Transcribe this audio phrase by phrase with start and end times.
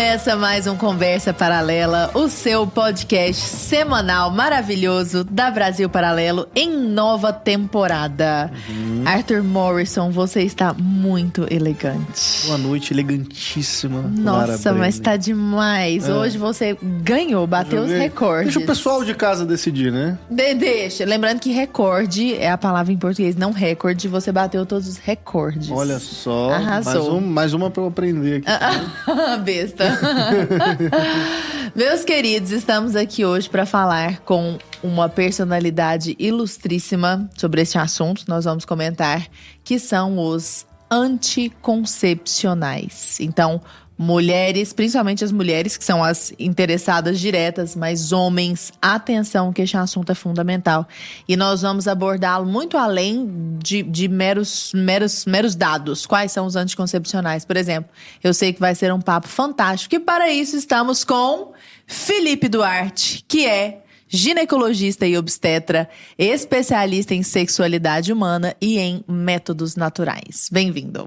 [0.00, 7.34] Começa mais um Conversa Paralela, o seu podcast semanal maravilhoso da Brasil Paralelo em nova
[7.34, 8.50] temporada.
[8.66, 9.02] Uhum.
[9.04, 12.46] Arthur Morrison, você está muito elegante.
[12.46, 14.00] Boa noite, elegantíssima.
[14.00, 16.08] Nossa, mas está demais.
[16.08, 16.12] É.
[16.14, 18.54] Hoje você ganhou, bateu os recordes.
[18.54, 20.18] Deixa o pessoal de casa decidir, né?
[20.30, 21.04] De deixa.
[21.04, 24.08] Lembrando que recorde é a palavra em português, não recorde.
[24.08, 25.70] Você bateu todos os recordes.
[25.70, 26.52] Olha só.
[26.52, 26.94] Arrasou.
[26.94, 28.48] Mais, um, mais uma para eu aprender aqui.
[29.44, 29.89] Besta.
[31.74, 38.24] Meus queridos, estamos aqui hoje para falar com uma personalidade ilustríssima sobre este assunto.
[38.28, 39.28] Nós vamos comentar
[39.62, 43.20] que são os anticoncepcionais.
[43.20, 43.60] Então,
[44.02, 50.10] mulheres, principalmente as mulheres que são as interessadas diretas, mas homens, atenção que este assunto
[50.10, 50.88] é fundamental.
[51.28, 56.06] E nós vamos abordá-lo muito além de, de meros, meros, meros dados.
[56.06, 57.44] Quais são os anticoncepcionais?
[57.44, 57.90] Por exemplo,
[58.24, 59.94] eu sei que vai ser um papo fantástico.
[59.94, 61.52] E para isso estamos com
[61.86, 70.48] Felipe Duarte, que é ginecologista e obstetra, especialista em sexualidade humana e em métodos naturais.
[70.50, 71.06] Bem-vindo.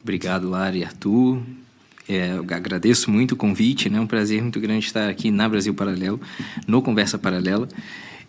[0.00, 1.42] Obrigado, Lara e Arthur.
[2.08, 3.98] É, eu agradeço muito o convite, né?
[3.98, 6.20] É um prazer muito grande estar aqui na Brasil Paralelo,
[6.66, 7.68] no Conversa Paralela,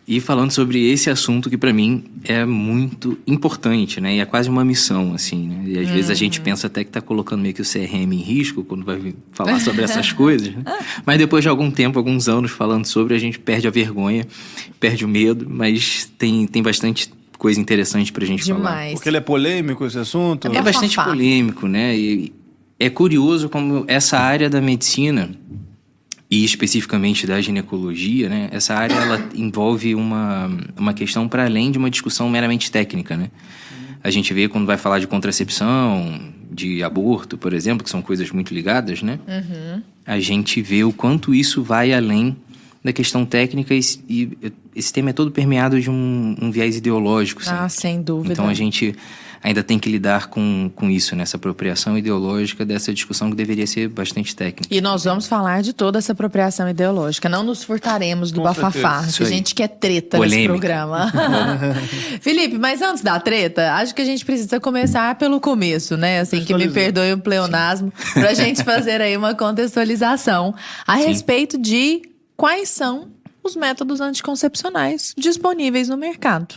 [0.07, 4.15] e falando sobre esse assunto que para mim é muito importante, né?
[4.15, 5.63] E é quase uma missão, assim, né?
[5.65, 5.93] E às uhum.
[5.93, 6.45] vezes a gente uhum.
[6.45, 9.83] pensa até que está colocando meio que o CRM em risco quando vai falar sobre
[9.83, 10.63] essas coisas, né?
[11.05, 14.27] Mas depois de algum tempo, alguns anos falando sobre, a gente perde a vergonha,
[14.79, 18.63] perde o medo, mas tem, tem bastante coisa interessante pra gente Demais.
[18.63, 18.91] falar.
[18.91, 20.47] Porque ele é polêmico esse assunto?
[20.47, 21.97] É, é bastante polêmico, né?
[21.97, 22.33] E,
[22.79, 25.29] é curioso como essa área da medicina
[26.29, 28.49] e especificamente da ginecologia, né?
[28.51, 33.29] Essa área ela envolve uma, uma questão para além de uma discussão meramente técnica, né?
[34.03, 36.19] A gente vê quando vai falar de contracepção,
[36.51, 39.19] de aborto, por exemplo, que são coisas muito ligadas, né?
[39.27, 39.81] Uhum.
[40.05, 42.35] A gente vê o quanto isso vai além
[42.83, 44.37] da questão técnica e, e
[44.75, 47.41] esse tema é todo permeado de um, um viés ideológico.
[47.47, 48.33] Ah, sem dúvida.
[48.33, 48.95] Então a gente
[49.43, 53.89] ainda tem que lidar com, com isso, nessa apropriação ideológica dessa discussão que deveria ser
[53.89, 54.73] bastante técnica.
[54.73, 57.27] E nós vamos falar de toda essa apropriação ideológica.
[57.27, 60.37] Não nos furtaremos do com bafafá, que a gente quer treta Polêmica.
[60.37, 61.11] nesse programa.
[62.21, 66.21] Felipe, mas antes da treta, acho que a gente precisa começar pelo começo, né?
[66.21, 70.55] Assim, que me perdoe o pleonasmo, para a gente fazer aí uma contextualização
[70.87, 71.07] a Sim.
[71.07, 72.01] respeito de
[72.37, 73.09] quais são
[73.43, 76.53] os métodos anticoncepcionais disponíveis no mercado.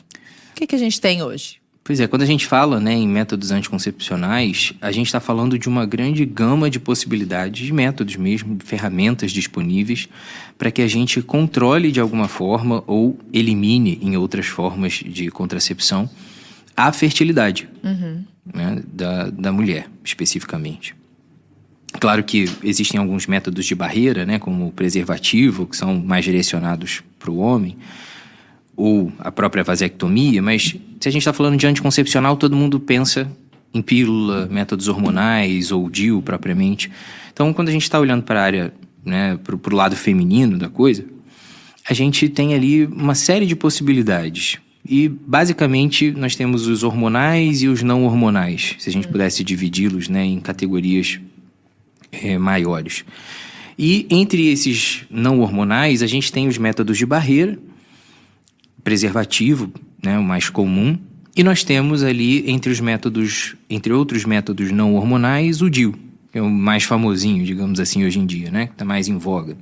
[0.52, 1.58] O que, que a gente tem hoje?
[1.86, 5.68] Pois é, quando a gente fala né, em métodos anticoncepcionais, a gente está falando de
[5.68, 10.08] uma grande gama de possibilidades, de métodos mesmo, de ferramentas disponíveis
[10.58, 16.10] para que a gente controle de alguma forma ou elimine em outras formas de contracepção
[16.76, 18.24] a fertilidade uhum.
[18.52, 20.92] né, da, da mulher, especificamente.
[22.00, 27.04] Claro que existem alguns métodos de barreira, né, como o preservativo, que são mais direcionados
[27.16, 27.76] para o homem,
[28.76, 33.30] ou a própria vasectomia, mas se a gente está falando de anticoncepcional, todo mundo pensa
[33.72, 36.90] em pílula, métodos hormonais ou DIU propriamente.
[37.32, 40.68] Então, quando a gente está olhando para a área, né, para o lado feminino da
[40.68, 41.04] coisa,
[41.88, 44.58] a gente tem ali uma série de possibilidades.
[44.88, 50.08] E, basicamente, nós temos os hormonais e os não hormonais, se a gente pudesse dividi-los
[50.08, 51.18] né, em categorias
[52.12, 53.04] é, maiores.
[53.78, 57.58] E entre esses não hormonais, a gente tem os métodos de barreira,
[58.86, 60.96] preservativo, né, o mais comum.
[61.36, 65.92] E nós temos ali, entre os métodos, entre outros métodos não hormonais, o DIU,
[66.30, 69.18] que é o mais famosinho, digamos assim, hoje em dia, né, que está mais em
[69.18, 69.56] voga.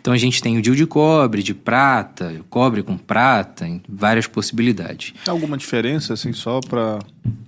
[0.00, 5.12] Então a gente tem o DIU de cobre, de prata, cobre com prata, várias possibilidades.
[5.24, 7.00] Tem alguma diferença, assim, só para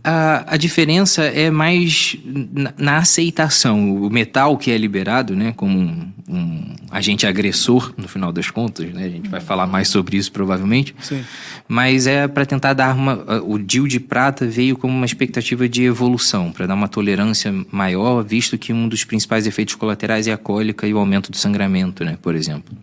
[0.03, 4.03] a, a diferença é mais na, na, aceitação.
[4.03, 8.93] O metal que é liberado, né, como um, um, agente agressor, no final das contas,
[8.93, 10.95] né, a gente vai falar mais sobre isso provavelmente.
[11.01, 11.23] Sim.
[11.67, 13.43] Mas é para tentar dar uma.
[13.43, 18.23] O DIL de prata veio como uma expectativa de evolução, para dar uma tolerância maior,
[18.23, 22.05] visto que um dos principais efeitos colaterais é a cólica e o aumento do sangramento,
[22.05, 22.77] né, por exemplo.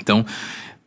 [0.00, 0.24] Então,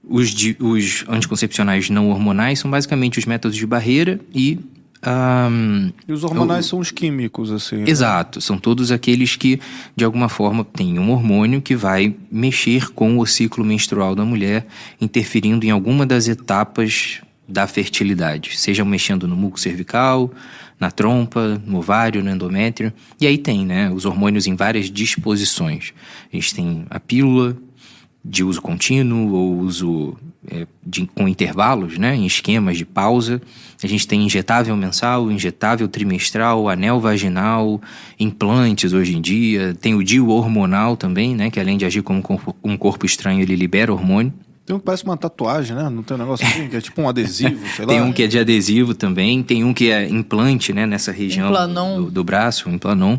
[0.03, 4.59] os, os anticoncepcionais não hormonais são basicamente os métodos de barreira e
[5.03, 7.77] um, e os hormonais são os químicos, assim.
[7.77, 7.89] Né?
[7.89, 9.59] Exato, são todos aqueles que,
[9.95, 14.67] de alguma forma, têm um hormônio que vai mexer com o ciclo menstrual da mulher,
[14.99, 20.31] interferindo em alguma das etapas da fertilidade, seja mexendo no muco cervical,
[20.79, 22.93] na trompa, no ovário, no endométrio.
[23.19, 25.93] E aí tem, né, os hormônios em várias disposições.
[26.31, 27.57] A gente tem a pílula,
[28.23, 30.15] de uso contínuo ou uso
[30.49, 33.41] é, de, com intervalos, né, em esquemas de pausa.
[33.83, 37.81] A gente tem injetável mensal, injetável trimestral, anel vaginal,
[38.19, 39.75] implantes hoje em dia.
[39.79, 43.05] Tem o DIU hormonal também, né, que além de agir como um corpo, um corpo
[43.05, 44.33] estranho, ele libera hormônio.
[44.65, 45.89] Tem um que parece uma tatuagem, né?
[45.89, 47.91] Não tem um negócio assim, que é tipo um adesivo, sei lá.
[47.91, 50.85] Tem um que é de adesivo também, tem um que é implante, né?
[50.85, 53.17] Nessa região do, do, braço, um implanon.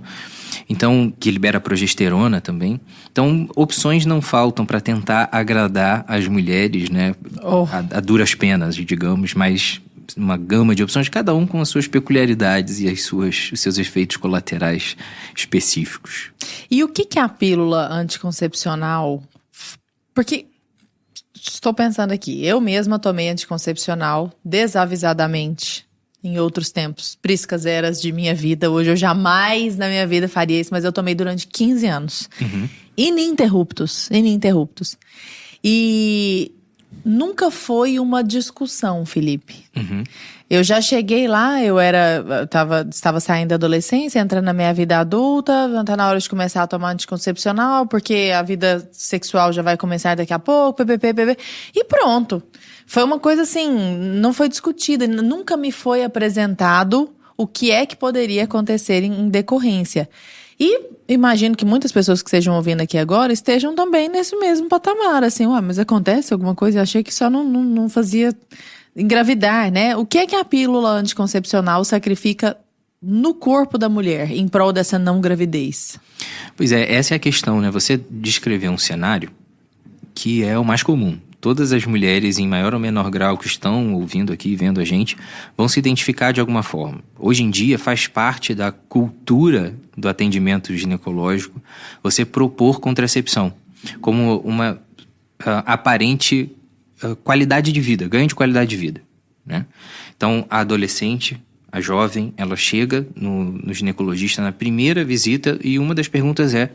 [0.68, 2.80] Então, que libera progesterona também.
[3.10, 7.14] Então, opções não faltam para tentar agradar as mulheres, né?
[7.42, 7.66] Oh.
[7.70, 9.80] A, a duras penas, digamos, mas
[10.16, 13.78] uma gama de opções, cada um com as suas peculiaridades e as suas, os seus
[13.78, 14.96] efeitos colaterais
[15.34, 16.30] específicos.
[16.70, 19.22] E o que, que é a pílula anticoncepcional?
[20.14, 20.46] Porque
[21.34, 25.86] estou pensando aqui, eu mesma tomei anticoncepcional desavisadamente
[26.22, 28.70] em outros tempos, priscas eras de minha vida.
[28.70, 32.30] Hoje eu jamais na minha vida faria isso, mas eu tomei durante 15 anos.
[32.40, 32.68] Uhum.
[32.96, 34.96] Ininterruptos, ininterruptos.
[35.64, 36.52] E
[37.04, 39.64] nunca foi uma discussão, Felipe.
[39.76, 40.04] Uhum.
[40.48, 44.72] Eu já cheguei lá, eu era, eu tava, estava saindo da adolescência, entrando na minha
[44.74, 45.52] vida adulta,
[45.86, 50.14] tá na hora de começar a tomar anticoncepcional, porque a vida sexual já vai começar
[50.14, 51.38] daqui a pouco, ppp,
[51.74, 52.42] e pronto.
[52.92, 53.70] Foi uma coisa assim,
[54.20, 57.08] não foi discutida, nunca me foi apresentado
[57.38, 60.10] o que é que poderia acontecer em, decorrência.
[60.60, 60.78] E
[61.08, 65.46] imagino que muitas pessoas que estejam ouvindo aqui agora estejam também nesse mesmo patamar, assim,
[65.46, 66.80] ué, mas acontece alguma coisa?
[66.80, 68.36] Eu achei que só não, não, não fazia
[68.94, 69.96] engravidar, né?
[69.96, 72.58] O que é que a pílula anticoncepcional sacrifica
[73.00, 75.98] no corpo da mulher em prol dessa não gravidez?
[76.54, 77.70] Pois é, essa é a questão, né?
[77.70, 79.30] Você descreveu um cenário
[80.14, 83.94] que é o mais comum todas as mulheres, em maior ou menor grau, que estão
[83.94, 85.16] ouvindo aqui, vendo a gente,
[85.56, 87.00] vão se identificar de alguma forma.
[87.18, 91.60] Hoje em dia, faz parte da cultura do atendimento ginecológico
[92.00, 93.52] você propor contracepção
[94.00, 96.48] como uma uh, aparente
[97.02, 99.02] uh, qualidade de vida, ganho de qualidade de vida.
[99.44, 99.66] Né?
[100.16, 101.42] Então, a adolescente,
[101.72, 106.70] a jovem, ela chega no, no ginecologista na primeira visita e uma das perguntas é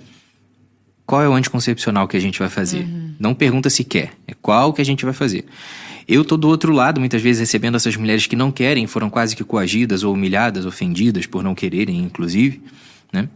[1.07, 2.81] qual é o anticoncepcional que a gente vai fazer.
[2.81, 3.15] Uhum.
[3.17, 5.45] Não pergunta se quer, é qual que a gente vai fazer.
[6.05, 9.35] Eu tô do outro lado, muitas vezes recebendo essas mulheres que não querem, foram quase
[9.35, 12.61] que coagidas ou humilhadas, ofendidas por não quererem, inclusive,
[13.11, 13.29] né?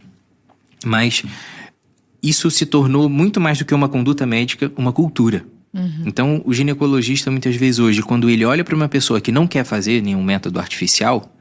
[0.84, 1.22] Mas
[2.22, 5.44] isso se tornou muito mais do que uma conduta médica, uma cultura.
[5.72, 6.04] Uhum.
[6.04, 9.64] Então, o ginecologista, muitas vezes hoje, quando ele olha para uma pessoa que não quer
[9.64, 11.34] fazer nenhum método artificial,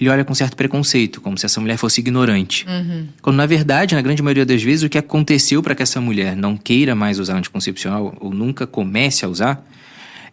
[0.00, 2.66] ele olha com certo preconceito, como se essa mulher fosse ignorante.
[2.66, 3.06] Uhum.
[3.20, 6.34] Quando, na verdade, na grande maioria das vezes, o que aconteceu para que essa mulher
[6.34, 9.66] não queira mais usar anticoncepcional ou nunca comece a usar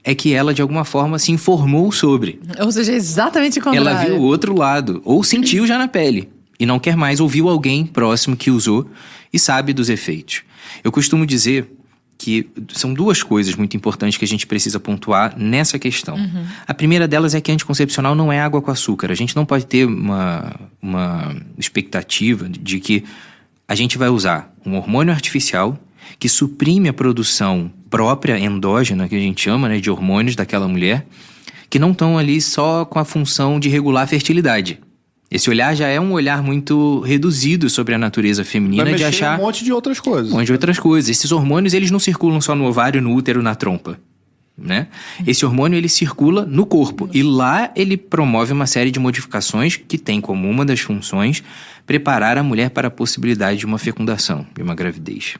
[0.04, 2.40] é que ela, de alguma forma, se informou sobre.
[2.60, 3.90] Ou seja, exatamente o contrário.
[3.90, 7.50] Ela viu o outro lado, ou sentiu já na pele, e não quer mais, ouviu
[7.50, 8.90] alguém próximo que usou
[9.34, 10.44] e sabe dos efeitos.
[10.82, 11.77] Eu costumo dizer
[12.18, 16.16] que são duas coisas muito importantes que a gente precisa pontuar nessa questão.
[16.16, 16.46] Uhum.
[16.66, 19.12] A primeira delas é que anticoncepcional não é água com açúcar.
[19.12, 23.04] A gente não pode ter uma, uma expectativa de que
[23.68, 25.78] a gente vai usar um hormônio artificial
[26.18, 31.06] que suprime a produção própria endógena, que a gente chama, né, de hormônios daquela mulher,
[31.70, 34.80] que não estão ali só com a função de regular a fertilidade.
[35.30, 39.38] Esse olhar já é um olhar muito reduzido sobre a natureza feminina Vai de achar
[39.38, 40.32] um monte de outras coisas.
[40.32, 41.10] Um monte de outras coisas.
[41.10, 44.00] Esses hormônios, eles não circulam só no ovário, no útero, na trompa,
[44.58, 44.88] né?
[45.26, 49.98] Esse hormônio ele circula no corpo e lá ele promove uma série de modificações que
[49.98, 51.44] tem como uma das funções
[51.86, 55.36] preparar a mulher para a possibilidade de uma fecundação, de uma gravidez.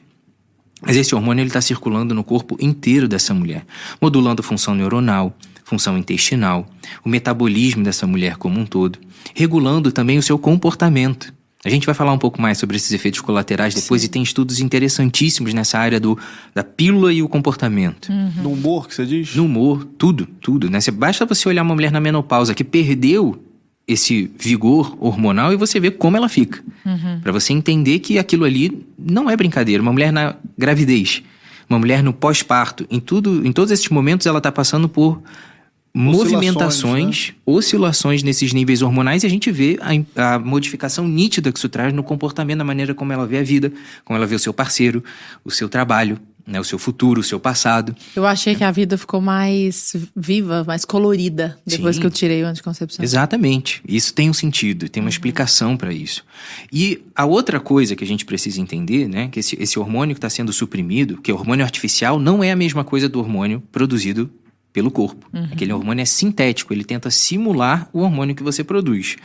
[0.80, 3.64] Mas esse hormônio ele está circulando no corpo inteiro dessa mulher,
[4.00, 5.36] modulando a função neuronal,
[5.68, 6.66] função intestinal,
[7.04, 8.98] o metabolismo dessa mulher como um todo,
[9.34, 11.32] regulando também o seu comportamento.
[11.64, 14.06] A gente vai falar um pouco mais sobre esses efeitos colaterais depois Sim.
[14.06, 16.16] e tem estudos interessantíssimos nessa área do,
[16.54, 18.08] da pílula e o comportamento.
[18.08, 18.42] Uhum.
[18.42, 19.34] No humor que você diz?
[19.34, 20.70] No humor, tudo, tudo.
[20.70, 20.78] Né?
[20.92, 23.42] Basta você olhar uma mulher na menopausa que perdeu
[23.86, 26.62] esse vigor hormonal e você vê como ela fica.
[26.86, 27.20] Uhum.
[27.20, 29.82] Para você entender que aquilo ali não é brincadeira.
[29.82, 31.22] Uma mulher na gravidez,
[31.68, 35.20] uma mulher no pós-parto, em tudo, em todos esses momentos ela está passando por
[35.94, 37.34] movimentações, né?
[37.44, 41.92] oscilações nesses níveis hormonais e a gente vê a, a, modificação nítida que isso traz
[41.92, 43.72] no comportamento, na maneira como ela vê a vida,
[44.04, 45.02] como ela vê o seu parceiro,
[45.44, 47.94] o seu trabalho, né, o seu futuro, o seu passado.
[48.16, 52.42] Eu achei que a vida ficou mais viva, mais colorida depois Sim, que eu tirei
[52.42, 53.04] o anticoncepção.
[53.04, 53.82] Exatamente.
[53.86, 55.10] Isso tem um sentido, tem uma uhum.
[55.10, 56.24] explicação para isso.
[56.72, 60.18] E a outra coisa que a gente precisa entender, né, que esse, esse hormônio que
[60.18, 64.30] está sendo suprimido, que é hormônio artificial, não é a mesma coisa do hormônio produzido
[64.78, 65.28] pelo corpo.
[65.32, 65.48] Uhum.
[65.52, 69.16] Aquele hormônio é sintético, ele tenta simular o hormônio que você produz.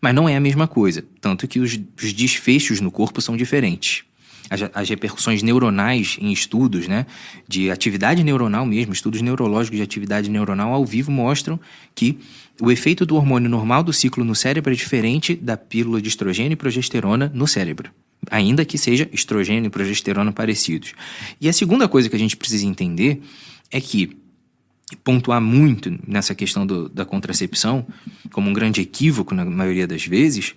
[0.00, 4.02] Mas não é a mesma coisa, tanto que os, os desfechos no corpo são diferentes.
[4.48, 7.04] as, as, repercussões neuronais em estudos, né,
[7.46, 11.60] de atividade neuronal mesmo, estudos neurológicos de atividade neuronal ao vivo mostram
[11.94, 12.18] que
[12.58, 16.54] o efeito do hormônio normal do ciclo no cérebro é diferente da pílula de estrogênio
[16.54, 17.90] e progesterona no cérebro.
[18.30, 20.94] Ainda que seja estrogênio e progesterona parecidos.
[21.38, 23.20] E a segunda coisa que a gente precisa entender
[23.70, 24.23] é que
[25.02, 27.86] pontuar muito nessa questão do, da contracepção,
[28.32, 30.54] como um grande equívoco na maioria das vezes,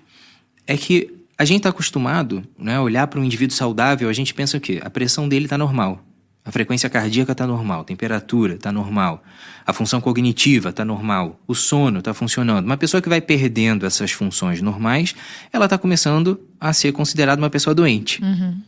[0.65, 4.33] é que a gente está acostumado né, a olhar para um indivíduo saudável, a gente
[4.33, 4.79] pensa o quê?
[4.83, 6.03] A pressão dele está normal.
[6.43, 9.21] A frequência cardíaca está normal, a temperatura está normal,
[9.65, 12.65] a função cognitiva está normal, o sono está funcionando.
[12.65, 15.13] Uma pessoa que vai perdendo essas funções normais,
[15.51, 18.23] ela está começando a ser considerada uma pessoa doente.
[18.23, 18.61] Uhum.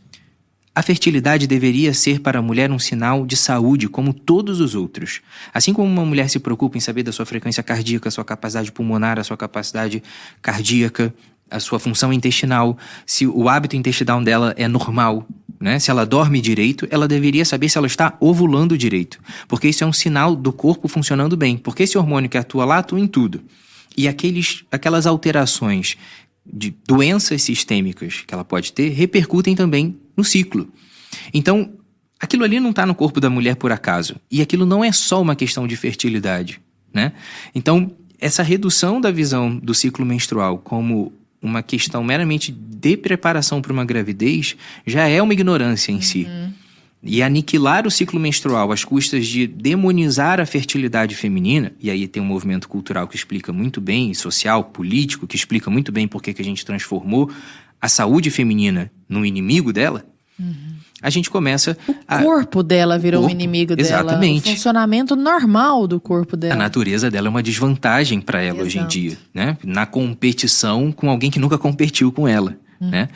[0.80, 5.20] A fertilidade deveria ser para a mulher um sinal de saúde como todos os outros.
[5.52, 9.18] Assim como uma mulher se preocupa em saber da sua frequência cardíaca, sua capacidade pulmonar,
[9.18, 10.02] a sua capacidade
[10.40, 11.12] cardíaca,
[11.50, 15.28] a sua função intestinal, se o hábito intestinal dela é normal,
[15.60, 15.78] né?
[15.78, 19.86] Se ela dorme direito, ela deveria saber se ela está ovulando direito, porque isso é
[19.86, 23.42] um sinal do corpo funcionando bem, porque esse hormônio que atua lá atua em tudo.
[23.94, 25.98] E aqueles, aquelas alterações
[26.50, 30.68] de doenças sistêmicas que ela pode ter repercutem também no ciclo.
[31.32, 31.72] Então,
[32.20, 34.16] aquilo ali não está no corpo da mulher por acaso.
[34.30, 36.60] E aquilo não é só uma questão de fertilidade.
[36.92, 37.12] Né?
[37.54, 43.72] Então, essa redução da visão do ciclo menstrual como uma questão meramente de preparação para
[43.72, 46.02] uma gravidez já é uma ignorância em uhum.
[46.02, 46.28] si.
[47.02, 52.22] E aniquilar o ciclo menstrual às custas de demonizar a fertilidade feminina, e aí tem
[52.22, 56.34] um movimento cultural que explica muito bem, social, político, que explica muito bem por que
[56.38, 57.30] a gente transformou
[57.80, 60.04] a saúde feminina num inimigo dela,
[60.40, 60.74] uhum.
[61.02, 61.76] a gente começa.
[61.86, 62.22] O a...
[62.22, 63.88] corpo dela virou corpo, um inimigo dela.
[63.88, 64.48] Exatamente.
[64.48, 66.54] O funcionamento normal do corpo dela.
[66.54, 68.66] A natureza dela é uma desvantagem para ela Exato.
[68.66, 69.56] hoje em dia, né?
[69.64, 72.56] Na competição com alguém que nunca competiu com ela.
[72.80, 73.10] Né?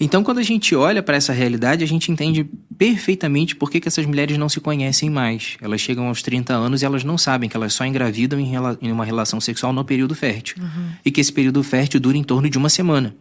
[0.00, 3.86] Então, quando a gente olha para essa realidade, a gente entende perfeitamente por que, que
[3.86, 5.58] essas mulheres não se conhecem mais.
[5.60, 8.90] Elas chegam aos 30 anos e elas não sabem que elas só engravidam em, em
[8.90, 10.56] uma relação sexual no período fértil.
[10.62, 10.92] Uhum.
[11.04, 13.14] E que esse período fértil dura em torno de uma semana.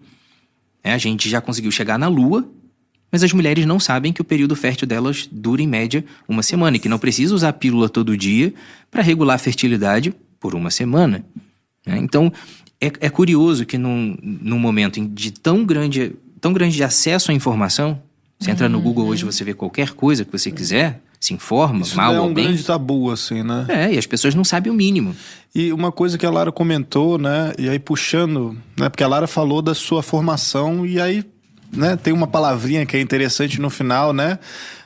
[0.82, 2.50] É, a gente já conseguiu chegar na Lua,
[3.12, 6.78] mas as mulheres não sabem que o período fértil delas dura em média uma semana
[6.78, 8.54] e que não precisa usar pílula todo dia
[8.92, 11.24] para regular a fertilidade por uma semana.
[11.86, 12.32] É, então,
[12.80, 18.02] é, é curioso que num, num momento de tão grande, tão grande acesso à informação,
[18.40, 18.80] você entra no.
[18.80, 22.34] Google hoje, você vê qualquer coisa que você quiser, se informa, Isso mal é um
[22.34, 23.66] grande tabu, assim, né?
[23.68, 25.14] É, e as pessoas não sabem o mínimo.
[25.54, 27.54] E uma coisa que a Lara comentou, né?
[27.60, 28.88] E aí puxando, né?
[28.88, 31.26] Porque a Lara falou da sua formação e aí,
[31.72, 31.96] né?
[31.96, 34.40] Tem uma palavrinha que é interessante no final, né?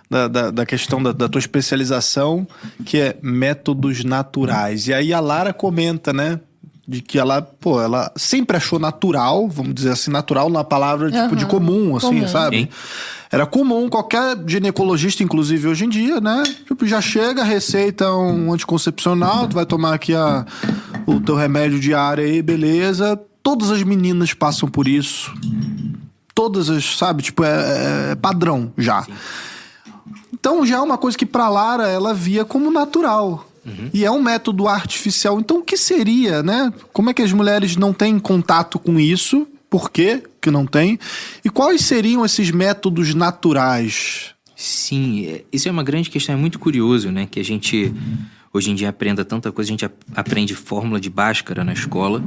[0.09, 2.47] Da, da, da questão da, da tua especialização,
[2.85, 4.87] que é métodos naturais.
[4.87, 6.39] E aí a Lara comenta, né?
[6.87, 11.29] de que ela, pô, ela sempre achou natural, vamos dizer assim, natural na palavra tipo
[11.29, 11.35] uhum.
[11.35, 12.27] de comum, assim, comum.
[12.27, 12.57] sabe?
[12.57, 12.67] Sim.
[13.31, 16.43] Era comum, qualquer ginecologista, inclusive hoje em dia, né?
[16.67, 20.45] Tipo, já chega, receita um anticoncepcional, tu vai tomar aqui a,
[21.07, 23.19] o teu remédio diário aí, beleza.
[23.41, 25.33] Todas as meninas passam por isso.
[26.33, 27.23] Todas as, sabe?
[27.23, 29.03] Tipo, é, é padrão já.
[29.03, 29.13] Sim.
[30.33, 33.47] Então já é uma coisa que pra Lara ela via como natural.
[33.65, 33.89] Uhum.
[33.93, 35.39] E é um método artificial.
[35.39, 36.73] Então, o que seria, né?
[36.91, 39.47] Como é que as mulheres não têm contato com isso?
[39.69, 40.99] Por quê que não tem?
[41.43, 44.31] E quais seriam esses métodos naturais?
[44.55, 47.27] Sim, é, isso é uma grande questão, é muito curioso, né?
[47.29, 47.93] Que a gente
[48.53, 52.23] hoje em dia aprenda tanta coisa, a gente aprende fórmula de Bhaskara na escola,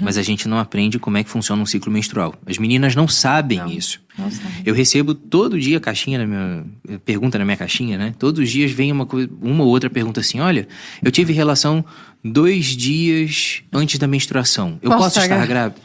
[0.00, 2.34] mas a gente não aprende como é que funciona um ciclo menstrual.
[2.46, 4.00] As meninas não sabem não, isso.
[4.16, 4.62] Não sabe.
[4.64, 8.14] Eu recebo todo dia caixinha na minha pergunta na minha caixinha, né?
[8.16, 9.06] Todos os dias vem uma
[9.42, 10.68] uma ou outra pergunta assim: "Olha,
[11.02, 11.84] eu tive relação
[12.24, 14.78] dois dias antes da menstruação.
[14.80, 15.80] Eu posso, posso estar grávida?"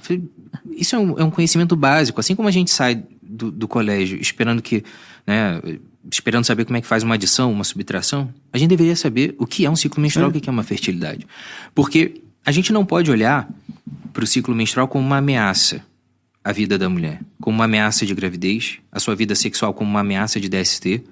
[0.75, 2.19] Isso é um, é um, conhecimento básico.
[2.19, 4.83] Assim como a gente sai do, do colégio esperando que,
[5.25, 5.61] né,
[6.11, 9.45] esperando saber como é que faz uma adição, uma subtração, a gente deveria saber o
[9.45, 10.37] que é um ciclo menstrual, é.
[10.37, 11.25] o que é uma fertilidade.
[11.73, 13.49] Porque a gente não pode olhar
[14.11, 15.81] para o ciclo menstrual como uma ameaça
[16.43, 20.01] à vida da mulher, como uma ameaça de gravidez, a sua vida sexual como uma
[20.01, 21.03] ameaça de DST,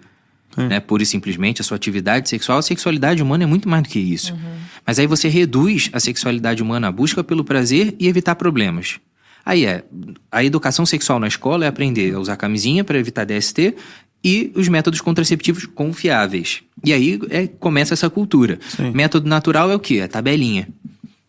[0.58, 0.68] é.
[0.68, 0.80] né?
[0.80, 2.58] Pura e simplesmente a sua atividade sexual.
[2.58, 4.34] A sexualidade humana é muito mais do que isso.
[4.34, 4.40] Uhum.
[4.86, 9.00] Mas aí você reduz a sexualidade humana à busca pelo prazer e evitar problemas.
[9.46, 9.84] Aí é,
[10.32, 13.76] a educação sexual na escola é aprender a usar camisinha para evitar DST
[14.24, 16.62] e os métodos contraceptivos confiáveis.
[16.84, 18.60] E aí é, começa essa cultura.
[18.70, 18.92] Sim.
[18.92, 20.02] Método natural é o quê?
[20.02, 20.68] A tabelinha.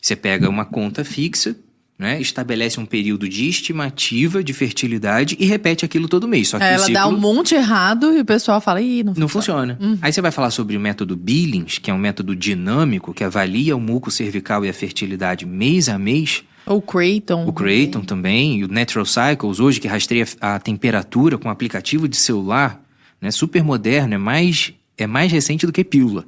[0.01, 1.57] Você pega uma conta fixa,
[2.03, 6.49] né, estabelece um período de estimativa de fertilidade e repete aquilo todo mês.
[6.49, 6.95] Só que ela ciclo...
[6.95, 9.75] dá um monte errado e o pessoal fala, ih, não, não funciona.
[9.75, 9.93] funciona.
[9.93, 9.99] Uhum.
[10.03, 13.77] Aí você vai falar sobre o método Billings, que é um método dinâmico que avalia
[13.77, 16.43] o muco cervical e a fertilidade mês a mês.
[16.67, 17.47] O Creighton.
[17.47, 22.17] O Creighton também, e o Natural Cycles, hoje que rastreia a temperatura com aplicativo de
[22.17, 22.82] celular,
[23.23, 26.25] né, super moderno, é mais, é mais recente do que pílula.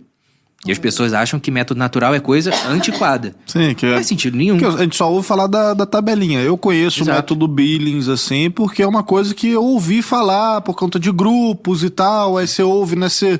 [0.66, 3.34] E as pessoas acham que método natural é coisa antiquada.
[3.46, 3.96] Sim, que Não é.
[3.96, 4.56] faz sentido nenhum.
[4.66, 6.40] a gente só ouve falar da, da tabelinha.
[6.40, 7.10] Eu conheço Exato.
[7.10, 11.12] o método Billings, assim, porque é uma coisa que eu ouvi falar por conta de
[11.12, 12.38] grupos e tal.
[12.38, 13.38] Aí você ouve nesse.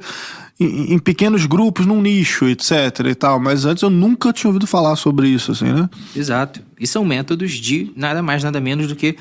[0.61, 3.41] Em, em pequenos grupos, num nicho, etc e tal.
[3.41, 5.89] Mas antes eu nunca tinha ouvido falar sobre isso, assim, né?
[6.15, 6.61] Exato.
[6.79, 9.17] E são métodos de nada mais, nada menos do que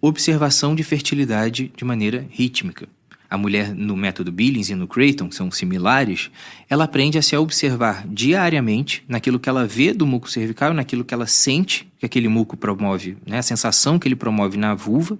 [0.00, 2.88] observação de fertilidade de maneira rítmica.
[3.32, 6.30] A mulher no método Billings e no Creighton, que são similares,
[6.68, 11.14] ela aprende a se observar diariamente naquilo que ela vê do muco cervical, naquilo que
[11.14, 15.18] ela sente que aquele muco promove, né, a sensação que ele promove na vulva,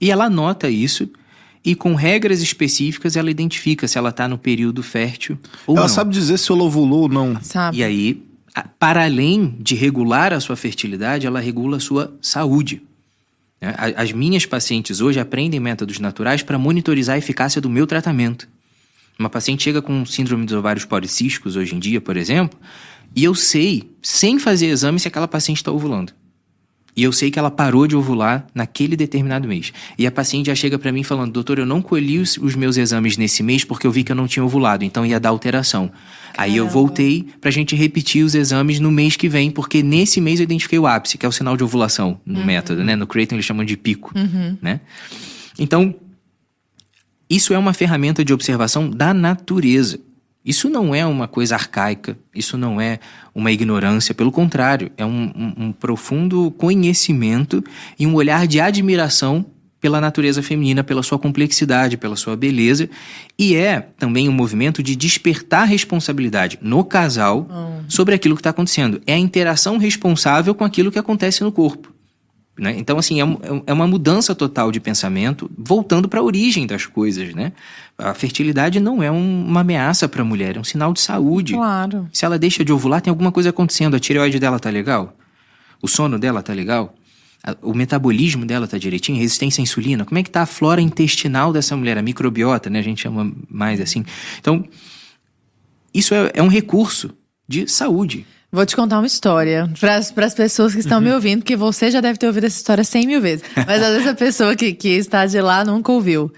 [0.00, 1.10] e ela nota isso
[1.62, 5.94] e com regras específicas ela identifica se ela está no período fértil ou Ela não.
[5.94, 7.38] sabe dizer se ela ovulou ou não.
[7.42, 7.78] Sabe?
[7.78, 8.22] E aí,
[8.78, 12.82] para além de regular a sua fertilidade, ela regula a sua saúde.
[13.60, 13.74] Né?
[13.96, 18.48] As minhas pacientes hoje aprendem métodos naturais para monitorizar a eficácia do meu tratamento.
[19.18, 22.58] Uma paciente chega com síndrome dos ovários policísticos hoje em dia, por exemplo,
[23.14, 26.12] e eu sei, sem fazer exame, se aquela paciente está ovulando.
[26.96, 29.72] E eu sei que ela parou de ovular naquele determinado mês.
[29.98, 32.76] E a paciente já chega para mim falando: doutor, eu não colhi os, os meus
[32.76, 35.90] exames nesse mês porque eu vi que eu não tinha ovulado, então ia dar alteração.
[36.36, 36.72] Aí eu Caramba.
[36.72, 40.78] voltei pra gente repetir os exames no mês que vem, porque nesse mês eu identifiquei
[40.78, 42.96] o ápice, que é o sinal de ovulação no método, né?
[42.96, 44.12] No Creighton eles chamam de pico,
[44.62, 44.80] né?
[45.58, 45.94] Então,
[47.28, 50.00] isso é uma ferramenta de observação da natureza.
[50.44, 52.98] Isso não é uma coisa arcaica, isso não é
[53.34, 57.62] uma ignorância, pelo contrário, é um, um- um profundo conhecimento
[57.98, 59.44] e um olhar de admiração
[59.80, 62.88] pela natureza feminina, pela sua complexidade, pela sua beleza,
[63.38, 67.46] e é também um movimento de despertar responsabilidade no casal
[67.88, 69.00] sobre aquilo que está acontecendo.
[69.06, 71.92] É a interação responsável com aquilo que acontece no corpo.
[72.60, 72.74] Né?
[72.76, 76.84] Então, assim, é, um- é uma mudança total de pensamento, voltando para a origem das
[76.84, 77.52] coisas, né?
[77.96, 81.54] A fertilidade não é um- uma ameaça para a mulher, é um sinal de saúde.
[81.54, 82.06] Claro.
[82.12, 83.94] Se ela deixa de ovular, tem alguma coisa acontecendo.
[83.96, 85.16] A tireoide dela tá legal?
[85.80, 86.94] O sono dela tá legal?
[87.62, 89.18] O metabolismo dela tá direitinho?
[89.18, 90.04] Resistência à insulina?
[90.04, 91.96] Como é que tá a flora intestinal dessa mulher?
[91.96, 92.78] A microbiota, né?
[92.78, 94.04] A gente chama mais assim.
[94.38, 94.62] Então,
[95.94, 97.10] isso é, é um recurso
[97.48, 98.26] de saúde.
[98.52, 102.00] Vou te contar uma história para as pessoas que estão me ouvindo, porque você já
[102.00, 103.44] deve ter ouvido essa história cem mil vezes.
[103.64, 106.32] Mas às vezes a pessoa que, que está de lá nunca ouviu.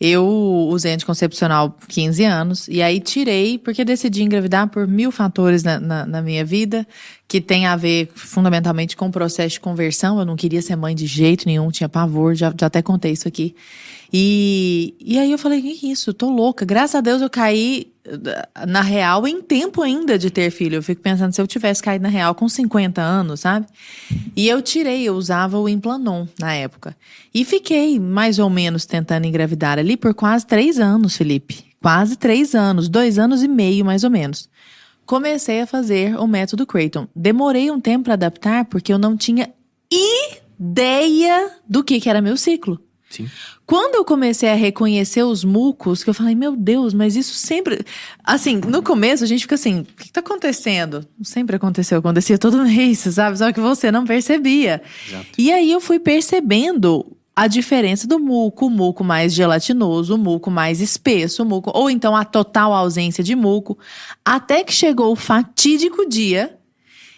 [0.00, 0.24] Eu
[0.70, 6.06] usei anticoncepcional 15 anos e aí tirei porque decidi engravidar por mil fatores na, na,
[6.06, 6.86] na minha vida,
[7.26, 10.20] que tem a ver fundamentalmente com o processo de conversão.
[10.20, 13.26] Eu não queria ser mãe de jeito nenhum, tinha pavor, já, já até contei isso
[13.26, 13.56] aqui.
[14.12, 16.10] E, e aí eu falei, que isso?
[16.10, 16.64] Eu tô louca.
[16.64, 17.90] Graças a Deus eu caí
[18.66, 20.76] na real em tempo ainda de ter filho.
[20.76, 23.66] Eu fico pensando se eu tivesse caído na real com 50 anos, sabe?
[24.34, 26.96] E eu tirei, eu usava o Implanon na época.
[27.34, 31.64] E fiquei mais ou menos tentando engravidar ali por quase três anos, Felipe.
[31.82, 34.48] Quase três anos, dois anos e meio mais ou menos.
[35.04, 37.06] Comecei a fazer o método Creighton.
[37.14, 39.52] Demorei um tempo para adaptar porque eu não tinha
[39.90, 42.80] ideia do que, que era meu ciclo.
[43.08, 43.28] Sim.
[43.66, 47.84] Quando eu comecei a reconhecer os mucos, que eu falei, meu Deus, mas isso sempre.
[48.22, 51.04] Assim, no começo a gente fica assim: o que, tá acontecendo?
[51.22, 53.36] Sempre aconteceu, acontecia todo mês, sabe?
[53.36, 54.80] Só que você não percebia.
[55.08, 55.26] Exato.
[55.36, 60.50] E aí eu fui percebendo a diferença do muco, o muco mais gelatinoso, o muco
[60.50, 63.76] mais espesso, o muco, ou então a total ausência de muco,
[64.24, 66.56] até que chegou o fatídico dia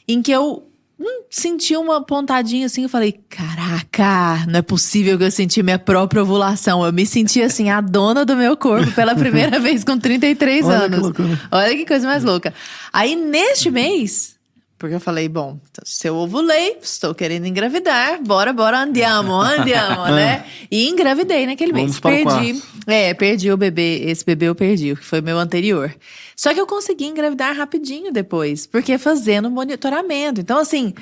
[0.09, 0.68] em que eu
[0.99, 5.79] hum, senti uma pontadinha assim, eu falei, caraca, não é possível que eu senti minha
[5.79, 6.85] própria ovulação.
[6.85, 10.79] Eu me senti assim, a dona do meu corpo pela primeira vez com 33 Olha
[10.79, 11.01] que anos.
[11.01, 11.41] loucura.
[11.51, 12.53] Olha que coisa mais louca.
[12.93, 14.38] Aí, neste mês,
[14.79, 20.45] porque eu falei, bom, se eu ovulei, estou querendo engravidar, bora, bora, andiamo, andiamo, né?
[20.71, 21.99] E engravidei naquele mês.
[21.99, 22.63] Vamos o perdi.
[22.87, 25.93] É, perdi o bebê, esse bebê eu perdi, que foi meu anterior.
[26.37, 30.41] Só que eu consegui engravidar rapidinho depois, porque fazendo monitoramento.
[30.41, 30.95] Então, assim,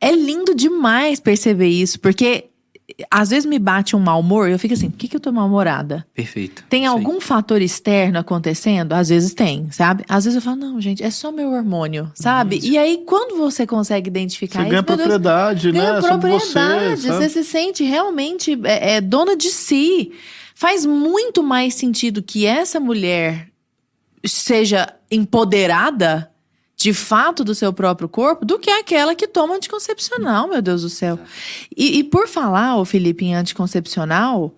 [0.00, 2.46] é lindo demais perceber isso, porque
[3.10, 5.20] às vezes me bate um mau humor e eu fico assim, por que, que eu
[5.20, 6.06] tô mal-humorada?
[6.14, 6.64] Perfeito.
[6.68, 8.92] Tem Isso algum fator externo acontecendo?
[8.92, 10.04] Às vezes tem, sabe?
[10.08, 12.60] Às vezes eu falo, não, gente, é só meu hormônio, sabe?
[12.62, 16.00] E aí, quando você consegue identificar Você isso, ganha Deus, propriedade, ganha né?
[16.00, 20.12] Sobre propriedade, você, você, se sente realmente é, é, dona de si.
[20.54, 23.48] Faz muito mais sentido que essa mulher
[24.24, 26.31] seja empoderada
[26.82, 30.90] de fato do seu próprio corpo do que aquela que toma anticoncepcional, meu Deus do
[30.90, 31.18] céu.
[31.76, 34.52] E, e por falar, o Felipe, em anticoncepcional,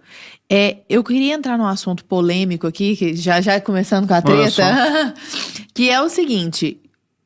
[0.48, 5.14] é, eu queria entrar num assunto polêmico aqui, que já já começando com a treta,
[5.74, 6.80] que é o seguinte: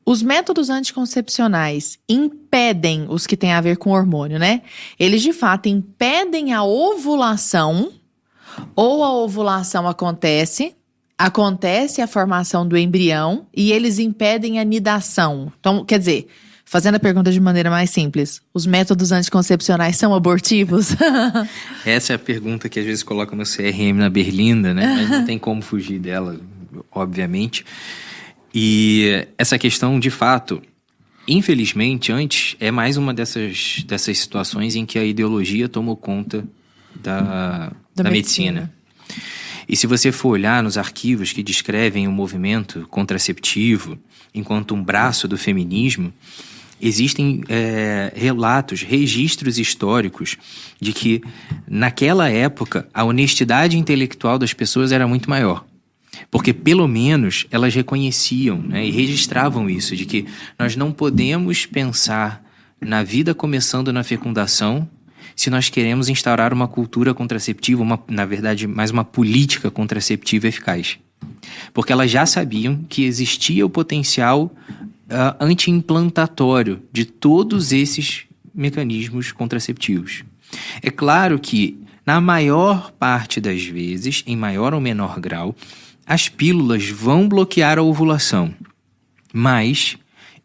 [0.05, 4.63] os métodos anticoncepcionais impedem os que têm a ver com hormônio, né?
[4.99, 7.93] Eles de fato impedem a ovulação
[8.75, 10.75] ou a ovulação acontece,
[11.19, 15.53] acontece a formação do embrião e eles impedem a nidação.
[15.59, 16.29] Então, quer dizer,
[16.65, 20.91] fazendo a pergunta de maneira mais simples, os métodos anticoncepcionais são abortivos?
[21.85, 24.87] Essa é a pergunta que às vezes coloca no CRM na berlinda, né?
[24.87, 26.41] Mas não tem como fugir dela,
[26.93, 27.65] obviamente.
[28.55, 30.63] E essa questão, de fato,
[31.27, 36.45] infelizmente, antes é mais uma dessas, dessas situações em que a ideologia tomou conta
[36.95, 37.73] da, da,
[38.05, 38.73] da medicina.
[38.73, 38.79] medicina.
[39.69, 43.99] E se você for olhar nos arquivos que descrevem o movimento contraceptivo
[44.35, 46.13] enquanto um braço do feminismo,
[46.81, 50.37] existem é, relatos, registros históricos
[50.81, 51.23] de que
[51.69, 55.67] naquela época a honestidade intelectual das pessoas era muito maior.
[56.31, 60.27] Porque pelo menos elas reconheciam né, e registravam isso, de que
[60.59, 62.43] nós não podemos pensar
[62.81, 64.89] na vida começando na fecundação
[65.39, 70.99] se nós queremos instaurar uma cultura contraceptiva, uma, na verdade, mais uma política contraceptiva eficaz.
[71.73, 80.25] Porque elas já sabiam que existia o potencial uh, anti-implantatório de todos esses mecanismos contraceptivos.
[80.83, 85.55] É claro que, na maior parte das vezes, em maior ou menor grau,
[86.05, 88.53] as pílulas vão bloquear a ovulação.
[89.33, 89.97] Mas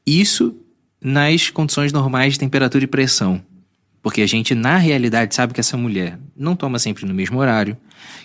[0.05, 0.55] isso
[1.03, 3.41] nas condições normais de temperatura e pressão.
[4.03, 7.77] Porque a gente, na realidade, sabe que essa mulher não toma sempre no mesmo horário,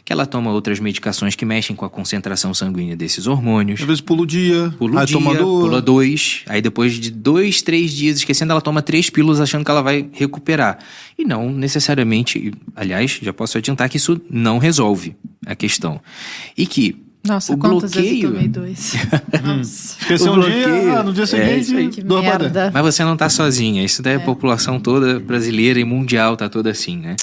[0.04, 3.80] que ela toma outras medicações que mexem com a concentração sanguínea desses hormônios.
[3.80, 7.92] Às vezes pula o dia, pula o dia, pula dois, aí depois de dois, três
[7.92, 10.78] dias esquecendo, ela toma três pílulas achando que ela vai recuperar.
[11.16, 15.14] E não necessariamente, aliás, já posso adiantar que isso não resolve
[15.46, 16.00] a questão.
[16.56, 18.08] E que nossa, o quantas bloqueio...
[18.08, 18.94] vezes eu tomei dois?
[19.44, 19.98] Nossa.
[20.00, 21.26] Esqueceu um dia, ah, no dia é,
[21.62, 22.70] seguinte, é, merda.
[22.72, 24.16] Mas você não tá sozinha, isso daí é.
[24.16, 27.16] a população toda brasileira e mundial tá toda assim, né?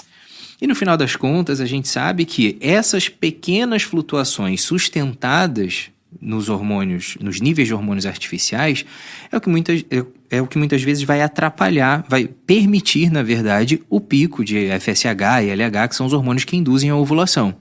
[0.62, 5.90] E no final das contas, a gente sabe que essas pequenas flutuações sustentadas
[6.22, 8.86] nos hormônios, nos níveis de hormônios artificiais,
[9.32, 10.06] é o que muitas, é,
[10.38, 15.44] é, o que muitas vezes vai atrapalhar, vai permitir, na verdade, o pico de FSH
[15.44, 17.56] e LH, que são os hormônios que induzem a ovulação.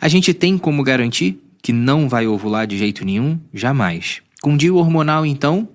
[0.00, 3.38] A gente tem como garantir que não vai ovular de jeito nenhum?
[3.52, 4.22] Jamais.
[4.40, 5.68] Com DIU hormonal, então,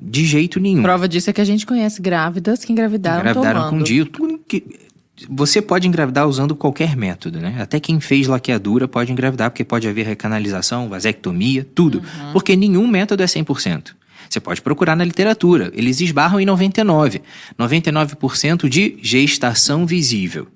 [0.00, 0.82] de jeito nenhum.
[0.82, 3.78] Prova disso é que a gente conhece grávidas que engravidaram, engravidaram tomando.
[3.78, 4.10] com DIU.
[5.30, 7.56] Você pode engravidar usando qualquer método, né?
[7.58, 11.98] Até quem fez laqueadura pode engravidar, porque pode haver recanalização, vasectomia, tudo.
[11.98, 12.32] Uhum.
[12.32, 13.94] Porque nenhum método é 100%.
[14.28, 15.70] Você pode procurar na literatura.
[15.74, 17.22] Eles esbarram em 99.
[17.58, 20.48] 99% de gestação visível.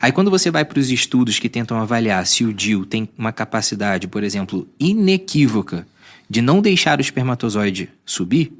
[0.00, 3.32] Aí quando você vai para os estudos que tentam avaliar se o DIL tem uma
[3.32, 5.86] capacidade, por exemplo, inequívoca
[6.28, 8.52] de não deixar o espermatozoide subir,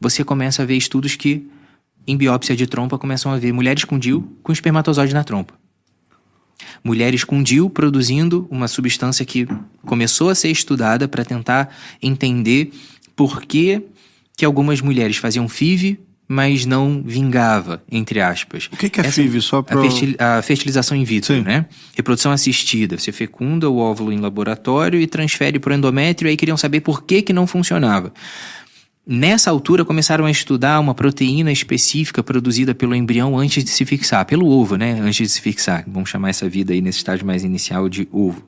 [0.00, 1.46] você começa a ver estudos que
[2.06, 5.54] em biópsia de trompa começam a ver mulheres com DIL com espermatozoide na trompa.
[6.82, 9.46] Mulheres com DIL produzindo uma substância que
[9.82, 12.72] começou a ser estudada para tentar entender
[13.14, 13.82] por que,
[14.36, 15.98] que algumas mulheres faziam FIV
[16.32, 18.70] mas não vingava, entre aspas.
[18.72, 19.42] O que, que é Essa, FIV?
[19.42, 19.78] Só pra...
[20.18, 21.42] a, fertilização in vitro, Sim.
[21.42, 21.66] né?
[21.94, 22.98] Reprodução assistida.
[22.98, 26.80] Você fecunda o óvulo em laboratório e transfere para o endométrio, e aí queriam saber
[26.80, 28.14] por que, que não funcionava.
[29.06, 34.24] Nessa altura começaram a estudar uma proteína específica produzida pelo embrião antes de se fixar,
[34.24, 34.98] pelo ovo, né?
[35.02, 35.84] Antes de se fixar.
[35.86, 38.42] Vamos chamar essa vida aí nesse estágio mais inicial de ovo,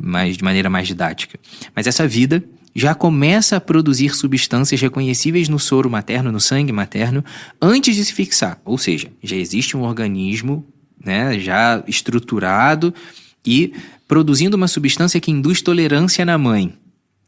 [0.00, 1.38] mas de maneira mais didática.
[1.72, 2.42] Mas essa vida
[2.74, 7.24] já começa a produzir substâncias reconhecíveis no soro materno, no sangue materno,
[7.60, 8.60] antes de se fixar.
[8.64, 10.66] Ou seja, já existe um organismo
[11.04, 12.94] né, já estruturado
[13.44, 13.74] e
[14.06, 16.74] produzindo uma substância que induz tolerância na mãe.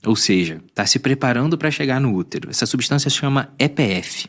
[0.07, 2.51] Ou seja, está se preparando para chegar no útero.
[2.51, 4.29] Essa substância se chama EPF.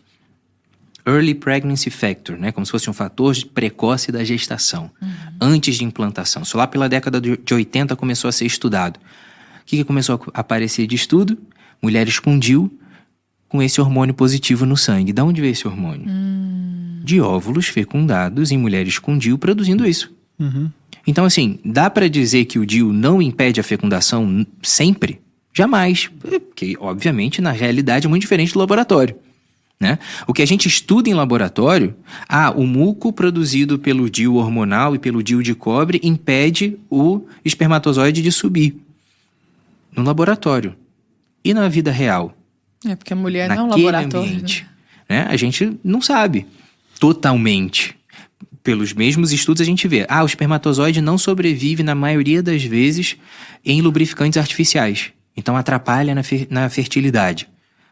[1.05, 2.51] Early Pregnancy Factor, né?
[2.51, 5.09] como se fosse um fator precoce da gestação, uhum.
[5.39, 6.41] antes de implantação.
[6.41, 8.99] Isso lá pela década de 80 começou a ser estudado.
[9.65, 11.39] O que, que começou a aparecer de estudo?
[11.81, 12.71] Mulheres com DIL
[13.49, 15.11] com esse hormônio positivo no sangue.
[15.11, 16.05] De onde veio esse hormônio?
[16.07, 17.01] Hum.
[17.03, 20.13] De óvulos fecundados em mulheres com DIL produzindo isso.
[20.37, 20.69] Uhum.
[21.07, 25.19] Então, assim, dá para dizer que o DIL não impede a fecundação sempre?
[25.51, 26.11] Jamais.
[26.19, 29.15] Porque, obviamente, na realidade é muito diferente do laboratório.
[29.79, 29.97] Né?
[30.27, 31.95] O que a gente estuda em laboratório,
[32.29, 38.21] ah, o muco produzido pelo DIL hormonal e pelo DIL de cobre impede o espermatozoide
[38.21, 38.84] de subir
[39.95, 40.75] no laboratório.
[41.43, 42.35] E na vida real?
[42.85, 44.27] É porque a mulher não é um laboratório.
[44.27, 44.67] Ambiente,
[45.09, 45.25] né?
[45.25, 45.27] né?
[45.29, 46.45] A gente não sabe
[46.99, 47.95] totalmente.
[48.63, 53.15] Pelos mesmos estudos a gente vê, ah, o espermatozoide não sobrevive na maioria das vezes
[53.63, 55.11] em lubrificantes artificiais.
[55.37, 57.47] Então atrapalha na, fer na fertilidade.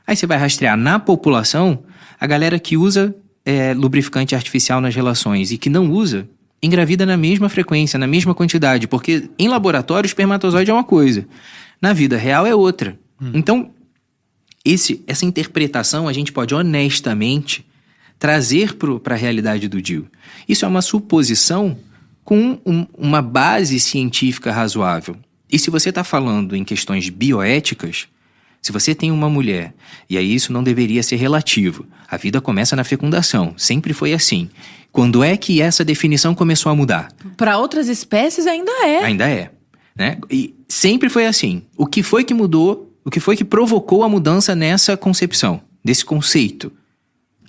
[0.05, 1.83] Aí você vai rastrear na população
[2.19, 6.27] a galera que usa é, lubrificante artificial nas relações e que não usa,
[6.61, 11.27] engravida na mesma frequência, na mesma quantidade, porque em laboratório o espermatozoide é uma coisa,
[11.83, 12.97] na vida real é outra.
[13.21, 13.31] Hum.
[13.33, 13.71] Então,
[14.63, 17.65] esse, essa interpretação a gente pode honestamente
[18.17, 20.07] trazer para a realidade do DIL.
[20.47, 21.77] Isso é uma suposição
[22.23, 25.17] com um, uma base científica razoável.
[25.51, 28.07] E se você está falando em questões bioéticas,
[28.61, 29.73] se você tem uma mulher,
[30.09, 34.49] e aí isso não deveria ser relativo, a vida começa na fecundação, sempre foi assim.
[34.89, 37.09] Quando é que essa definição começou a mudar?
[37.35, 39.03] Para outras espécies ainda é.
[39.03, 39.51] Ainda é.
[39.95, 40.17] Né?
[40.29, 41.63] E sempre foi assim.
[41.77, 42.91] O que foi que mudou?
[43.05, 46.71] O que foi que provocou a mudança nessa concepção, desse conceito?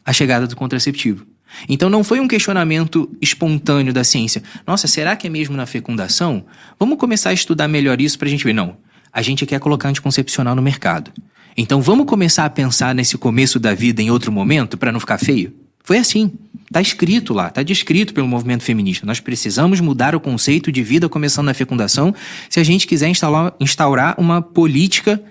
[0.04, 1.26] A chegada do contraceptivo.
[1.68, 4.42] Então não foi um questionamento espontâneo da ciência.
[4.66, 6.44] Nossa, será que é mesmo na fecundação?
[6.78, 8.52] Vamos começar a estudar melhor isso para a gente ver.
[8.52, 8.76] Não
[9.14, 11.12] a gente quer colocar anticoncepcional no mercado.
[11.56, 15.18] Então vamos começar a pensar nesse começo da vida em outro momento para não ficar
[15.18, 15.54] feio?
[15.84, 16.32] Foi assim.
[16.66, 19.06] Está escrito lá, está descrito pelo movimento feminista.
[19.06, 22.12] Nós precisamos mudar o conceito de vida começando na fecundação
[22.50, 25.22] se a gente quiser instaurar, instaurar uma política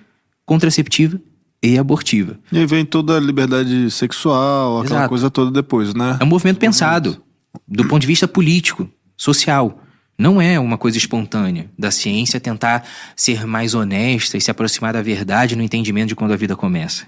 [0.45, 1.19] contraceptiva
[1.61, 2.39] e abortiva.
[2.49, 5.09] E aí vem toda a liberdade sexual, aquela Exato.
[5.09, 6.17] coisa toda depois, né?
[6.21, 7.21] É um movimento pensado
[7.67, 9.81] do ponto de vista político, social.
[10.17, 12.85] Não é uma coisa espontânea da ciência tentar
[13.15, 17.05] ser mais honesta e se aproximar da verdade no entendimento de quando a vida começa.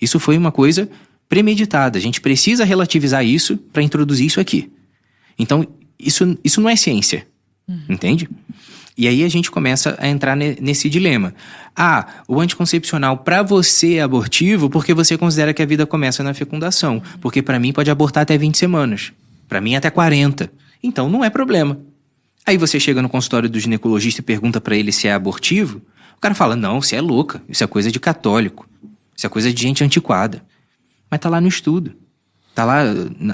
[0.00, 0.88] Isso foi uma coisa
[1.32, 1.98] premeditada.
[1.98, 4.70] A gente precisa relativizar isso para introduzir isso aqui.
[5.38, 5.66] Então,
[5.98, 7.26] isso, isso não é ciência.
[7.66, 7.80] Uhum.
[7.88, 8.28] Entende?
[8.98, 11.32] E aí a gente começa a entrar nesse dilema.
[11.74, 16.34] Ah, o anticoncepcional para você é abortivo porque você considera que a vida começa na
[16.34, 17.02] fecundação.
[17.18, 19.10] Porque para mim pode abortar até 20 semanas.
[19.48, 20.52] Para mim até 40.
[20.82, 21.80] Então não é problema.
[22.44, 25.80] Aí você chega no consultório do ginecologista e pergunta para ele se é abortivo.
[26.14, 27.42] O cara fala: não, você é louca.
[27.48, 28.68] Isso é coisa de católico.
[29.16, 30.42] Isso é coisa de gente antiquada.
[31.12, 31.92] Mas tá lá no estudo.
[32.54, 32.84] Tá lá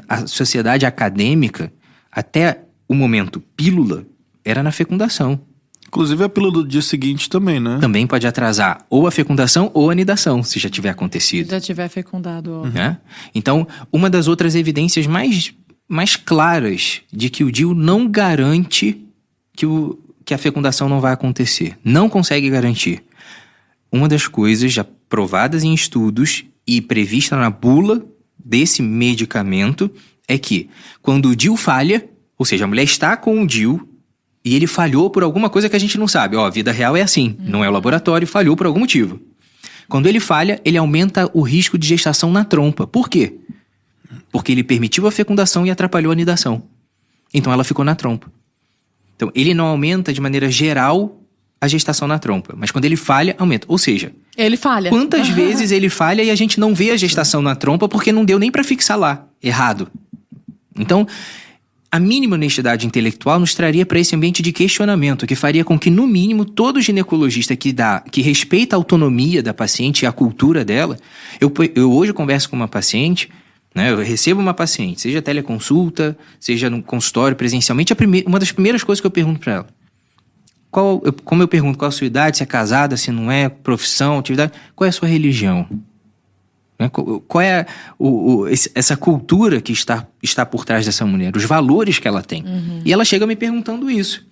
[0.09, 1.73] a sociedade acadêmica,
[2.11, 4.05] até o momento pílula,
[4.45, 5.41] era na fecundação.
[5.87, 7.79] Inclusive a pílula do dia seguinte também, né?
[7.81, 11.47] Também pode atrasar ou a fecundação ou a anidação, se já tiver acontecido.
[11.47, 12.53] Se já tiver fecundado.
[12.53, 12.67] Ó.
[12.67, 12.99] Né?
[13.33, 15.55] Então, uma das outras evidências mais
[15.89, 19.07] mais claras de que o DIU não garante
[19.55, 21.79] que, o, que a fecundação não vai acontecer.
[21.85, 23.05] Não consegue garantir.
[23.91, 28.07] Uma das coisas já provadas em estudos e prevista na bula
[28.39, 29.91] desse medicamento
[30.29, 30.69] é que
[31.03, 33.89] quando o DIU falha, ou seja, a mulher está com o DIU
[34.45, 36.37] e ele falhou por alguma coisa que a gente não sabe.
[36.37, 39.21] Ó, a vida real é assim, não é o laboratório, falhou por algum motivo.
[39.89, 42.87] Quando ele falha, ele aumenta o risco de gestação na trompa.
[42.87, 43.39] Por quê?
[44.31, 46.63] porque ele permitiu a fecundação e atrapalhou a anidação.
[47.33, 48.31] Então ela ficou na trompa.
[49.17, 51.21] Então ele não aumenta de maneira geral
[51.61, 53.67] a gestação na trompa, mas quando ele falha, aumenta.
[53.69, 54.13] Ou seja,
[54.47, 54.91] ele falha.
[54.91, 58.25] Quantas vezes ele falha e a gente não vê a gestação na trompa porque não
[58.25, 59.89] deu nem para fixar lá, errado.
[60.79, 61.07] Então,
[61.91, 65.91] a mínima honestidade intelectual nos traria para esse ambiente de questionamento, que faria com que,
[65.91, 70.65] no mínimo, todo ginecologista que dá, que respeita a autonomia da paciente e a cultura
[70.65, 70.97] dela.
[71.41, 73.29] Eu, eu hoje converso com uma paciente
[73.75, 73.93] né?
[73.93, 77.95] Eu recebo uma paciente, seja teleconsulta, seja no consultório, presencialmente,
[78.27, 79.67] uma das primeiras coisas que eu pergunto para ela.
[80.71, 83.49] Qual, eu, como eu pergunto qual a sua idade, se é casada, se não é,
[83.49, 85.67] profissão, atividade, qual é a sua religião?
[86.79, 86.89] Né?
[86.89, 87.67] Qual é
[87.99, 92.23] o, o, essa cultura que está, está por trás dessa mulher, os valores que ela
[92.23, 92.45] tem.
[92.45, 92.83] Uhum.
[92.85, 94.27] E ela chega me perguntando isso.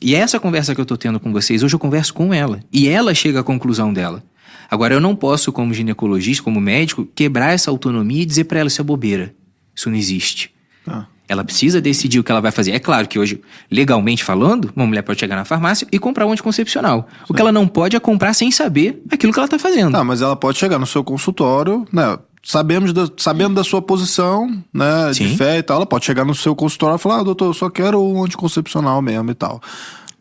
[0.00, 2.60] E é essa conversa que eu estou tendo com vocês, hoje eu converso com ela.
[2.72, 4.22] E ela chega à conclusão dela.
[4.68, 8.66] Agora, eu não posso, como ginecologista, como médico, quebrar essa autonomia e dizer para ela
[8.66, 9.32] isso é bobeira.
[9.74, 10.50] Isso não existe.
[10.86, 11.06] Ah.
[11.28, 12.72] Ela precisa decidir o que ela vai fazer.
[12.72, 16.32] É claro que hoje, legalmente falando, uma mulher pode chegar na farmácia e comprar um
[16.32, 17.08] anticoncepcional.
[17.10, 17.24] Sim.
[17.28, 19.96] O que ela não pode é comprar sem saber aquilo que ela está fazendo.
[19.96, 22.16] Ah, mas ela pode chegar no seu consultório, né?
[22.44, 25.26] Sabemos da, sabendo da sua posição, né, Sim.
[25.26, 27.54] de fé e tal, ela pode chegar no seu consultório e falar, ah, doutor, eu
[27.54, 29.60] só quero um anticoncepcional mesmo e tal.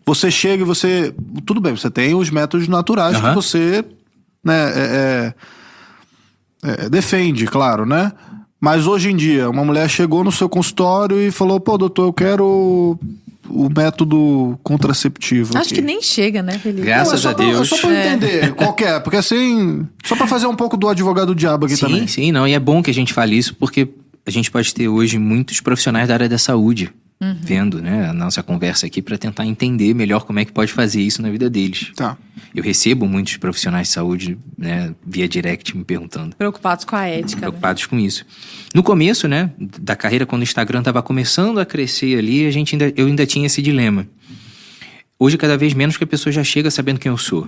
[0.08, 1.14] Você chega e você.
[1.46, 3.30] Tudo bem, você tem os métodos naturais uhum.
[3.30, 3.86] que você
[4.44, 5.34] né, é,
[6.64, 8.12] é, é, defende, claro, né?
[8.66, 12.12] Mas hoje em dia, uma mulher chegou no seu consultório e falou: pô, doutor, eu
[12.12, 13.00] quero
[13.48, 15.56] o método contraceptivo.
[15.56, 15.76] Acho aqui.
[15.76, 16.82] que nem chega, né, Felipe?
[16.82, 17.70] Graças Pô, a Deus.
[17.70, 18.08] Pra, só pra é.
[18.08, 21.76] entender qual é, porque assim, só pra fazer um pouco do advogado do diabo aqui
[21.76, 22.08] sim, também.
[22.08, 23.88] Sim, sim, não, e é bom que a gente fale isso, porque
[24.26, 27.38] a gente pode ter hoje muitos profissionais da área da saúde uhum.
[27.42, 31.02] vendo né, a nossa conversa aqui para tentar entender melhor como é que pode fazer
[31.02, 31.92] isso na vida deles.
[31.96, 32.18] Tá.
[32.54, 36.36] Eu recebo muitos profissionais de saúde né, via direct me perguntando.
[36.36, 37.36] Preocupados com a ética.
[37.36, 37.42] Né?
[37.42, 37.90] Preocupados né?
[37.90, 38.26] com isso.
[38.74, 42.76] No começo né, da carreira, quando o Instagram estava começando a crescer ali, a gente
[42.76, 44.08] ainda, eu ainda tinha esse dilema.
[45.18, 47.48] Hoje, cada vez menos que a pessoa já chega sabendo quem eu sou.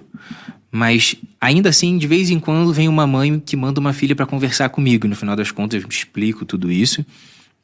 [0.72, 4.26] Mas, ainda assim, de vez em quando vem uma mãe que manda uma filha para
[4.26, 5.08] conversar comigo.
[5.08, 7.06] No final das contas, eu explico tudo isso.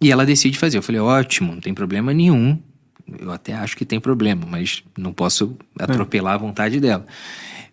[0.04, 0.78] E ela decide fazer.
[0.78, 2.60] Eu falei, ótimo, não tem problema nenhum.
[3.20, 7.06] Eu até acho que tem problema, mas não posso atropelar a vontade dela.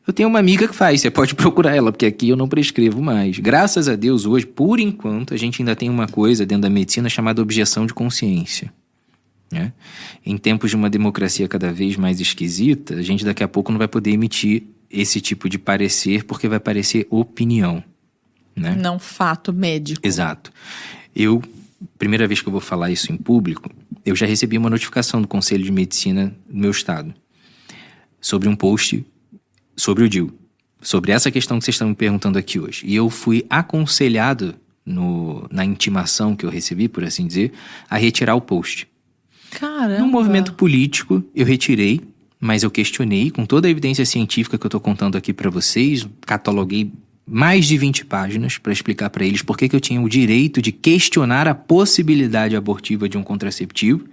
[0.06, 3.00] Eu tenho uma amiga que faz, você pode procurar ela, porque aqui eu não prescrevo
[3.00, 3.38] mais.
[3.38, 7.08] Graças a Deus, hoje, por enquanto, a gente ainda tem uma coisa dentro da medicina
[7.08, 8.72] chamada objeção de consciência.
[9.52, 9.72] Né?
[10.24, 13.78] Em tempos de uma democracia cada vez mais esquisita, a gente daqui a pouco não
[13.78, 17.82] vai poder emitir esse tipo de parecer, porque vai parecer opinião.
[18.56, 18.76] Né?
[18.76, 20.00] Não fato médico.
[20.04, 20.52] Exato.
[21.14, 21.42] Eu,
[21.98, 23.70] primeira vez que eu vou falar isso em público,
[24.04, 27.14] eu já recebi uma notificação do Conselho de Medicina do meu estado
[28.20, 29.04] sobre um post
[29.80, 30.32] sobre o DIL,
[30.80, 32.82] sobre essa questão que vocês estão me perguntando aqui hoje.
[32.86, 37.52] E eu fui aconselhado no, na intimação que eu recebi, por assim dizer,
[37.88, 38.86] a retirar o post.
[39.50, 39.98] Caramba.
[39.98, 42.00] No movimento político, eu retirei,
[42.38, 46.06] mas eu questionei com toda a evidência científica que eu estou contando aqui para vocês,
[46.22, 46.92] cataloguei
[47.30, 50.72] mais de 20 páginas para explicar para eles por que, eu tinha o direito de
[50.72, 54.04] questionar a possibilidade abortiva de um contraceptivo,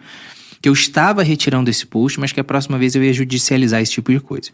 [0.62, 3.92] que eu estava retirando esse post, mas que a próxima vez eu ia judicializar esse
[3.92, 4.52] tipo de coisa.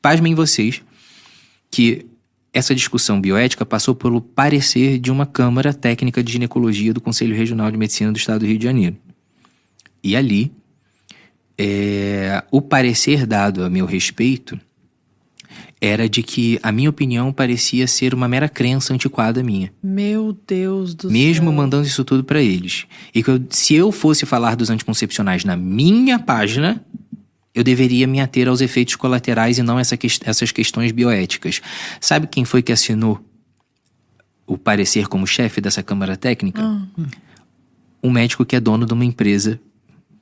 [0.00, 0.80] Pasmem vocês
[1.70, 2.06] que
[2.52, 7.68] essa discussão bioética passou pelo parecer de uma Câmara Técnica de Ginecologia do Conselho Regional
[7.68, 8.96] de Medicina do Estado do Rio de Janeiro.
[10.04, 10.52] E ali,
[11.58, 14.60] é, o parecer dado a meu respeito
[15.84, 19.70] era de que a minha opinião parecia ser uma mera crença antiquada minha.
[19.82, 21.52] Meu Deus do Mesmo céu.
[21.52, 22.86] mandando isso tudo para eles.
[23.14, 26.82] E que eu, se eu fosse falar dos anticoncepcionais na minha página,
[27.54, 31.60] eu deveria me ater aos efeitos colaterais e não essa que, essas questões bioéticas.
[32.00, 33.22] Sabe quem foi que assinou
[34.46, 36.62] o parecer como chefe dessa Câmara Técnica?
[36.62, 36.86] Ah.
[38.02, 39.60] Um médico que é dono de uma empresa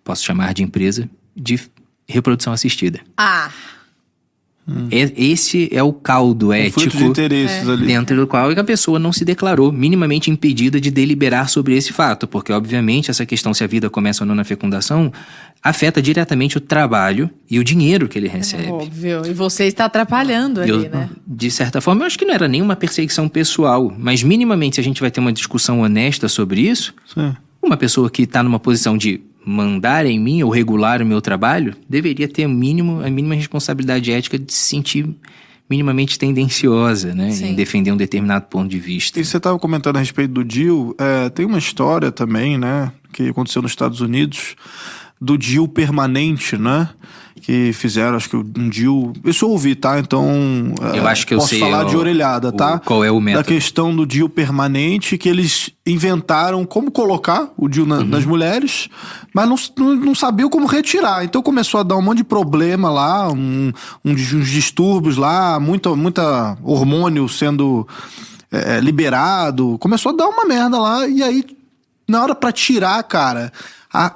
[0.03, 1.61] posso chamar de empresa, de
[2.09, 3.01] reprodução assistida.
[3.16, 3.51] Ah.
[4.66, 4.87] Hum.
[4.90, 7.87] Esse é o caldo ético de interesses ali.
[7.87, 12.29] dentro do qual a pessoa não se declarou minimamente impedida de deliberar sobre esse fato,
[12.29, 15.12] porque obviamente essa questão se a vida começa ou não na fecundação
[15.61, 18.68] afeta diretamente o trabalho e o dinheiro que ele recebe.
[18.68, 19.22] Óbvio.
[19.27, 21.09] E você está atrapalhando ali, Eu, né?
[21.27, 24.85] De certa forma, eu acho que não era nenhuma perseguição pessoal, mas minimamente se a
[24.85, 27.35] gente vai ter uma discussão honesta sobre isso, Sim.
[27.61, 31.74] uma pessoa que está numa posição de mandar em mim ou regular o meu trabalho
[31.88, 35.09] deveria ter o mínimo, a mínima responsabilidade ética de se sentir
[35.68, 37.46] minimamente tendenciosa, né, Sim.
[37.46, 39.18] em defender um determinado ponto de vista.
[39.18, 43.28] E você estava comentando a respeito do DIL, é, tem uma história também, né, que
[43.28, 44.55] aconteceu nos Estados Unidos,
[45.24, 46.88] do DIL permanente, né?
[47.40, 49.12] Que fizeram, acho que um DIL.
[49.24, 49.98] Isso eu ouvi, tá?
[49.98, 50.26] Então.
[50.94, 52.78] é, Eu acho que eu posso sei falar de orelhada, o- tá?
[52.78, 53.48] qual é o Da método.
[53.48, 57.87] questão do DIL permanente, que eles inventaram como colocar o Uhum.
[57.87, 58.88] na- nas mulheres,
[59.35, 61.24] mas não, não, não sabiam como retirar.
[61.24, 63.72] Então começou a dar um monte de problema lá, um,
[64.04, 67.87] um, uns distúrbios lá, muita, muita hormônio sendo
[68.52, 69.78] é, liberado.
[69.78, 71.44] Começou a dar uma merda lá, e aí,
[72.08, 73.50] na hora pra tirar, cara,
[73.92, 74.12] a,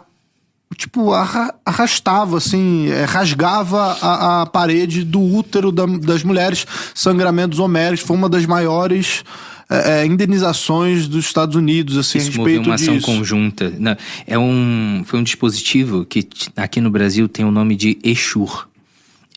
[0.76, 7.58] tipo, arra- arrastava, assim, é, rasgava a, a parede do útero da- das mulheres, sangramentos
[7.58, 9.22] homéricos, foi uma das maiores
[9.68, 13.06] é, é, indenizações dos Estados Unidos, assim, Isso a respeito uma ação disso.
[13.06, 13.72] conjunta.
[13.78, 18.68] Não, é um, foi um dispositivo que aqui no Brasil tem o nome de Eshur.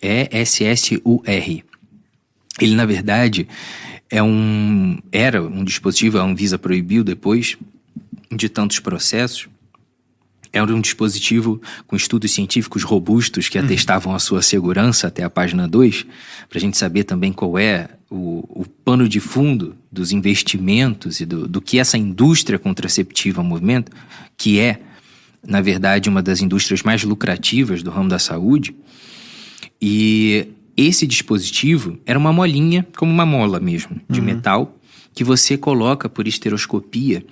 [0.02, 1.64] E-S-S-U-R.
[2.62, 3.48] Ele, na verdade,
[4.10, 7.58] é um, era um dispositivo, a Anvisa proibiu depois
[8.32, 9.48] de tantos processos.
[10.52, 15.68] Era um dispositivo com estudos científicos robustos que atestavam a sua segurança até a página
[15.68, 16.06] 2,
[16.50, 21.26] para a gente saber também qual é o, o pano de fundo dos investimentos e
[21.26, 23.92] do, do que essa indústria contraceptiva movimenta,
[24.36, 24.82] que é,
[25.46, 28.76] na verdade, uma das indústrias mais lucrativas do ramo da saúde.
[29.80, 34.80] E esse dispositivo era uma molinha, como uma mola mesmo, de metal,
[35.14, 37.26] que você coloca por esteroscopia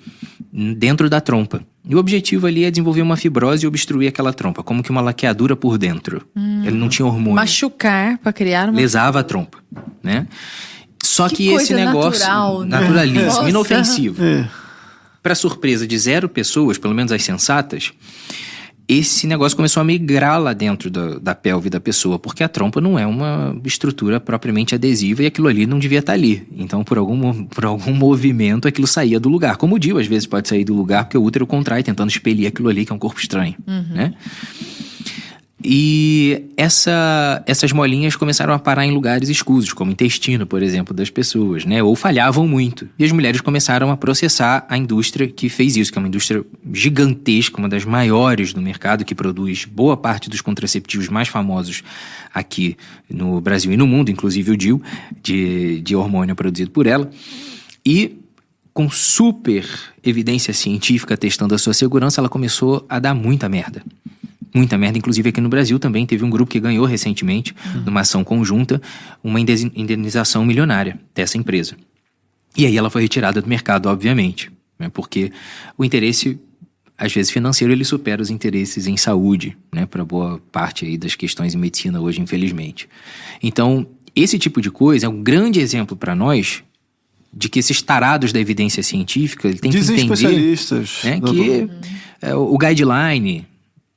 [0.52, 1.64] dentro da trompa.
[1.88, 5.00] E o objetivo ali é desenvolver uma fibrose e obstruir aquela trompa, como que uma
[5.00, 6.22] laqueadura por dentro.
[6.36, 7.34] Ele não tinha hormônio.
[7.34, 8.76] Machucar pra criar uma.
[8.76, 9.58] Lesava a trompa,
[10.02, 10.26] né?
[11.02, 12.78] Só Que que, esse negócio natural, né?
[12.80, 13.48] naturalíssimo, Nossa.
[13.48, 14.22] inofensivo.
[14.22, 14.48] É.
[15.22, 17.92] Para surpresa de zero pessoas, pelo menos as sensatas,
[18.88, 22.80] esse negócio começou a migrar lá dentro da, da pelve da pessoa, porque a trompa
[22.80, 26.48] não é uma estrutura propriamente adesiva e aquilo ali não devia estar ali.
[26.56, 29.58] Então, por algum, por algum movimento, aquilo saía do lugar.
[29.58, 32.48] Como o Dio, às vezes, pode sair do lugar porque o útero contrai, tentando expelir
[32.48, 33.54] aquilo ali, que é um corpo estranho.
[33.94, 34.14] Né?
[35.62, 40.94] E essa, essas molinhas começaram a parar em lugares escusos, como o intestino, por exemplo,
[40.94, 41.82] das pessoas, né?
[41.82, 42.88] Ou falhavam muito.
[42.96, 46.44] E as mulheres começaram a processar a indústria que fez isso, que é uma indústria
[46.72, 51.82] gigantesca, uma das maiores do mercado, que produz boa parte dos contraceptivos mais famosos
[52.32, 52.76] aqui
[53.10, 54.80] no Brasil e no mundo, inclusive o DIL,
[55.20, 57.10] de, de hormônio produzido por ela.
[57.84, 58.16] E
[58.72, 59.68] com super
[60.04, 63.82] evidência científica testando a sua segurança, ela começou a dar muita merda
[64.54, 64.98] muita merda.
[64.98, 67.82] Inclusive aqui no Brasil também teve um grupo que ganhou recentemente, uhum.
[67.82, 68.80] numa ação conjunta,
[69.22, 71.76] uma indenização milionária dessa empresa.
[72.56, 74.88] E aí ela foi retirada do mercado, obviamente, né?
[74.88, 75.30] porque
[75.76, 76.38] o interesse,
[76.96, 79.86] às vezes financeiro, ele supera os interesses em saúde, né?
[79.86, 82.88] para boa parte aí das questões em medicina hoje, infelizmente.
[83.42, 86.62] Então, esse tipo de coisa é um grande exemplo para nós
[87.32, 91.68] de que esses tarados da evidência científica ele tem Dizem que entender especialistas, né, que
[92.22, 93.46] é, o guideline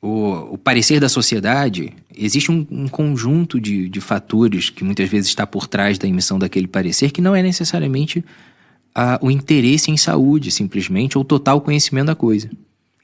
[0.02, 5.30] o, o parecer da sociedade, existe um, um conjunto de, de, fatores que muitas vezes
[5.30, 8.26] está por trás da emissão daquele parecer que não é necessariamente
[8.96, 12.50] a, o interesse em saúde, simplesmente, ou total conhecimento da coisa.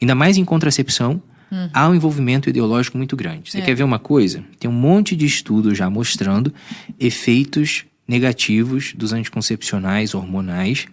[0.02, 1.22] Ainda mais em contracepção,
[1.52, 1.70] hum.
[1.72, 3.52] há um envolvimento ideológico muito grande.
[3.52, 3.62] Você é.
[3.62, 4.44] quer ver uma coisa?
[4.60, 6.52] Tem um monte de estudos já mostrando
[7.00, 10.88] efeitos negativos dos anticoncepcionais hormonais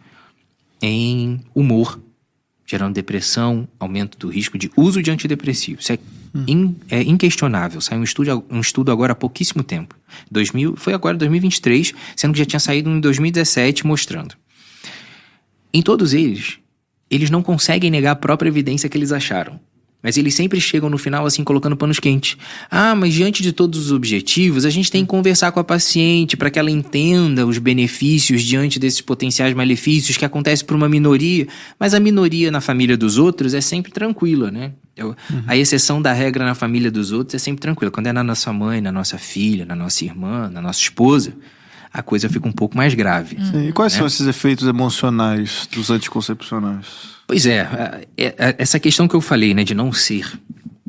[0.82, 1.98] em humor
[2.66, 5.84] gerando depressão, aumento do risco de uso de antidepressivos.
[5.84, 5.98] Isso é,
[6.34, 6.44] hum.
[6.46, 7.80] in, é inquestionável.
[7.80, 9.94] Saiu um estudo, um estudo agora há pouquíssimo tempo.
[10.30, 14.34] 2000, foi agora 2023, sendo que já tinha saído em 2017 mostrando.
[15.72, 16.58] Em todos eles,
[17.10, 19.60] eles não conseguem negar a própria evidência que eles acharam.
[20.04, 22.36] Mas eles sempre chegam no final assim colocando panos quentes.
[22.70, 26.36] Ah, mas diante de todos os objetivos, a gente tem que conversar com a paciente
[26.36, 31.48] para que ela entenda os benefícios diante desses potenciais malefícios que acontecem para uma minoria.
[31.80, 34.72] Mas a minoria na família dos outros é sempre tranquila, né?
[34.94, 35.42] Eu, uhum.
[35.46, 37.90] A exceção da regra na família dos outros é sempre tranquila.
[37.90, 41.34] Quando é na nossa mãe, na nossa filha, na nossa irmã, na nossa esposa,
[41.94, 43.36] a coisa fica um pouco mais grave.
[43.36, 43.68] Sim.
[43.68, 43.98] E quais né?
[43.98, 47.14] são esses efeitos emocionais dos anticoncepcionais?
[47.24, 47.60] Pois é,
[48.16, 50.36] é, essa questão que eu falei, né, de não ser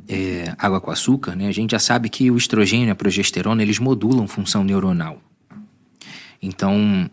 [0.10, 3.62] é, água com açúcar, né, a gente já sabe que o estrogênio e a progesterona,
[3.62, 5.22] eles modulam função neuronal.
[6.42, 7.08] Então,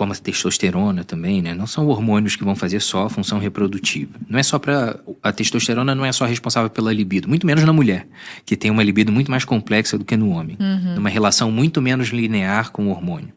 [0.00, 4.18] como a testosterona também, né, não são hormônios que vão fazer só a função reprodutiva.
[4.26, 7.72] Não é só para a testosterona não é só responsável pela libido, muito menos na
[7.74, 8.08] mulher,
[8.46, 11.00] que tem uma libido muito mais complexa do que no homem, uhum.
[11.00, 13.28] uma relação muito menos linear com o hormônio.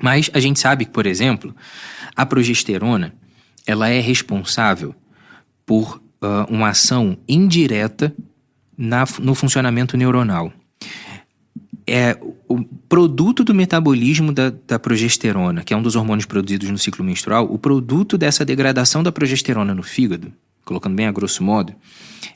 [0.00, 1.54] Mas a gente sabe que, por exemplo,
[2.16, 3.12] a progesterona
[3.66, 4.94] ela é responsável
[5.66, 8.10] por uh, uma ação indireta
[8.74, 10.50] na, no funcionamento neuronal.
[11.94, 12.16] É
[12.48, 17.04] o produto do metabolismo da, da, progesterona, que é um dos hormônios produzidos no ciclo
[17.04, 20.32] menstrual, o produto dessa degradação da progesterona no fígado,
[20.64, 21.74] colocando bem a grosso modo,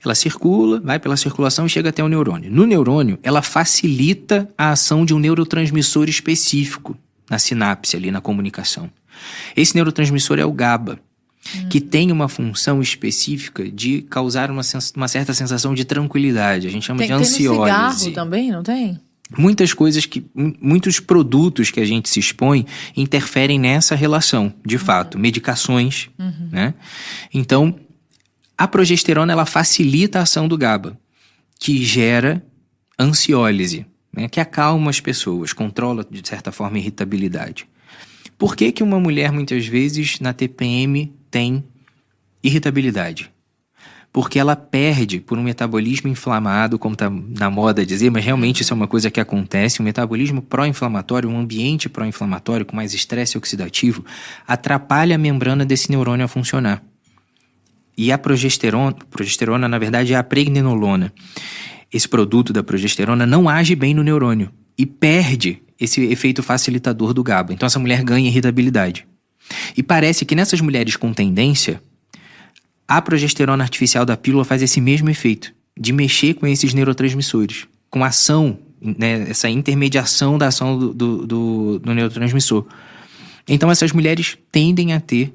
[0.04, 2.50] ela circula, vai pela circulação e chega até o neurônio.
[2.50, 6.94] No neurônio, ela facilita a ação de um neurotransmissor específico
[7.30, 8.90] na sinapse ali, na comunicação.
[9.56, 10.98] Esse neurotransmissor é o GABA
[11.70, 14.62] que tem uma função específica de causar uma,
[14.96, 16.66] uma certa sensação de tranquilidade.
[16.66, 17.48] A gente chama tem, de ansiólise.
[17.48, 19.00] Tem no cigarro também, não tem?
[19.36, 20.24] Muitas coisas que.
[20.34, 22.66] Muitos produtos que a gente se expõe
[22.96, 24.82] interferem nessa relação, de uhum.
[24.82, 25.18] fato.
[25.18, 26.48] Medicações, uhum.
[26.52, 26.74] né?
[27.34, 27.74] Então,
[28.56, 30.98] a progesterona ela facilita a ação do GABA,
[31.58, 32.44] que gera
[32.98, 34.28] ansiólise, né?
[34.28, 37.68] que acalma as pessoas, controla, de certa forma, a irritabilidade.
[38.38, 41.64] Por que, que uma mulher, muitas vezes, na TPM, tem
[42.42, 43.30] irritabilidade.
[44.16, 48.72] Porque ela perde por um metabolismo inflamado, como está na moda dizer, mas realmente isso
[48.72, 49.82] é uma coisa que acontece.
[49.82, 54.02] Um metabolismo pró-inflamatório, um ambiente pró-inflamatório com mais estresse oxidativo,
[54.48, 56.82] atrapalha a membrana desse neurônio a funcionar.
[57.94, 61.12] E a progesterona, progesterona na verdade é a pregnenolona.
[61.92, 67.22] Esse produto da progesterona não age bem no neurônio e perde esse efeito facilitador do
[67.22, 67.52] GABA.
[67.52, 69.06] Então essa mulher ganha irritabilidade.
[69.76, 71.82] E parece que nessas mulheres com tendência,
[72.88, 78.04] a progesterona artificial da pílula faz esse mesmo efeito, de mexer com esses neurotransmissores, com
[78.04, 82.66] ação, né, essa intermediação da ação do, do, do, do neurotransmissor.
[83.48, 85.34] Então essas mulheres tendem a ter,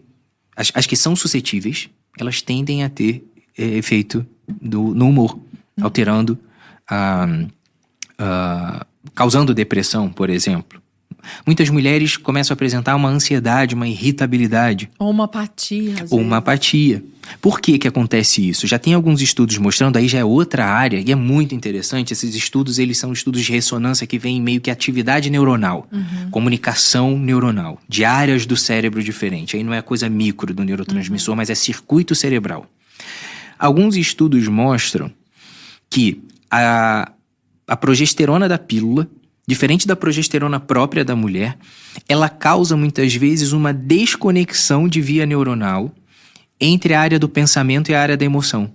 [0.55, 1.89] as, as que são suscetíveis,
[2.19, 3.25] elas tendem a ter
[3.57, 4.25] é, efeito
[4.61, 5.39] do, no humor,
[5.81, 6.37] alterando
[6.89, 7.27] a,
[8.17, 10.80] a, causando depressão, por exemplo.
[11.45, 14.89] Muitas mulheres começam a apresentar uma ansiedade, uma irritabilidade.
[14.99, 15.95] Ou uma apatia.
[16.09, 17.03] Ou uma apatia.
[17.39, 18.67] Por que que acontece isso?
[18.67, 22.13] Já tem alguns estudos mostrando, aí já é outra área, e é muito interessante.
[22.13, 26.29] Esses estudos, eles são estudos de ressonância que vêm meio que atividade neuronal, uhum.
[26.31, 29.55] comunicação neuronal, de áreas do cérebro diferente.
[29.55, 31.37] Aí não é coisa micro do neurotransmissor, uhum.
[31.37, 32.65] mas é circuito cerebral.
[33.57, 35.11] Alguns estudos mostram
[35.89, 37.11] que a,
[37.67, 39.07] a progesterona da pílula,
[39.47, 41.57] diferente da progesterona própria da mulher,
[42.07, 45.93] ela causa muitas vezes uma desconexão de via neuronal
[46.59, 48.71] entre a área do pensamento e a área da emoção.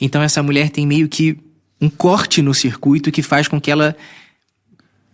[0.00, 1.38] Então essa mulher tem meio que
[1.80, 3.96] um corte no circuito que faz com que ela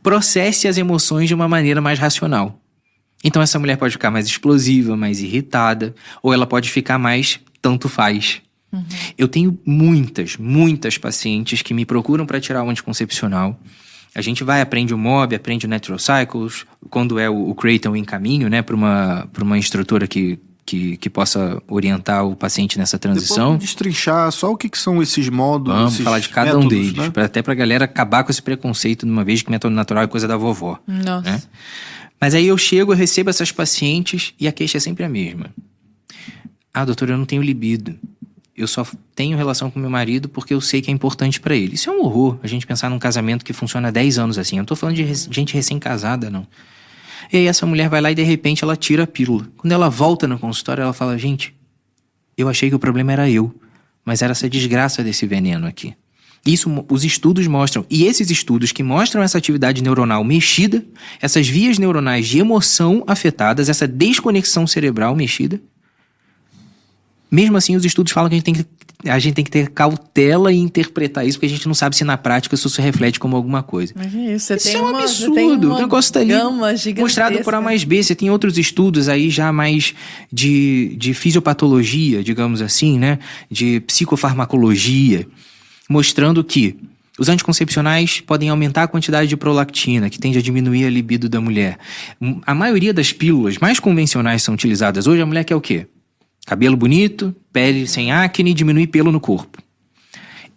[0.03, 2.61] processe as emoções de uma maneira mais racional.
[3.25, 7.89] Então essa mulher pode ficar mais explosiva, mais irritada, ou ela pode ficar mais tanto
[7.89, 8.43] faz.
[8.73, 8.85] Uhum.
[9.17, 13.59] Eu tenho muitas, muitas pacientes que me procuram para tirar o anticoncepcional.
[14.15, 17.97] A gente vai, aprende o MOB, aprende o Natural Cycles, quando é o, o Creighton
[17.97, 22.99] em caminho, né, para uma, uma instrutora que que, que possa orientar o paciente nessa
[22.99, 23.53] transição.
[23.53, 25.75] Depois destrinchar só o que, que são esses modos.
[25.75, 27.11] Vamos esses falar de cada métodos, um deles, né?
[27.11, 30.05] pra, até para a galera acabar com esse preconceito de uma vez que método natural
[30.05, 30.79] é coisa da vovó.
[30.87, 31.31] Nossa.
[31.31, 31.43] Né?
[32.21, 35.47] Mas aí eu chego, eu recebo essas pacientes e a queixa é sempre a mesma.
[36.73, 37.97] Ah, doutor, eu não tenho libido.
[38.57, 41.75] Eu só tenho relação com meu marido porque eu sei que é importante para ele.
[41.75, 44.57] Isso é um horror, a gente pensar num casamento que funciona há 10 anos assim.
[44.57, 46.47] Eu não tô falando de gente recém-casada, não.
[47.33, 49.49] E aí essa mulher vai lá e de repente ela tira a pílula.
[49.57, 51.55] Quando ela volta no consultório, ela fala: Gente,
[52.37, 53.55] eu achei que o problema era eu,
[54.05, 55.95] mas era essa desgraça desse veneno aqui.
[56.45, 57.87] Isso os estudos mostram.
[57.89, 60.85] E esses estudos que mostram essa atividade neuronal mexida,
[61.21, 65.61] essas vias neuronais de emoção afetadas, essa desconexão cerebral mexida,
[67.33, 68.67] mesmo assim, os estudos falam que a gente tem que
[69.05, 72.05] a gente tem que ter cautela e interpretar isso, porque a gente não sabe se
[72.05, 73.93] na prática isso se reflete como alguma coisa.
[73.99, 75.73] É isso, isso é um uma, absurdo.
[75.73, 76.33] O negócio tá ali
[77.01, 78.01] mostrado por A mais B.
[78.01, 79.93] Você tem outros estudos aí já mais
[80.33, 83.19] de, de fisiopatologia, digamos assim, né?
[83.51, 85.27] De psicofarmacologia,
[85.89, 86.77] mostrando que
[87.19, 91.41] os anticoncepcionais podem aumentar a quantidade de prolactina, que tende a diminuir a libido da
[91.41, 91.77] mulher.
[92.47, 95.89] A maioria das pílulas mais convencionais são utilizadas hoje, a mulher quer o quê?
[96.47, 99.63] Cabelo bonito, pele sem acne, diminui pelo no corpo.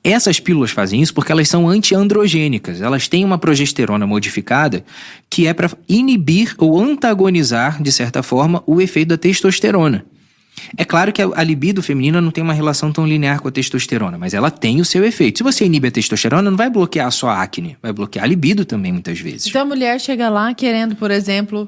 [0.03, 2.79] Essas pílulas fazem isso porque elas são antiandrogênicas.
[2.79, 4.85] Elas têm uma progesterona modificada
[5.29, 10.05] que é para inibir ou antagonizar, de certa forma, o efeito da testosterona.
[10.77, 14.17] É claro que a libido feminina não tem uma relação tão linear com a testosterona,
[14.17, 15.39] mas ela tem o seu efeito.
[15.39, 18.63] Se você inibe a testosterona, não vai bloquear só a acne, vai bloquear a libido
[18.63, 19.47] também, muitas vezes.
[19.47, 21.67] Então a mulher chega lá querendo, por exemplo,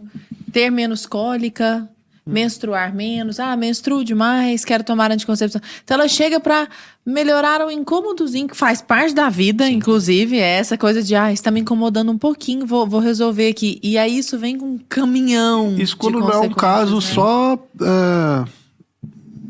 [0.51, 1.89] ter menos cólica,
[2.27, 5.61] menstruar menos, ah, menstruo demais, quero tomar anticoncepção.
[5.83, 6.67] Então ela chega para
[7.05, 9.73] melhorar o incômodozinho que faz parte da vida, Sim.
[9.73, 13.79] inclusive, é essa coisa de, ah, está me incomodando um pouquinho, vou, vou resolver aqui.
[13.81, 15.75] E aí isso vem com um caminhão.
[15.77, 17.01] Isso quando não é um caso né?
[17.01, 17.59] só.
[17.81, 18.66] É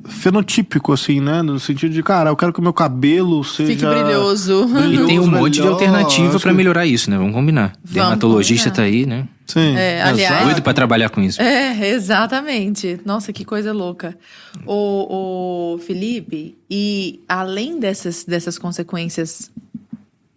[0.08, 1.41] fenotípico, assim, né?
[1.41, 3.72] No sentido de, cara, eu quero que o meu cabelo seja.
[3.72, 4.66] Fique brilhoso.
[4.66, 7.18] brilhoso e tem um monte de alternativa para melhorar isso, né?
[7.18, 7.74] Vamos combinar.
[7.84, 8.89] Vamos Dermatologista combinar.
[8.89, 9.28] tá aí, né?
[9.45, 9.76] Sim.
[9.78, 11.41] É, aliás, doido para trabalhar com isso.
[11.41, 12.99] É, exatamente.
[13.05, 14.18] Nossa, que coisa louca.
[14.66, 19.49] O, o Felipe, e além dessas, dessas consequências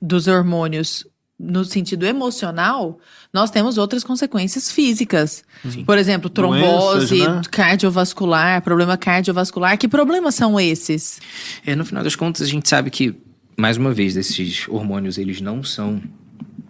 [0.01, 1.07] dos hormônios
[1.39, 2.99] no sentido emocional,
[3.33, 5.45] nós temos outras consequências físicas.
[5.69, 5.85] Sim.
[5.85, 7.43] Por exemplo, trombose, Doenças, né?
[7.51, 9.79] cardiovascular, problema cardiovascular.
[9.79, 11.21] Que problemas são esses?
[11.65, 13.15] É, no final das contas, a gente sabe que,
[13.57, 16.03] mais uma vez, esses hormônios, eles não são...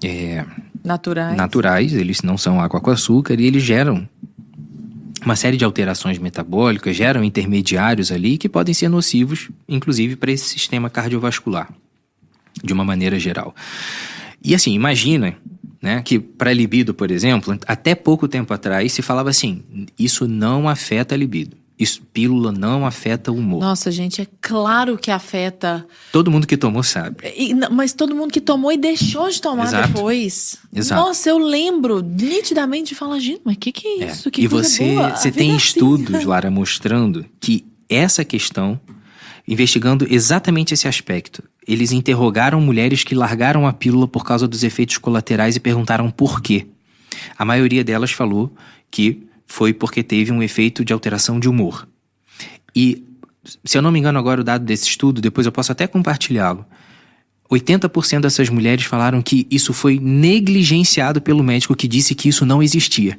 [0.05, 0.45] É,
[0.85, 1.37] naturais.
[1.37, 4.07] Naturais, eles não são água com açúcar e eles geram
[5.25, 10.45] uma série de alterações metabólicas, geram intermediários ali que podem ser nocivos, inclusive para esse
[10.45, 11.71] sistema cardiovascular,
[12.63, 13.55] de uma maneira geral.
[14.43, 15.37] E assim, imagina
[15.81, 19.63] né, que para libido, por exemplo, até pouco tempo atrás se falava assim:
[19.99, 21.57] isso não afeta a libido.
[21.81, 23.63] Isso, pílula não afeta o humor.
[23.63, 25.87] Nossa, gente, é claro que afeta.
[26.13, 27.17] Todo mundo que tomou sabe.
[27.35, 29.89] E, mas todo mundo que tomou e deixou de tomar Exato.
[29.89, 30.59] depois.
[30.75, 31.01] Exato.
[31.01, 34.29] Nossa, eu lembro nitidamente de falar, gente, mas o que, que é isso?
[34.29, 34.31] É.
[34.31, 35.17] Que e você, boa.
[35.17, 36.27] você tem estudos, assim.
[36.27, 38.79] Lara, mostrando que essa questão,
[39.49, 41.43] investigando exatamente esse aspecto,
[41.73, 46.41] eles interrogaram mulheres que largaram a pílula por causa dos efeitos colaterais e perguntaram por
[46.41, 46.67] quê.
[47.39, 48.53] A maioria delas falou
[48.91, 51.87] que foi porque teve um efeito de alteração de humor.
[52.75, 53.05] E,
[53.65, 56.65] se eu não me engano agora o dado desse estudo, depois eu posso até compartilhá-lo.
[57.51, 62.63] 80% dessas mulheres falaram que isso foi negligenciado pelo médico que disse que isso não
[62.63, 63.19] existia.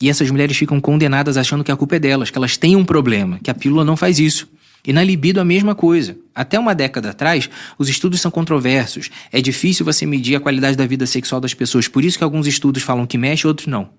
[0.00, 2.84] E essas mulheres ficam condenadas achando que a culpa é delas, que elas têm um
[2.84, 4.48] problema, que a pílula não faz isso.
[4.88, 6.16] E na libido a mesma coisa.
[6.34, 9.10] Até uma década atrás, os estudos são controversos.
[9.30, 12.46] É difícil você medir a qualidade da vida sexual das pessoas, por isso que alguns
[12.46, 13.90] estudos falam que mexe, outros não.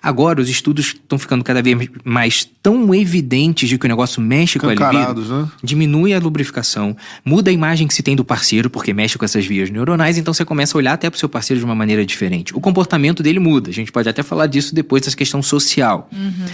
[0.00, 4.60] Agora, os estudos estão ficando cada vez mais tão evidentes de que o negócio mexe
[4.60, 5.24] com a libido.
[5.24, 5.48] Né?
[5.60, 9.44] Diminui a lubrificação, muda a imagem que se tem do parceiro, porque mexe com essas
[9.44, 12.06] vias neuronais, então você começa a olhar até para o seu parceiro de uma maneira
[12.06, 12.56] diferente.
[12.56, 13.70] O comportamento dele muda.
[13.70, 16.08] A gente pode até falar disso depois dessa questão social.
[16.12, 16.46] Uhum.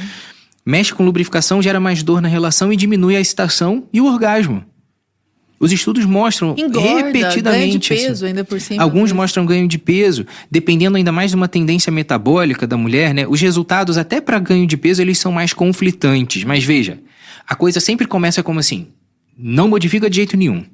[0.64, 4.64] Mexe com lubrificação, gera mais dor na relação e diminui a excitação e o orgasmo.
[5.60, 7.42] Os estudos mostram Engorda, repetidamente.
[7.42, 8.06] ganho de assim.
[8.06, 8.82] peso ainda por cima.
[8.82, 9.16] Alguns né?
[9.16, 13.26] mostram ganho de peso, dependendo ainda mais de uma tendência metabólica da mulher, né?
[13.26, 16.44] Os resultados, até para ganho de peso, eles são mais conflitantes.
[16.44, 16.98] Mas veja,
[17.48, 18.88] a coisa sempre começa como assim:
[19.38, 20.64] não modifica de jeito nenhum.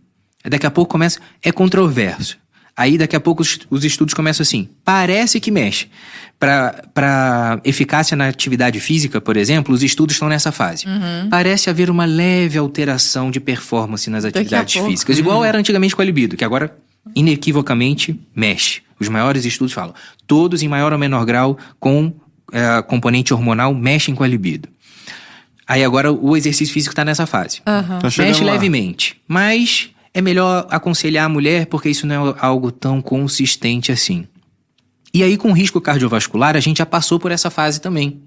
[0.45, 2.38] Daqui a pouco começa, é controverso.
[2.81, 5.89] Aí daqui a pouco os, os estudos começam assim: parece que mexe.
[6.39, 10.87] Para eficácia na atividade física, por exemplo, os estudos estão nessa fase.
[11.28, 16.05] Parece haver uma leve alteração de performance nas atividades físicas, igual era antigamente com a
[16.07, 16.74] libido, que agora
[17.14, 18.81] inequivocamente mexe.
[18.99, 19.95] Os maiores estudos falam,
[20.26, 22.11] todos em maior ou menor grau com
[22.51, 24.70] eh, componente hormonal mexem com a libido.
[25.68, 27.61] Aí agora o exercício físico está nessa fase.
[27.66, 27.99] Aham.
[27.99, 28.53] Tá Mexe lá.
[28.53, 34.27] levemente, mas é melhor aconselhar a mulher porque isso não é algo tão consistente assim.
[35.13, 38.23] E aí, com risco cardiovascular, a gente já passou por essa fase também.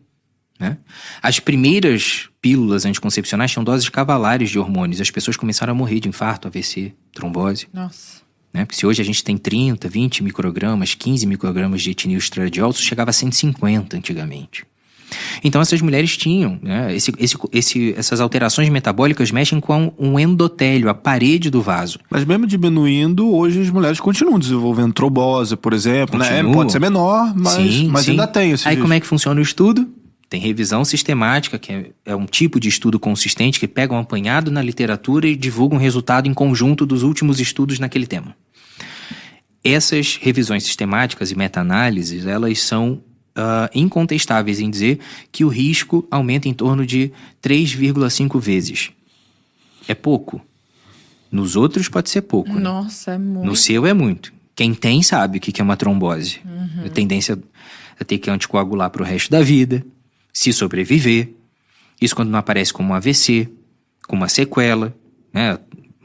[0.60, 0.78] Né?
[1.22, 5.02] As primeiras pílulas anticoncepcionais tinham doses cavalares de hormônios.
[5.02, 7.68] As pessoas começaram a morrer de infarto, AVC, trombose.
[7.74, 8.22] Nossa.
[8.54, 8.66] Né?
[8.66, 12.82] Porque se hoje a gente tem 30, 20 microgramas, 15 microgramas de etinil estradiol, isso
[12.82, 14.66] chegava a 150 antigamente.
[15.44, 16.96] Então essas mulheres tinham, né?
[16.96, 22.00] esse, esse, esse, essas alterações metabólicas mexem com um endotélio, a parede do vaso.
[22.10, 26.44] Mas mesmo diminuindo, hoje as mulheres continuam desenvolvendo trombose, por exemplo, né?
[26.44, 28.12] Pode ser menor, mas, Sim, mas sim.
[28.12, 29.88] ainda tem esse Aí como é que funciona o estudo?
[30.30, 34.50] Tem revisão sistemática, que é, é um tipo de estudo consistente que pega um apanhado
[34.50, 38.36] na literatura e divulga um resultado em conjunto dos últimos estudos naquele tema.
[39.64, 43.02] Essas revisões sistemáticas e meta-análises, elas são
[43.36, 45.00] ah, incontestáveis em dizer
[45.32, 47.12] que o risco aumenta em torno de
[47.42, 48.92] 3,5 vezes.
[49.88, 50.42] É pouco.
[51.32, 52.54] Nos outros pode ser pouco.
[52.54, 52.62] né?
[52.62, 53.46] Nossa, é muito.
[53.46, 54.32] No seu é muito.
[54.56, 56.40] Quem tem sabe o que é uma trombose.
[56.46, 56.86] Uhum.
[56.86, 57.40] A tendência
[58.00, 59.84] é ter que anticoagular pro resto da vida,
[60.32, 61.30] se sobreviver.
[62.00, 63.50] Isso quando não aparece como um AVC,
[64.08, 64.96] com uma sequela,
[65.34, 65.58] né?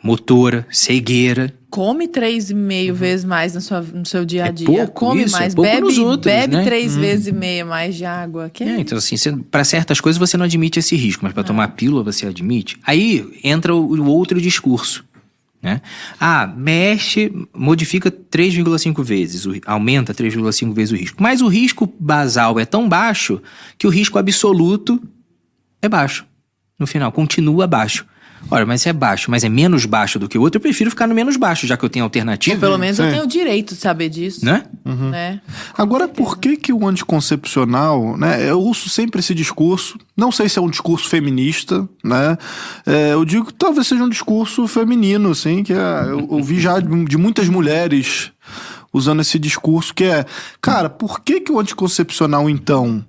[0.02, 1.54] Motora, cegueira.
[1.70, 4.66] Come três e meio vezes mais no, sua, no seu dia a É dia.
[4.66, 5.54] pouco Come isso, é mais.
[5.54, 6.64] pouco bebe outros, bebe né?
[6.64, 8.48] três vezes e meia mais de água.
[8.48, 9.16] Que É, então, assim,
[9.50, 12.78] para certas coisas você não admite esse risco, mas para tomar pílula você admite.
[12.86, 15.04] Aí entra o, o outro discurso.
[15.60, 15.82] Né?
[16.20, 21.22] Ah, mexe, modifica 3,5 vezes, o aumenta 3,5 vezes o risco.
[21.22, 23.42] Mas o risco basal é tão baixo
[23.76, 25.02] que o risco absoluto
[25.82, 26.24] é baixo.
[26.78, 28.06] No final, continua baixo.
[28.50, 30.90] Ora, mas se é baixo, mas é menos baixo do que o outro, eu prefiro
[30.90, 32.56] ficar no menos baixo, já que eu tenho alternativa.
[32.56, 33.10] Ou pelo menos eu Sim.
[33.12, 34.44] tenho o direito de saber disso.
[34.44, 34.64] Né?
[34.84, 35.40] né?
[35.76, 38.48] Agora, por que que o anticoncepcional, né?
[38.48, 39.98] Eu ouço sempre esse discurso.
[40.16, 42.38] Não sei se é um discurso feminista, né?
[42.86, 46.80] É, eu digo que talvez seja um discurso feminino, assim, que é, eu ouvi já
[46.80, 48.32] de, de muitas mulheres
[48.92, 50.24] usando esse discurso que é,
[50.60, 53.04] cara, por que que o anticoncepcional então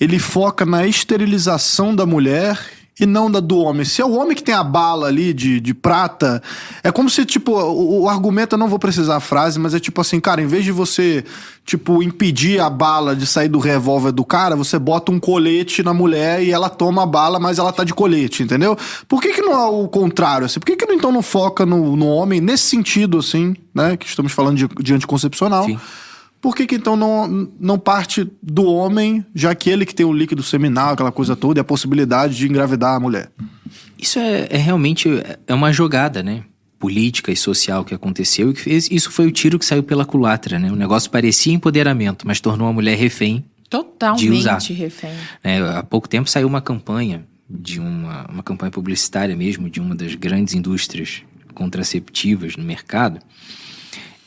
[0.00, 2.58] ele foca na esterilização da mulher
[3.00, 3.84] e não da do homem.
[3.84, 6.42] Se é o homem que tem a bala ali de, de prata,
[6.82, 9.80] é como se, tipo, o, o argumento, eu não vou precisar a frase, mas é
[9.80, 11.24] tipo assim, cara, em vez de você,
[11.64, 15.94] tipo, impedir a bala de sair do revólver do cara, você bota um colete na
[15.94, 18.76] mulher e ela toma a bala, mas ela tá de colete, entendeu?
[19.08, 20.60] Por que que não é o contrário, assim?
[20.60, 23.96] Por que que então não foca no, no homem nesse sentido, assim, né?
[23.96, 25.64] Que estamos falando de, de anticoncepcional.
[25.64, 25.80] Sim.
[26.42, 30.12] Por que, que então não, não parte do homem, já que ele que tem o
[30.12, 33.30] líquido seminal, aquela coisa toda, e a possibilidade de engravidar a mulher?
[33.96, 35.08] Isso é, é realmente
[35.46, 36.42] é uma jogada, né?
[36.80, 38.90] Política e social que aconteceu e que fez.
[38.90, 40.72] Isso foi o tiro que saiu pela culatra, né?
[40.72, 43.44] O negócio parecia empoderamento, mas tornou a mulher refém.
[44.16, 44.56] De usar.
[44.56, 45.14] Totalmente refém.
[45.44, 45.62] né?
[45.78, 50.16] Há pouco tempo saiu uma campanha de uma, uma campanha publicitária mesmo de uma das
[50.16, 51.22] grandes indústrias
[51.54, 53.20] contraceptivas no mercado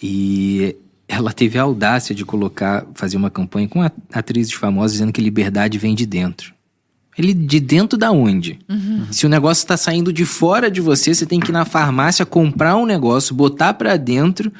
[0.01, 0.75] e
[1.07, 3.81] ela teve a audácia de colocar, fazer uma campanha com
[4.11, 6.53] atrizes famosas dizendo que liberdade vem de dentro.
[7.17, 8.59] Ele de dentro da onde?
[9.11, 12.25] Se o negócio está saindo de fora de você, você tem que ir na farmácia
[12.25, 14.51] comprar um negócio, botar pra dentro.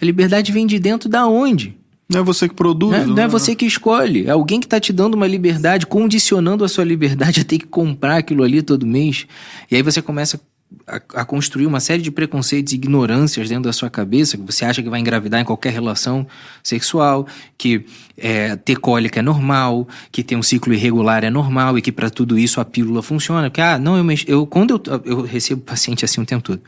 [0.00, 1.76] A liberdade vem de dentro da onde?
[2.08, 2.92] Não é você que produz?
[2.92, 3.28] Não é, não é né?
[3.28, 4.26] você que escolhe.
[4.26, 7.66] É alguém que está te dando uma liberdade, condicionando a sua liberdade a ter que
[7.66, 9.26] comprar aquilo ali todo mês.
[9.70, 10.40] E aí você começa a,
[10.86, 14.82] a construir uma série de preconceitos e ignorâncias dentro da sua cabeça, que você acha
[14.82, 16.26] que vai engravidar em qualquer relação
[16.62, 17.84] sexual, que
[18.16, 22.10] é, ter cólica é normal, que ter um ciclo irregular é normal e que para
[22.10, 23.48] tudo isso a pílula funciona.
[23.50, 26.62] Porque, ah, não, eu, eu quando eu, eu recebo paciente assim o tempo todo.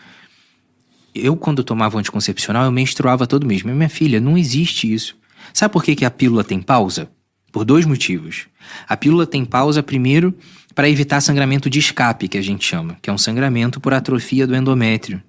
[1.14, 3.62] Eu, quando tomava anticoncepcional, eu menstruava todo mês.
[3.62, 5.16] Minha filha, não existe isso.
[5.52, 7.08] Sabe por que, que a pílula tem pausa?
[7.52, 8.46] Por dois motivos.
[8.88, 10.34] A pílula tem pausa, primeiro,
[10.74, 14.46] para evitar sangramento de escape, que a gente chama, que é um sangramento por atrofia
[14.46, 15.22] do endométrio.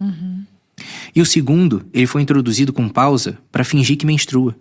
[1.15, 4.55] E o segundo, ele foi introduzido com pausa para fingir que menstrua.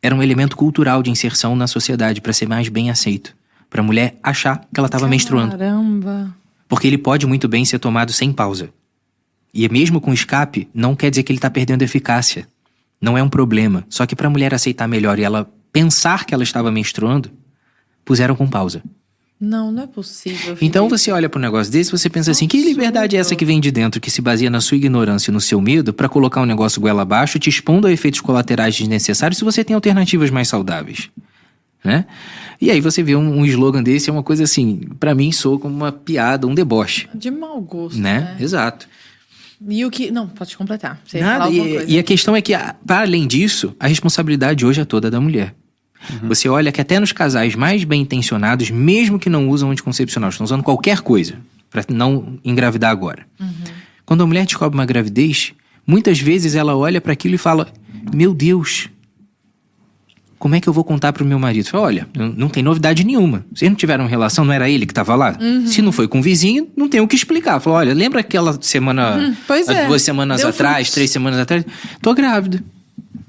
[0.00, 3.36] Era um elemento cultural de inserção na sociedade, para ser mais bem aceito.
[3.70, 5.56] Para a mulher achar que ela estava menstruando.
[5.56, 6.34] Caramba.
[6.68, 8.70] Porque ele pode muito bem ser tomado sem pausa.
[9.54, 12.48] e mesmo com escape, não quer dizer que ele está perdendo eficácia.
[13.00, 13.84] Não é um problema.
[13.88, 17.30] Só que para a mulher aceitar melhor e ela pensar que ela estava menstruando,
[18.04, 18.82] puseram com pausa.
[19.40, 20.56] Não, não é possível.
[20.60, 23.44] Então você olha para um negócio desse, você pensa assim: que liberdade é essa que
[23.44, 26.40] vem de dentro, que se baseia na sua ignorância e no seu medo, para colocar
[26.40, 30.46] um negócio goela abaixo, te expondo a efeitos colaterais desnecessários se você tem alternativas mais
[30.46, 31.10] saudáveis,
[31.84, 32.06] né?
[32.60, 35.58] E aí você vê um, um slogan desse, é uma coisa assim, para mim soa
[35.58, 37.08] como uma piada, um deboche.
[37.12, 38.20] De mau gosto, né?
[38.20, 38.36] né?
[38.38, 38.86] Exato.
[39.68, 40.10] E o que.
[40.10, 41.00] Não, pode completar.
[41.14, 42.52] Nada, e, e a questão é que,
[42.86, 45.54] para além disso, a responsabilidade hoje é toda da mulher.
[46.24, 50.44] Você olha que até nos casais mais bem intencionados, mesmo que não usam anticoncepcional, estão
[50.44, 51.34] usando qualquer coisa
[51.70, 53.26] para não engravidar agora.
[54.04, 55.52] Quando a mulher descobre uma gravidez,
[55.86, 57.68] muitas vezes ela olha para aquilo e fala:
[58.12, 58.88] Meu Deus,
[60.42, 61.68] como é que eu vou contar pro meu marido?
[61.68, 63.46] Fala, olha, não, tem novidade nenhuma.
[63.54, 65.38] Vocês não tiveram relação, não era ele que estava lá?
[65.66, 67.60] Se não foi com o vizinho, não tem o que explicar.
[67.60, 70.94] Fala, olha, lembra aquela semana, pois há é, duas semanas deu atrás, frutos.
[70.94, 71.64] três semanas atrás?
[72.00, 72.60] Tô grávida.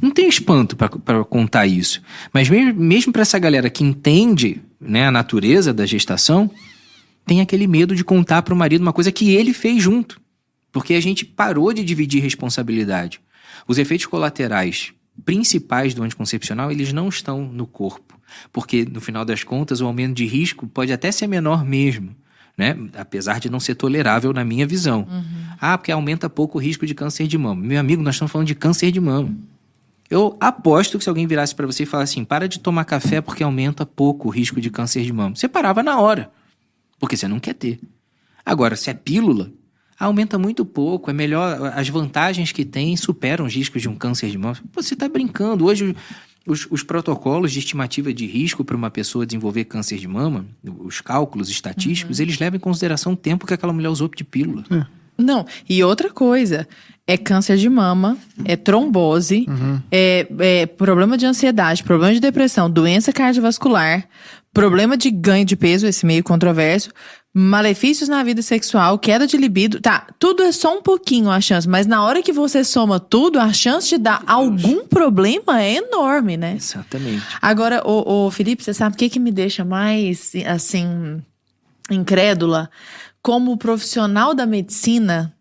[0.04, 2.02] Não tem espanto pra contar isso.
[2.34, 6.52] Mas mesmo, mesmo para essa galera que entende né, a natureza da gestação,
[7.26, 10.20] tem aquele medo de contar pro marido uma coisa que ele fez junto.
[10.74, 13.22] Porque a gente parou de dividir responsabilidade.
[13.66, 14.92] Os efeitos colaterais
[15.24, 18.20] principais do anticoncepcional, eles não estão no corpo.
[18.52, 22.14] Porque, no final das contas, o aumento de risco pode até ser menor mesmo.
[22.58, 22.76] Né?
[22.98, 25.08] Apesar de não ser tolerável na minha visão.
[25.62, 27.64] Ah, porque aumenta pouco o risco de câncer de mama.
[27.64, 29.34] Meu amigo, nós estamos falando de câncer de mama.
[30.10, 33.22] Eu aposto que se alguém virasse para você e falasse assim, para de tomar café
[33.22, 35.36] porque aumenta pouco o risco de câncer de mama.
[35.36, 36.32] Você parava na hora,
[37.00, 37.80] porque você não quer ter.
[38.46, 39.52] Agora, se é pílula,
[40.00, 44.30] aumenta muito pouco, é melhor, as vantagens que tem superam os riscos de um câncer
[44.30, 44.58] de mama.
[44.72, 45.66] Pô, Você está brincando.
[45.66, 45.96] Hoje,
[46.46, 50.46] os, os protocolos de estimativa de risco para uma pessoa desenvolver câncer de mama,
[50.80, 54.64] os cálculos estatísticos, eles levam em consideração o tempo que aquela mulher usou de pílula.
[55.18, 56.68] Não, e outra coisa,
[57.06, 59.46] é câncer de mama, é trombose,
[59.92, 64.08] é, é problema de ansiedade, problema de depressão, doença cardiovascular,
[64.54, 66.92] problema de ganho de peso, esse meio controverso,
[67.34, 71.68] malefícios na vida sexual, queda de libido, tá, tudo é só um pouquinho a chance,
[71.68, 76.38] mas na hora que você soma tudo, a chance de dar algum problema é enorme,
[76.38, 76.56] né?
[76.56, 77.24] Exatamente.
[77.42, 81.22] Agora, ô, ô, Felipe, você sabe o que, que me deixa mais, assim,
[81.90, 82.70] incrédula?
[83.22, 85.33] Como profissional da medicina,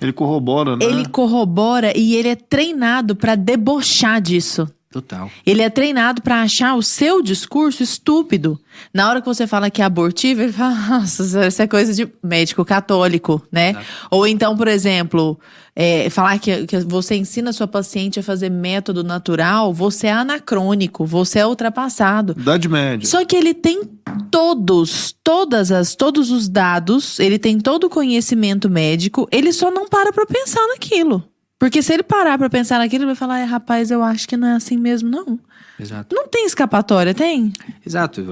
[0.00, 0.84] Ele corrobora, né?
[0.84, 4.68] ele corrobora e ele é treinado pra debochar disso.
[4.96, 5.30] Total.
[5.44, 8.58] Ele é treinado pra achar o seu discurso estúpido.
[8.94, 12.08] Na hora que você fala que é abortivo, ele fala, nossa, isso é coisa de
[12.22, 13.70] médico católico, né?
[13.72, 13.86] Exato.
[14.10, 15.38] Ou então, por exemplo,
[15.74, 21.04] é, falar que, que você ensina sua paciente a fazer método natural, você é anacrônico,
[21.04, 22.34] você é ultrapassado.
[22.38, 23.06] Idade média.
[23.06, 23.82] Só que ele tem
[24.30, 29.86] todos, todas as, todos os dados, ele tem todo o conhecimento médico, ele só não
[29.86, 31.22] para pra pensar naquilo.
[31.58, 34.36] Porque se ele parar pra pensar naquilo, ele vai falar, "É, rapaz, eu acho que
[34.36, 35.38] não é assim mesmo, não.
[35.78, 36.14] Exato.
[36.14, 37.52] Não tem escapatória, tem?
[37.84, 38.24] Exato.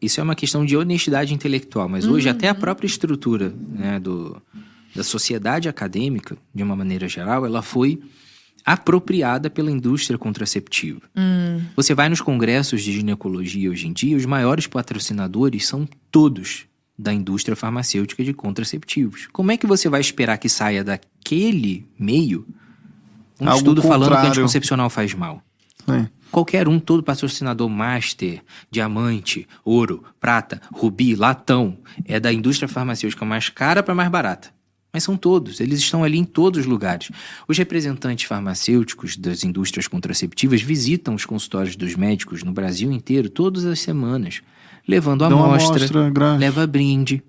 [0.00, 4.40] Isso é uma questão de honestidade intelectual, mas hoje até a própria estrutura né, do,
[4.94, 8.00] da sociedade acadêmica, de uma maneira geral, ela foi
[8.64, 11.00] apropriada pela indústria contraceptiva.
[11.74, 16.66] Você vai nos congressos de ginecologia hoje em dia, os maiores patrocinadores são todos
[16.98, 19.26] da indústria farmacêutica de contraceptivos.
[19.32, 22.46] Como é que você vai esperar que saia daquele meio
[23.40, 24.30] um Algo estudo falando que o contrário.
[24.30, 25.42] anticoncepcional faz mal?
[25.88, 26.08] Sim.
[26.30, 33.48] Qualquer um, todo patrocinador master, diamante, ouro, prata, rubi, latão, é da indústria farmacêutica mais
[33.48, 34.50] cara para mais barata.
[34.92, 37.10] Mas são todos, eles estão ali em todos os lugares.
[37.46, 43.64] Os representantes farmacêuticos das indústrias contraceptivas visitam os consultórios dos médicos no Brasil inteiro todas
[43.64, 44.40] as semanas,
[44.86, 47.22] levando uma amostra, amostra leva brinde.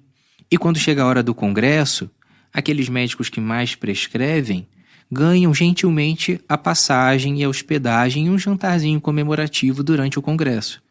[0.50, 2.10] E quando chega a hora do congresso,
[2.54, 4.68] aqueles médicos que mais prescrevem
[5.12, 10.82] ganham gentilmente a passagem e a hospedagem e um jantarzinho comemorativo durante o congresso.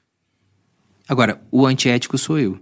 [1.09, 2.61] Agora, o antiético sou eu,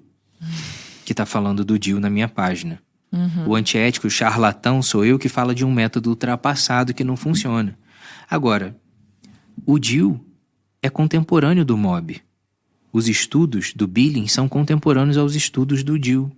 [1.05, 2.81] que está falando do DIL na minha página.
[3.47, 7.77] O antiético, o charlatão, sou eu que fala de um método ultrapassado que não funciona.
[8.31, 8.77] Agora,
[9.67, 10.25] o DIL
[10.83, 12.21] é contemporâneo do MOB.
[12.93, 16.31] Os estudos do Billing são contemporâneos aos estudos do DIL,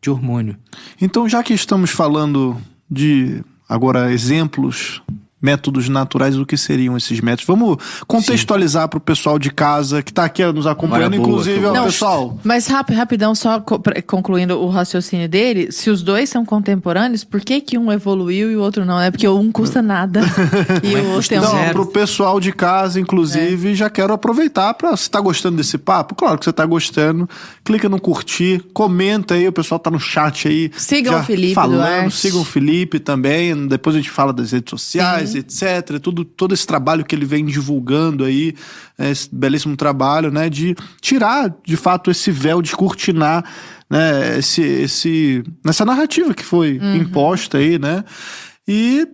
[0.00, 0.56] de hormônio.
[1.00, 2.60] Então, já que estamos falando
[2.90, 5.02] de agora exemplos
[5.40, 7.46] métodos naturais, o que seriam esses métodos?
[7.46, 7.76] Vamos
[8.06, 11.84] contextualizar para o pessoal de casa que está aqui nos acompanhando, Boa, inclusive, ó, Não,
[11.84, 12.38] pessoal.
[12.42, 13.60] Mas rap- rapidão, só
[14.06, 18.56] concluindo o raciocínio dele, se os dois são contemporâneos, por que, que um evoluiu e
[18.56, 19.00] o outro não?
[19.00, 20.20] É porque um custa nada
[20.82, 21.42] e o outro tem um.
[21.42, 25.78] Não, para o pessoal de casa, inclusive, já quero aproveitar para você está gostando desse
[25.78, 26.14] papo?
[26.14, 27.28] Claro que você está gostando.
[27.64, 30.70] Clica no curtir, comenta aí, o pessoal tá no chat aí.
[30.76, 32.16] Sigam o Felipe falando, Duarte.
[32.16, 33.66] sigam o Felipe também.
[33.66, 35.98] Depois a gente fala das redes sociais, etc.
[36.00, 38.54] Tudo, todo esse trabalho que ele vem divulgando aí,
[38.98, 40.48] é, esse belíssimo trabalho, né?
[40.48, 43.44] De tirar, de fato, esse véu, descortinar
[43.88, 46.96] né, esse, esse, nessa narrativa que foi Uhum.
[46.96, 48.04] imposta aí, né?
[48.66, 49.06] E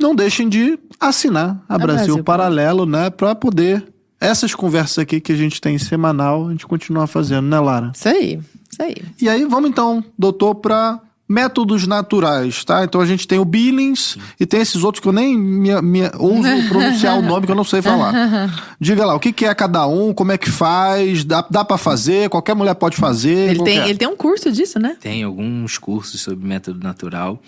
[0.00, 3.10] não deixem de assinar a, Brasil, Brasil Paralelo, né?
[3.10, 3.86] Para poder.
[4.18, 7.92] Essas conversas aqui que a gente tem semanal, a gente continua fazendo, né, Lara?
[7.94, 8.94] Isso aí, isso aí.
[9.20, 12.84] E aí, vamos então, doutor, para métodos naturais, tá?
[12.84, 16.02] Então a gente tem o Billings e tem esses outros que eu nem me, me
[16.18, 18.14] ouso pronunciar o nome que eu não sei falar.
[18.80, 21.76] Diga lá, o que, que é cada um, como é que faz, dá, dá para
[21.76, 23.50] fazer, qualquer mulher pode fazer.
[23.50, 23.88] Ele tem, é?
[23.88, 24.96] ele tem um curso disso, né?
[25.00, 27.42] Tem alguns cursos sobre método natural.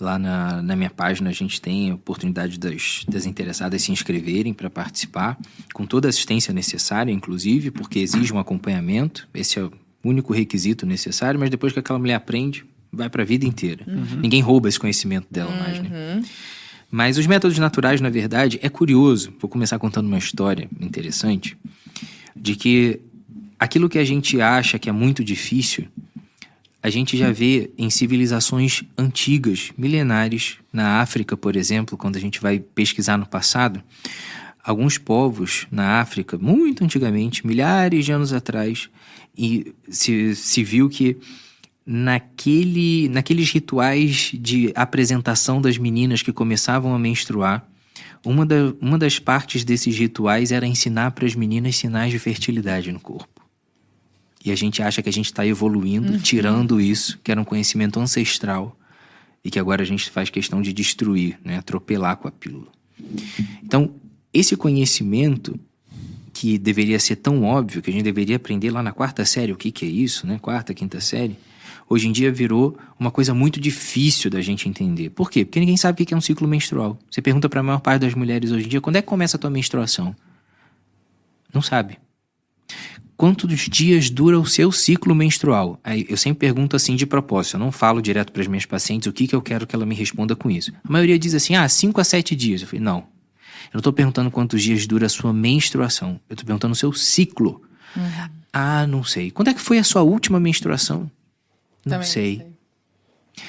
[0.00, 4.54] Lá na, na minha página a gente tem a oportunidade das, das interessadas se inscreverem
[4.54, 5.36] para participar,
[5.74, 9.28] com toda a assistência necessária, inclusive, porque exige um acompanhamento.
[9.34, 9.70] Esse é o
[10.02, 13.84] único requisito necessário, mas depois que aquela mulher aprende, vai para a vida inteira.
[14.20, 16.22] Ninguém rouba esse conhecimento dela mais, né?
[16.90, 19.32] Mas os métodos naturais, na verdade, é curioso.
[19.38, 21.56] Vou começar contando uma história interessante
[22.34, 23.00] de que
[23.58, 25.86] aquilo que a gente acha que é muito difícil,
[26.82, 32.40] a gente já vê em civilizações antigas, milenares, na África, por exemplo, quando a gente
[32.40, 33.82] vai pesquisar no passado,
[34.64, 38.88] alguns povos na África, muito antigamente, milhares de anos atrás,
[39.36, 41.18] e se, se viu que
[41.84, 47.66] naquele, naqueles rituais de apresentação das meninas que começavam a menstruar,
[48.24, 52.92] uma, da, uma das partes desses rituais era ensinar para as meninas sinais de fertilidade
[52.92, 53.40] no corpo.
[54.44, 58.00] E a gente acha que a gente está evoluindo, tirando isso, que era um conhecimento
[58.00, 58.76] ancestral,
[59.44, 61.58] e que agora a gente faz questão de destruir, né?
[61.58, 62.68] atropelar com a pílula.
[63.62, 63.94] Então,
[64.32, 65.58] esse conhecimento
[66.32, 69.56] que deveria ser tão óbvio, que a gente deveria aprender lá na quarta série, o
[69.56, 70.38] que, que é isso, né?
[70.38, 71.36] Quarta, quinta série,
[71.90, 75.10] hoje em dia virou uma coisa muito difícil da gente entender.
[75.10, 75.44] Por quê?
[75.44, 76.96] Porque ninguém sabe o que é um ciclo menstrual.
[77.10, 79.36] Você pergunta para a maior parte das mulheres hoje em dia, quando é que começa
[79.36, 80.14] a tua menstruação?
[81.52, 81.98] Não sabe.
[83.16, 85.78] Quantos dias dura o seu ciclo menstrual?
[85.84, 89.08] Aí eu sempre pergunto assim de propósito, eu não falo direto para as minhas pacientes
[89.08, 90.72] o que, que eu quero que ela me responda com isso.
[90.82, 92.62] A maioria diz assim, ah, 5 a 7 dias.
[92.62, 92.98] Eu falei, não.
[92.98, 96.20] Eu não estou perguntando quantos dias dura a sua menstruação.
[96.30, 97.60] Eu estou perguntando o seu ciclo.
[98.52, 99.30] Ah, não sei.
[99.30, 101.10] Quando é que foi a sua última menstruação?
[101.84, 102.46] Não Também sei.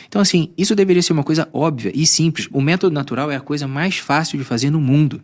[0.07, 2.47] Então, assim, isso deveria ser uma coisa óbvia e simples.
[2.51, 5.21] O método natural é a coisa mais fácil de fazer no mundo.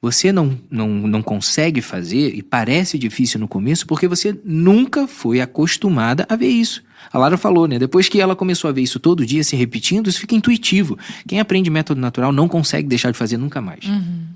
[0.00, 5.40] Você não, não, não consegue fazer e parece difícil no começo porque você nunca foi
[5.40, 6.82] acostumada a ver isso.
[7.10, 7.78] A Lara falou, né?
[7.78, 10.98] Depois que ela começou a ver isso todo dia se repetindo, isso fica intuitivo.
[11.26, 13.84] Quem aprende método natural não consegue deixar de fazer nunca mais.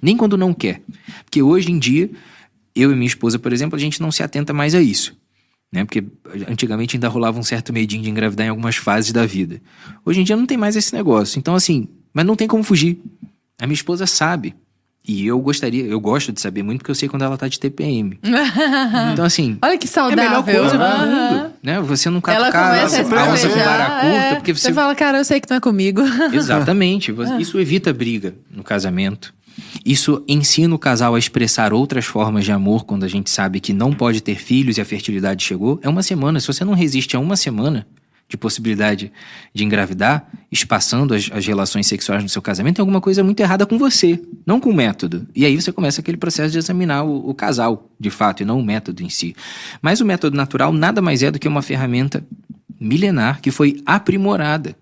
[0.00, 0.80] Nem quando não quer.
[1.24, 2.10] Porque hoje em dia,
[2.74, 5.14] eu e minha esposa, por exemplo, a gente não se atenta mais a isso.
[5.72, 5.84] Né?
[5.84, 6.04] Porque
[6.48, 9.60] antigamente ainda rolava um certo medinho de engravidar em algumas fases da vida.
[10.04, 11.38] Hoje em dia não tem mais esse negócio.
[11.38, 13.00] Então, assim, mas não tem como fugir.
[13.60, 14.54] A minha esposa sabe.
[15.06, 17.58] E eu gostaria, eu gosto de saber muito porque eu sei quando ela tá de
[17.58, 18.18] TPM.
[19.12, 20.60] então, assim, Olha que é a melhor saudável.
[20.60, 21.52] coisa do mundo.
[21.62, 21.80] Né?
[21.80, 24.34] Você não Ela catucar começa a calça com vara curta, é.
[24.34, 24.68] porque você...
[24.68, 26.02] você fala, cara, eu sei que não é comigo.
[26.32, 27.14] Exatamente.
[27.40, 29.32] Isso evita briga no casamento.
[29.84, 33.72] Isso ensina o casal a expressar outras formas de amor quando a gente sabe que
[33.72, 35.78] não pode ter filhos e a fertilidade chegou.
[35.82, 36.40] É uma semana.
[36.40, 37.86] Se você não resiste a uma semana
[38.28, 39.12] de possibilidade
[39.52, 43.66] de engravidar, espaçando as, as relações sexuais no seu casamento, tem alguma coisa muito errada
[43.66, 45.26] com você, não com o método.
[45.34, 48.60] E aí você começa aquele processo de examinar o, o casal, de fato, e não
[48.60, 49.34] o método em si.
[49.82, 52.24] Mas o método natural nada mais é do que uma ferramenta
[52.78, 54.76] milenar que foi aprimorada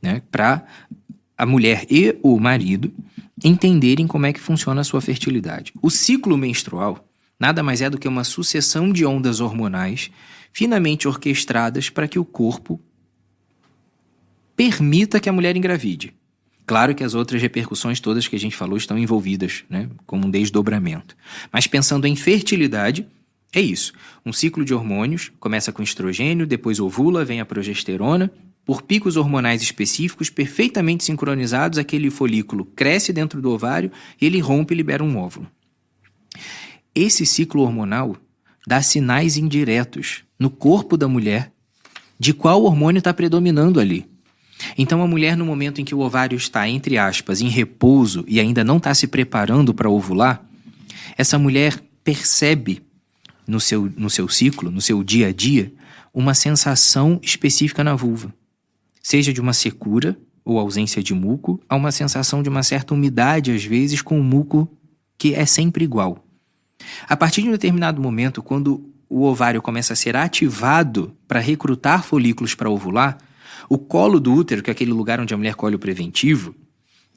[0.00, 0.64] né, para
[1.36, 2.90] a mulher e o marido
[3.44, 5.72] entenderem como é que funciona a sua fertilidade.
[5.82, 7.06] O ciclo menstrual
[7.38, 10.10] nada mais é do que uma sucessão de ondas hormonais
[10.52, 12.80] finamente orquestradas para que o corpo
[14.56, 16.14] permita que a mulher engravide.
[16.66, 20.30] Claro que as outras repercussões todas que a gente falou estão envolvidas, né, como um
[20.30, 21.14] desdobramento.
[21.52, 23.06] Mas pensando em fertilidade,
[23.52, 23.92] é isso.
[24.24, 28.32] Um ciclo de hormônios começa com estrogênio, depois ovula, vem a progesterona.
[28.66, 34.76] Por picos hormonais específicos, perfeitamente sincronizados, aquele folículo cresce dentro do ovário ele rompe e
[34.76, 35.46] libera um óvulo.
[36.92, 38.16] Esse ciclo hormonal
[38.66, 41.52] dá sinais indiretos no corpo da mulher
[42.18, 44.04] de qual hormônio está predominando ali.
[44.76, 48.40] Então, a mulher, no momento em que o ovário está, entre aspas, em repouso e
[48.40, 50.44] ainda não está se preparando para ovular,
[51.16, 52.82] essa mulher percebe
[53.46, 55.72] no seu, no seu ciclo, no seu dia a dia,
[56.12, 58.34] uma sensação específica na vulva.
[59.08, 63.52] Seja de uma secura ou ausência de muco, a uma sensação de uma certa umidade,
[63.52, 64.68] às vezes, com o muco
[65.16, 66.26] que é sempre igual.
[67.08, 72.02] A partir de um determinado momento, quando o ovário começa a ser ativado para recrutar
[72.02, 73.18] folículos para ovular,
[73.68, 76.52] o colo do útero, que é aquele lugar onde a mulher colhe o preventivo,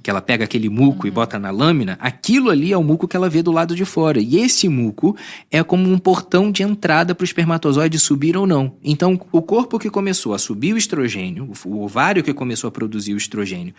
[0.02, 1.08] que ela pega aquele muco uhum.
[1.08, 3.84] e bota na lâmina, aquilo ali é o muco que ela vê do lado de
[3.84, 4.20] fora.
[4.20, 5.16] E esse muco
[5.52, 8.78] é como um portão de entrada para o espermatozoide subir ou não.
[8.84, 13.14] Então, o corpo que começou a subir o estrogênio, o ovário que começou a produzir
[13.14, 13.74] o estrogênio,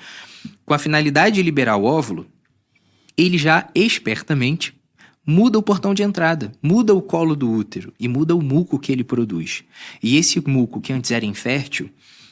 [0.67, 2.27] com a finalidade de liberar o óvulo,
[3.17, 4.79] ele já espertamente
[5.27, 8.91] muda o portão de entrada, muda o colo do útero e muda o muco que
[8.91, 9.63] ele produz.
[10.03, 11.91] E esse muco que antes era infértil,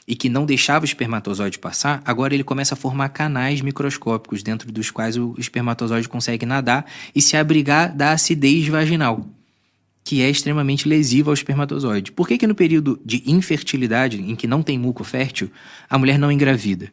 [0.09, 4.73] e que não deixava o espermatozoide passar, agora ele começa a formar canais microscópicos dentro
[4.73, 9.29] dos quais o espermatozoide consegue nadar e se abrigar da acidez vaginal,
[10.03, 12.11] que é extremamente lesiva ao espermatozoide.
[12.11, 15.51] Por que, que no período de infertilidade, em que não tem muco fértil,
[15.91, 16.91] a mulher não engravida?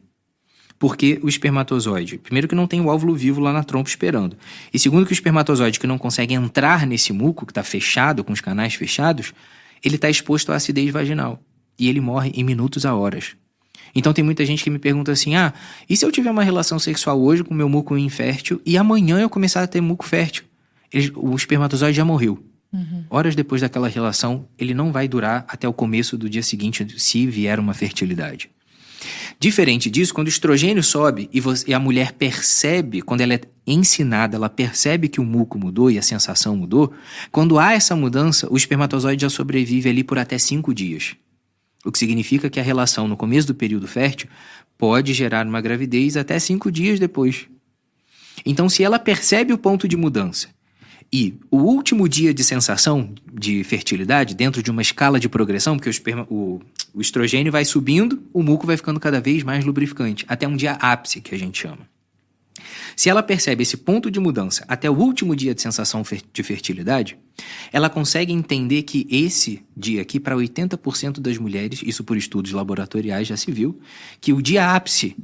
[0.77, 4.35] Porque o espermatozoide, primeiro que não tem o óvulo vivo lá na trompa esperando,
[4.73, 8.33] e segundo que o espermatozoide que não consegue entrar nesse muco, que está fechado, com
[8.33, 9.33] os canais fechados,
[9.81, 11.41] ele está exposto à acidez vaginal
[11.77, 13.35] e ele morre em minutos a horas.
[13.95, 15.53] Então tem muita gente que me pergunta assim: ah,
[15.89, 19.29] e se eu tiver uma relação sexual hoje com meu muco infértil e amanhã eu
[19.29, 20.43] começar a ter muco fértil?
[20.91, 22.43] Ele, o espermatozoide já morreu.
[22.73, 23.05] Uhum.
[23.09, 27.25] Horas depois daquela relação, ele não vai durar até o começo do dia seguinte, se
[27.25, 28.49] vier uma fertilidade.
[29.39, 33.41] Diferente disso, quando o estrogênio sobe e, você, e, a mulher percebe, quando ela é
[33.67, 36.91] ensinada, ela percebe que o muco mudou e a sensação mudou,
[37.31, 41.15] quando há essa mudança, o espermatozoide já sobrevive ali por até cinco dias
[41.85, 44.27] o que significa que a relação no começo do período fértil
[44.77, 47.47] pode gerar uma gravidez até cinco dias depois.
[48.45, 50.49] Então, se ela percebe o ponto de mudança
[51.13, 55.89] e o último dia de sensação de fertilidade, dentro de uma escala de progressão, porque
[55.89, 56.59] o, esperma, o,
[56.93, 60.73] o estrogênio vai subindo, o muco vai ficando cada vez mais lubrificante, até um dia
[60.73, 61.94] ápice, que a gente chama.
[62.95, 66.03] Se ela percebe esse ponto de mudança até o último dia de sensação
[66.33, 67.17] de fertilidade,
[67.71, 73.27] ela consegue entender que esse dia aqui, para 80% das mulheres, isso por estudos laboratoriais
[73.27, 73.79] já se viu,
[74.21, 75.15] que o dia ápice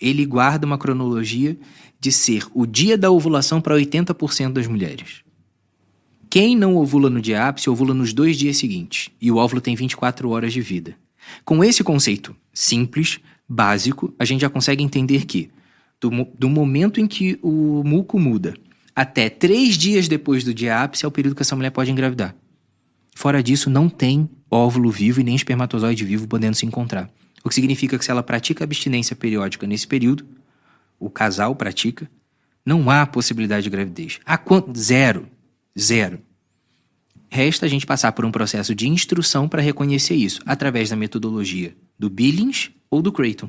[0.00, 1.58] ele guarda uma cronologia
[2.00, 5.22] de ser o dia da ovulação para 80% das mulheres.
[6.30, 9.74] Quem não ovula no dia ápice, ovula nos dois dias seguintes, e o óvulo tem
[9.74, 10.96] 24 horas de vida.
[11.44, 13.18] Com esse conceito simples,
[13.48, 15.50] básico, a gente já consegue entender que
[16.00, 18.54] do, do momento em que o muco muda
[18.94, 22.34] até três dias depois do dia ápice é o período que essa mulher pode engravidar.
[23.14, 27.10] Fora disso, não tem óvulo vivo e nem espermatozoide vivo podendo se encontrar.
[27.42, 30.26] O que significa que se ela pratica abstinência periódica nesse período,
[30.98, 32.10] o casal pratica,
[32.64, 34.20] não há possibilidade de gravidez.
[34.24, 34.78] Há quanto?
[34.78, 35.26] Zero.
[35.78, 36.20] Zero.
[37.30, 41.74] Resta a gente passar por um processo de instrução para reconhecer isso, através da metodologia
[41.98, 43.48] do Billings ou do Creighton.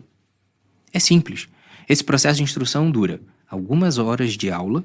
[0.94, 1.48] É simples.
[1.88, 4.84] Esse processo de instrução dura algumas horas de aula,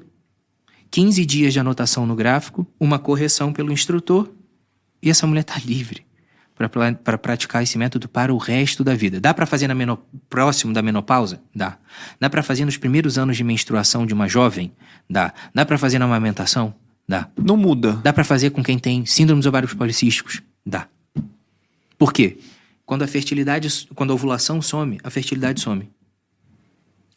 [0.91, 4.29] 15 dias de anotação no gráfico, uma correção pelo instrutor
[5.01, 6.05] e essa mulher está livre
[7.03, 9.21] para praticar esse método para o resto da vida.
[9.21, 11.39] Dá para fazer na próximo da menopausa?
[11.53, 11.77] Dá.
[12.19, 14.71] Dá para fazer nos primeiros anos de menstruação de uma jovem?
[15.07, 15.33] Dá.
[15.53, 16.73] Dá para fazer na amamentação?
[17.07, 17.29] Dá.
[17.37, 17.93] Não muda.
[18.03, 20.41] Dá para fazer com quem tem síndrome dos ovários policísticos?
[20.65, 20.87] Dá.
[21.95, 22.39] Por quê?
[22.85, 25.87] Quando a fertilidade, quando a ovulação some, a fertilidade some.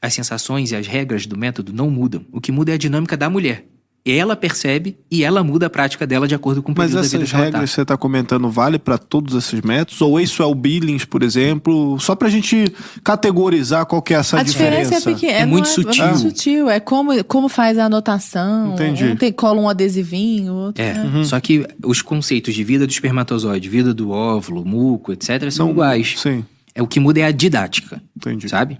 [0.03, 2.24] As sensações e as regras do método não mudam.
[2.32, 3.66] O que muda é a dinâmica da mulher.
[4.03, 7.30] Ela percebe e ela muda a prática dela de acordo com o período Mas essas
[7.30, 7.66] regras que tá.
[7.66, 10.01] você está comentando vale para todos esses métodos?
[10.01, 12.01] Ou isso é o Billings, por exemplo?
[12.01, 12.72] Só para a gente
[13.05, 14.98] categorizar qual que é essa a diferença.
[14.98, 16.05] diferença é, pequena, é, muito é, sutil.
[16.05, 16.70] É muito sutil.
[16.70, 18.72] É como, como faz a anotação.
[18.72, 19.05] Entendi.
[19.05, 20.82] Um tem, cola um adesivinho, outro...
[20.82, 21.22] É, uhum.
[21.22, 25.51] só que os conceitos de vida do espermatozoide, vida do óvulo, muco, etc.
[25.51, 26.14] são Não, iguais.
[26.16, 26.42] Sim.
[26.75, 28.03] É o que muda é a didática.
[28.16, 28.49] Entendi.
[28.49, 28.79] Sabe?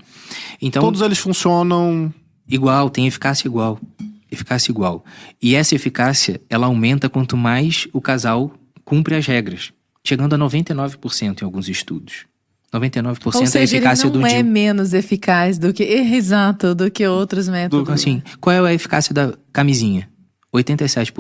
[0.61, 2.13] Então, Todos eles funcionam.
[2.49, 3.81] Igual, tem eficácia igual.
[4.31, 5.05] Eficácia igual.
[5.43, 8.53] E essa eficácia, ela aumenta quanto mais o casal
[8.85, 9.73] cumpre as regras,
[10.05, 12.27] chegando a 99% em alguns estudos.
[12.73, 16.75] 99% Ou seja, é a eficácia ele não do é menos eficaz do que exato
[16.75, 17.85] do que outros métodos.
[17.85, 20.09] Do, assim, qual é a eficácia da camisinha?
[20.55, 21.13] 87%.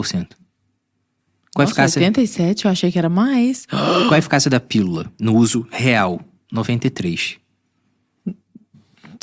[1.52, 2.00] Qual Nossa, a eficácia?
[2.00, 3.66] 87, eu achei que era mais.
[3.66, 6.20] Qual a eficácia da pílula no uso real?
[6.50, 7.38] 93.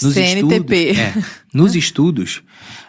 [0.01, 0.91] Nos CNTP.
[0.91, 1.23] Estudos, é,
[1.53, 2.43] nos estudos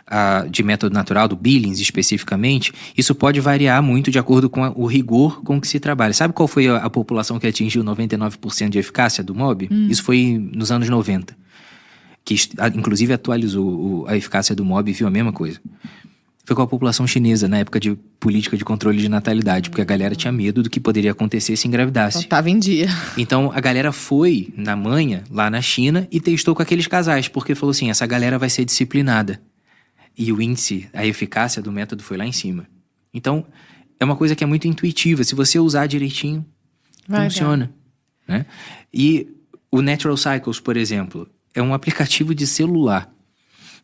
[0.08, 4.70] uh, de método natural, do Billings especificamente, isso pode variar muito de acordo com a,
[4.70, 6.12] o rigor com que se trabalha.
[6.12, 9.68] Sabe qual foi a, a população que atingiu 99% de eficácia do MOB?
[9.70, 9.88] Hum.
[9.88, 11.36] Isso foi nos anos 90.
[12.24, 12.36] Que
[12.74, 15.58] inclusive atualizou a eficácia do MOB e viu a mesma coisa
[16.48, 19.84] foi com a população chinesa na época de política de controle de natalidade, porque a
[19.84, 22.20] galera tinha medo do que poderia acontecer se engravidasse.
[22.20, 22.88] Então, tava em dia.
[23.18, 27.54] Então a galera foi na manha, lá na China, e testou com aqueles casais, porque
[27.54, 29.42] falou assim: essa galera vai ser disciplinada.
[30.16, 32.66] E o índice, a eficácia do método foi lá em cima.
[33.12, 33.44] Então,
[34.00, 35.24] é uma coisa que é muito intuitiva.
[35.24, 36.46] Se você usar direitinho,
[37.06, 37.70] vai, funciona.
[38.26, 38.46] Né?
[38.90, 39.28] E
[39.70, 43.12] o Natural Cycles, por exemplo, é um aplicativo de celular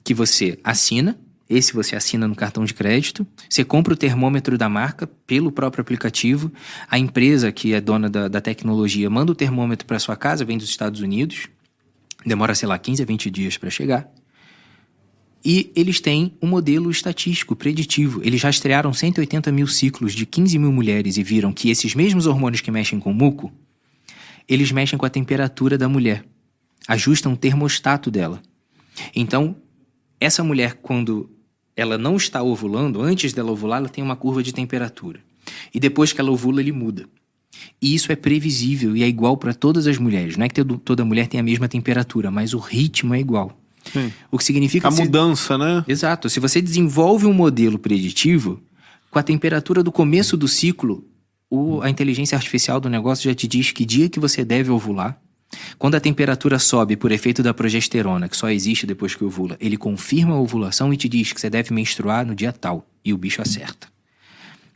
[0.02, 1.18] que você assina
[1.48, 3.26] esse você assina no cartão de crédito.
[3.48, 6.50] Você compra o termômetro da marca pelo próprio aplicativo.
[6.88, 10.56] A empresa que é dona da, da tecnologia manda o termômetro para sua casa, vem
[10.56, 11.48] dos Estados Unidos.
[12.24, 14.10] Demora, sei lá, 15 a 20 dias para chegar.
[15.44, 18.22] E eles têm um modelo estatístico, preditivo.
[18.24, 22.62] Eles rastrearam 180 mil ciclos de 15 mil mulheres e viram que esses mesmos hormônios
[22.62, 23.52] que mexem com o muco,
[24.48, 26.24] eles mexem com a temperatura da mulher.
[26.88, 28.40] Ajustam o termostato dela.
[29.14, 29.56] Então,
[30.18, 31.33] essa mulher, quando
[31.76, 35.20] ela não está ovulando, antes dela ovular, ela tem uma curva de temperatura.
[35.72, 37.06] E depois que ela ovula, ele muda.
[37.80, 40.36] E isso é previsível e é igual para todas as mulheres.
[40.36, 43.58] Não é que toda mulher tem a mesma temperatura, mas o ritmo é igual.
[43.92, 44.12] Sim.
[44.30, 44.88] O que significa.
[44.88, 45.84] A mudança, né?
[45.86, 46.30] Exato.
[46.30, 48.60] Se você desenvolve um modelo preditivo,
[49.10, 51.04] com a temperatura do começo do ciclo,
[51.50, 51.82] o...
[51.82, 55.20] a inteligência artificial do negócio já te diz que dia que você deve ovular,
[55.78, 59.76] quando a temperatura sobe por efeito da progesterona, que só existe depois que ovula, ele
[59.76, 62.86] confirma a ovulação e te diz que você deve menstruar no dia tal.
[63.04, 63.88] E o bicho acerta.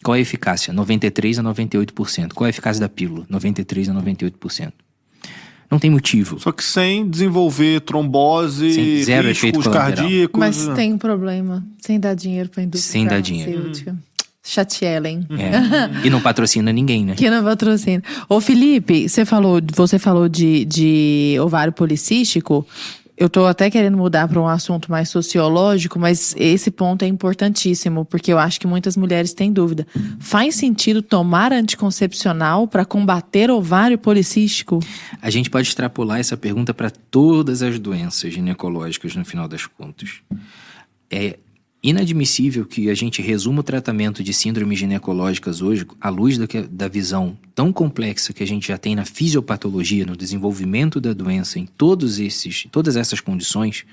[0.02, 0.72] Qual é a eficácia?
[0.72, 2.32] 93 a 98%.
[2.32, 3.26] Qual é a eficácia da pílula?
[3.28, 4.72] 93 a 98%.
[5.70, 6.40] Não tem motivo.
[6.40, 10.38] Só que sem desenvolver trombose, sem zero riscos cardíacos.
[10.38, 11.66] Mas tem um problema.
[11.78, 13.72] Sem dar dinheiro para a indústria Sem dar dinheiro.
[14.48, 15.26] Chatielen.
[15.30, 16.04] É.
[16.06, 17.14] E não patrocina ninguém, né?
[17.14, 18.02] Que não patrocina.
[18.28, 22.66] Ô, Felipe, você falou, você falou de, de ovário policístico.
[23.16, 28.04] Eu tô até querendo mudar para um assunto mais sociológico, mas esse ponto é importantíssimo,
[28.04, 29.86] porque eu acho que muitas mulheres têm dúvida.
[30.20, 34.78] Faz sentido tomar anticoncepcional para combater ovário policístico?
[35.20, 40.20] A gente pode extrapolar essa pergunta para todas as doenças ginecológicas no final das contas.
[41.10, 41.38] É,
[41.88, 46.88] inadmissível que a gente resuma o tratamento de síndromes ginecológicas hoje à luz da, da
[46.88, 51.66] visão tão complexa que a gente já tem na fisiopatologia, no desenvolvimento da doença, em
[51.66, 53.84] todos esses, todas essas condições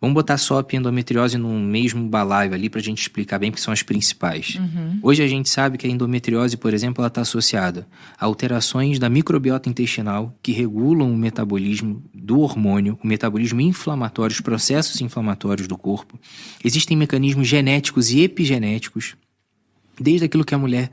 [0.00, 3.62] Vamos botar só a endometriose no mesmo balaio ali para a gente explicar bem, porque
[3.62, 4.56] são as principais.
[4.56, 4.98] Uhum.
[5.02, 7.86] Hoje a gente sabe que a endometriose, por exemplo, ela está associada
[8.18, 14.40] a alterações da microbiota intestinal que regulam o metabolismo do hormônio, o metabolismo inflamatório, os
[14.40, 16.18] processos inflamatórios do corpo.
[16.62, 19.16] Existem mecanismos genéticos e epigenéticos,
[19.98, 20.90] desde aquilo que a mulher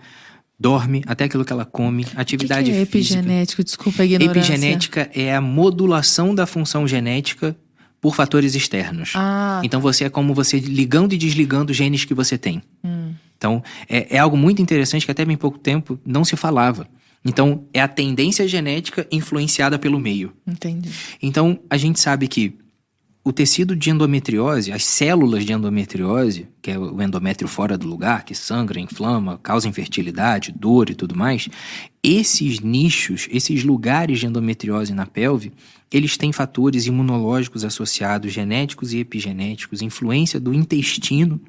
[0.58, 3.20] dorme até aquilo que ela come, atividade que que é física.
[3.20, 4.40] Epigenético, desculpa a ignorância.
[4.40, 7.58] Epigenética é a modulação da função genética
[8.02, 9.14] por fatores externos.
[9.16, 12.64] Ah, então você é como você ligando e desligando genes que você tem.
[12.84, 13.14] Hum.
[13.38, 16.88] Então é, é algo muito interessante que até bem pouco tempo não se falava.
[17.24, 20.34] Então é a tendência genética influenciada pelo meio.
[20.48, 20.90] Entendi.
[21.22, 22.58] Então a gente sabe que
[23.24, 28.26] o tecido de endometriose, as células de endometriose, que é o endométrio fora do lugar,
[28.26, 31.48] que sangra, inflama, causa infertilidade, dor e tudo mais,
[32.04, 35.52] esses nichos, esses lugares de endometriose na pelve,
[35.92, 41.40] eles têm fatores imunológicos associados, genéticos e epigenéticos, influência do intestino.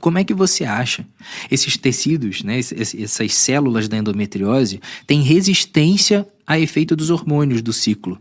[0.00, 1.06] Como é que você acha?
[1.50, 8.20] Esses tecidos, né, essas células da endometriose, têm resistência a efeito dos hormônios do ciclo.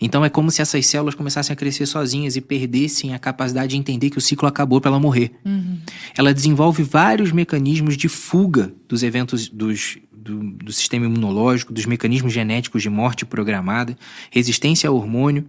[0.00, 3.76] Então é como se essas células começassem a crescer sozinhas e perdessem a capacidade de
[3.76, 5.30] entender que o ciclo acabou para ela morrer.
[5.44, 5.78] Uhum.
[6.16, 12.32] Ela desenvolve vários mecanismos de fuga dos eventos dos, do, do sistema imunológico, dos mecanismos
[12.32, 13.96] genéticos de morte programada,
[14.30, 15.48] resistência ao hormônio,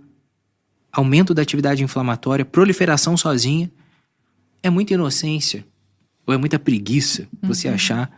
[0.92, 3.72] aumento da atividade inflamatória, proliferação sozinha.
[4.62, 5.66] É muita inocência
[6.26, 7.50] ou é muita preguiça uhum.
[7.50, 8.12] você achar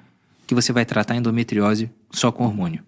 [0.48, 2.84] que você vai tratar a endometriose só com hormônio.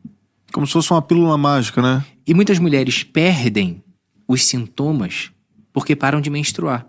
[0.51, 2.05] Como se fosse uma pílula mágica, né?
[2.25, 3.83] E muitas mulheres perdem
[4.27, 5.31] os sintomas
[5.73, 6.87] porque param de menstruar.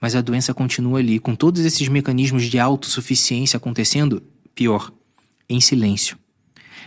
[0.00, 4.22] Mas a doença continua ali, com todos esses mecanismos de autossuficiência acontecendo,
[4.54, 4.92] pior,
[5.54, 6.18] em silêncio.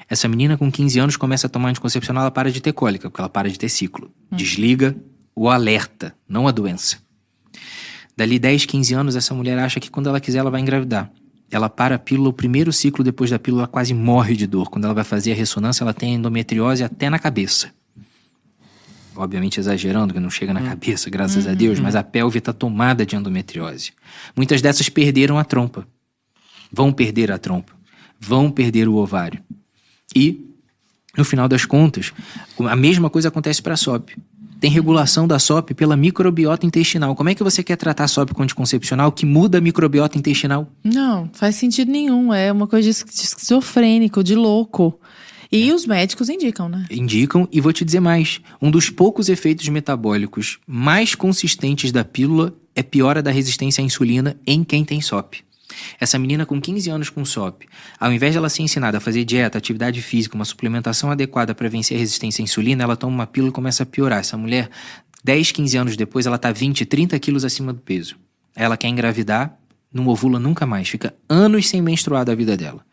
[0.10, 3.22] Essa menina com 15 anos começa a tomar anticoncepcional, ela para de ter cólica, porque
[3.22, 4.12] ela para de ter ciclo.
[4.32, 4.36] Hum.
[4.36, 4.96] Desliga
[5.36, 6.98] o alerta, não a doença.
[8.16, 11.12] Dali 10, 15 anos, essa mulher acha que quando ela quiser ela vai engravidar.
[11.52, 14.70] Ela para a pílula, o primeiro ciclo depois da pílula, ela quase morre de dor.
[14.70, 17.72] Quando ela vai fazer a ressonância, ela tem endometriose até na cabeça.
[19.16, 23.06] obviamente exagerando, que não chega na cabeça, graças a Deus, mas a pelve está tomada
[23.06, 23.94] de endometriose.
[24.36, 25.88] Muitas dessas perderam a trompa.
[26.72, 27.77] Vão perder a trompa.
[28.20, 29.42] Vão perder o ovário.
[30.16, 30.46] E,
[31.18, 32.14] no final das contas,
[32.60, 34.16] a mesma coisa acontece para a SOP.
[34.60, 37.16] Tem regulação da SOP pela microbiota intestinal.
[37.16, 40.72] Como é que você quer tratar a SOP com anticoncepcional que muda a microbiota intestinal?
[40.84, 42.34] Não, faz sentido nenhum.
[42.34, 45.00] É uma coisa de esquizofrênico, de louco.
[45.52, 46.86] E os médicos indicam, né?
[46.90, 52.54] Indicam, e vou te dizer mais: um dos poucos efeitos metabólicos mais consistentes da pílula
[52.76, 55.47] é piora da resistência à insulina em quem tem SOP.
[56.00, 57.66] Essa menina com 15 anos com SOP,
[58.00, 61.70] ao invés de ela ser ensinada a fazer dieta, atividade física, uma suplementação adequada para
[61.70, 64.20] vencer a resistência à insulina, ela toma uma pílula e começa a piorar.
[64.20, 64.70] Essa mulher,
[65.24, 68.16] 10, 15 anos depois, ela tá 20, 30 quilos acima do peso.
[68.56, 69.58] Ela quer engravidar,
[69.94, 72.86] não ovula nunca mais, fica anos sem menstruar da vida dela.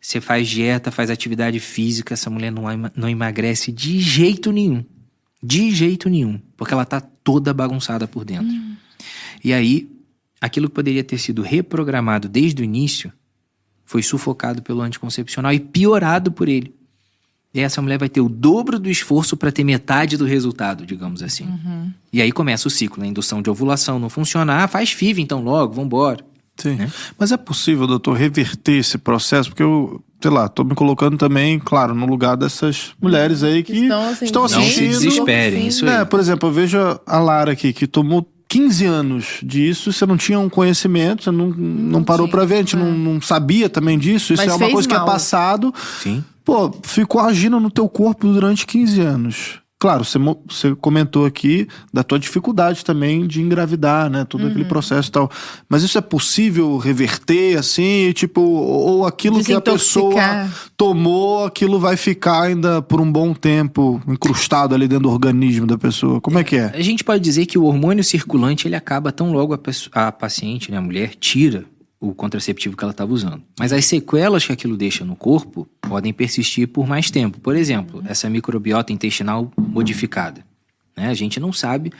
[0.00, 4.84] Você faz dieta, faz atividade física, essa mulher não, não emagrece de jeito nenhum.
[5.42, 6.40] De jeito nenhum.
[6.56, 8.46] Porque ela tá toda bagunçada por dentro.
[8.46, 8.76] Hum.
[9.42, 9.88] E aí,
[10.44, 13.10] aquilo que poderia ter sido reprogramado desde o início
[13.82, 16.74] foi sufocado pelo anticoncepcional e piorado por ele.
[17.54, 21.22] E essa mulher vai ter o dobro do esforço para ter metade do resultado, digamos
[21.22, 21.44] assim.
[21.44, 21.90] Uhum.
[22.12, 23.08] E aí começa o ciclo, né?
[23.08, 24.64] Indução de ovulação não funciona.
[24.64, 26.24] Ah, faz FIV então logo, vambora.
[26.56, 26.74] Sim.
[26.74, 26.92] Né?
[27.18, 29.48] Mas é possível, doutor, reverter esse processo?
[29.48, 33.72] Porque eu, sei lá, tô me colocando também, claro, no lugar dessas mulheres aí que
[33.72, 34.92] estão, assim, estão assistindo.
[34.92, 36.02] Não se desesperem, isso aí.
[36.02, 40.16] É, por exemplo, eu vejo a Lara aqui, que tomou 15 anos disso, você não
[40.16, 42.78] tinha um conhecimento, você não, não, não parou para ver, a gente é.
[42.78, 44.32] não, não, sabia também disso.
[44.32, 44.98] Isso Mas é uma coisa mal.
[44.98, 45.74] que é passado.
[46.00, 46.24] Sim.
[46.44, 49.63] Pô, ficou agindo no teu corpo durante 15 anos.
[49.84, 54.24] Claro, você, você comentou aqui da tua dificuldade também de engravidar, né?
[54.24, 54.48] Todo uhum.
[54.48, 55.30] aquele processo e tal.
[55.68, 58.10] Mas isso é possível reverter, assim?
[58.12, 64.00] Tipo, ou aquilo que a pessoa tomou, aquilo vai ficar ainda por um bom tempo
[64.08, 66.18] incrustado ali dentro do organismo da pessoa?
[66.18, 66.72] Como é que é?
[66.74, 69.58] A gente pode dizer que o hormônio circulante, ele acaba tão logo a,
[69.92, 71.66] a paciente, né, a mulher, tira
[72.08, 73.42] o contraceptivo que ela estava usando.
[73.58, 77.40] Mas as sequelas que aquilo deixa no corpo podem persistir por mais tempo.
[77.40, 80.44] Por exemplo, essa microbiota intestinal modificada.
[80.96, 81.08] Né?
[81.08, 81.92] A gente não sabe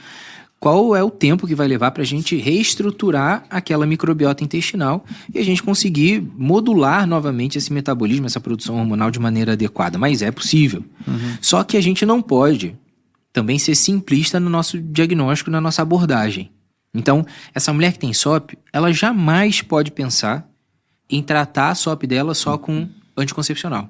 [0.59, 5.03] qual é o tempo que vai levar para a gente reestruturar aquela microbiota intestinal
[5.33, 9.97] e a gente conseguir modular novamente esse metabolismo, essa produção hormonal de maneira adequada.
[9.97, 10.83] Mas é possível.
[11.07, 11.37] Uhum.
[11.41, 12.75] Só que a gente não pode
[13.33, 16.49] também ser simplista no nosso diagnóstico, na nossa abordagem.
[16.95, 20.49] Então, essa mulher que tem SOP, ela jamais pode pensar
[21.09, 23.89] em tratar a SOP dela só com anticoncepcional.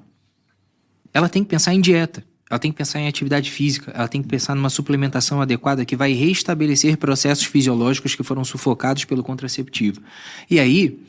[1.14, 4.20] Ela tem que pensar em dieta, ela tem que pensar em atividade física, ela tem
[4.20, 10.02] que pensar numa suplementação adequada que vai restabelecer processos fisiológicos que foram sufocados pelo contraceptivo.
[10.50, 11.00] E aí,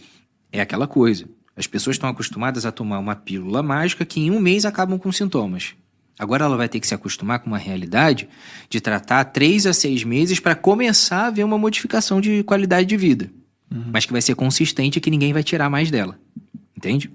[0.52, 1.28] é aquela coisa.
[1.56, 5.11] As pessoas estão acostumadas a tomar uma pílula mágica que em um mês acabam com
[5.11, 5.74] sintomas.
[6.19, 8.27] Agora ela vai ter que se acostumar com uma realidade
[8.69, 12.98] de tratar três a seis meses para começar a ver uma modificação de qualidade de
[12.98, 13.30] vida.
[13.72, 13.91] Uhum.
[13.94, 16.19] Mas que vai ser consistente e que ninguém vai tirar mais dela.
[16.76, 17.11] Entende?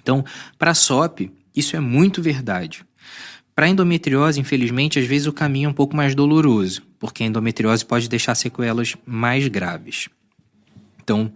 [0.00, 0.24] Então,
[0.58, 2.84] para a SOP, isso é muito verdade.
[3.54, 7.84] Para endometriose, infelizmente, às vezes o caminho é um pouco mais doloroso, porque a endometriose
[7.86, 10.10] pode deixar sequelas mais graves.
[11.02, 11.32] Então,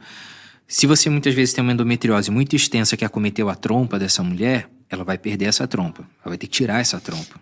[0.68, 4.68] se você muitas vezes tem uma endometriose muito extensa que acometeu a trompa dessa mulher,
[4.90, 6.02] ela vai perder essa trompa.
[6.02, 7.40] Ela vai ter que tirar essa trompa.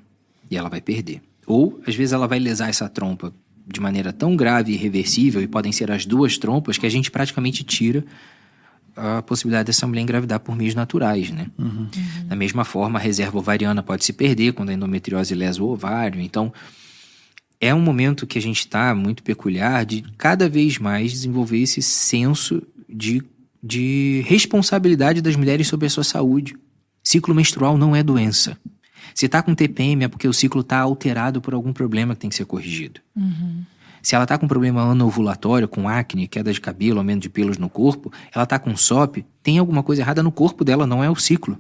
[0.50, 1.22] E ela vai perder.
[1.46, 3.32] Ou, às vezes, ela vai lesar essa trompa
[3.66, 7.10] de maneira tão grave e irreversível, e podem ser as duas trompas, que a gente
[7.10, 8.04] praticamente tira
[8.96, 11.46] a possibilidade dessa mulher engravidar por meios naturais, né?
[11.56, 11.66] Uhum.
[11.66, 12.26] Uhum.
[12.26, 16.20] Da mesma forma, a reserva ovariana pode se perder quando a endometriose lesa o ovário.
[16.20, 16.52] Então,
[17.60, 21.82] é um momento que a gente está muito peculiar de cada vez mais desenvolver esse
[21.82, 23.22] senso de,
[23.62, 26.56] de responsabilidade das mulheres sobre a sua saúde.
[27.09, 28.59] Ciclo menstrual não é doença.
[29.14, 32.28] Se está com TPM é porque o ciclo está alterado por algum problema que tem
[32.28, 33.01] que ser corrigido.
[33.16, 33.62] Uhum.
[34.02, 37.70] Se ela está com problema anovulatório, com acne, queda de cabelo, aumento de pelos no
[37.70, 41.16] corpo, ela está com SOP, tem alguma coisa errada no corpo dela, não é o
[41.16, 41.59] ciclo.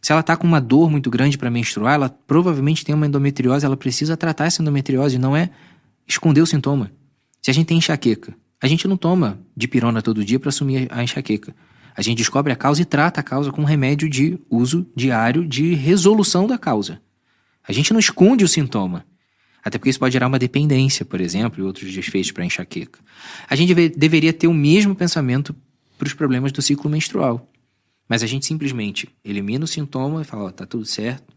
[0.00, 3.66] Se ela está com uma dor muito grande para menstruar, ela provavelmente tem uma endometriose,
[3.66, 5.50] ela precisa tratar essa endometriose, não é
[6.08, 6.90] esconder o sintoma.
[7.42, 11.04] Se a gente tem enxaqueca, a gente não toma dipirona todo dia para assumir a
[11.04, 11.54] enxaqueca.
[11.96, 15.46] A gente descobre a causa e trata a causa com um remédio de uso diário
[15.46, 17.00] de resolução da causa.
[17.66, 19.04] A gente não esconde o sintoma.
[19.62, 22.98] Até porque isso pode gerar uma dependência, por exemplo, e outros desfechos para enxaqueca.
[23.48, 25.54] A gente deve, deveria ter o mesmo pensamento
[25.98, 27.46] para os problemas do ciclo menstrual.
[28.08, 31.32] Mas a gente simplesmente elimina o sintoma e fala: ó, tá tudo certo.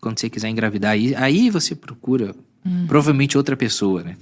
[0.00, 2.34] Quando você quiser engravidar, aí, aí você procura
[2.64, 2.86] hum.
[2.86, 4.16] provavelmente outra pessoa, né,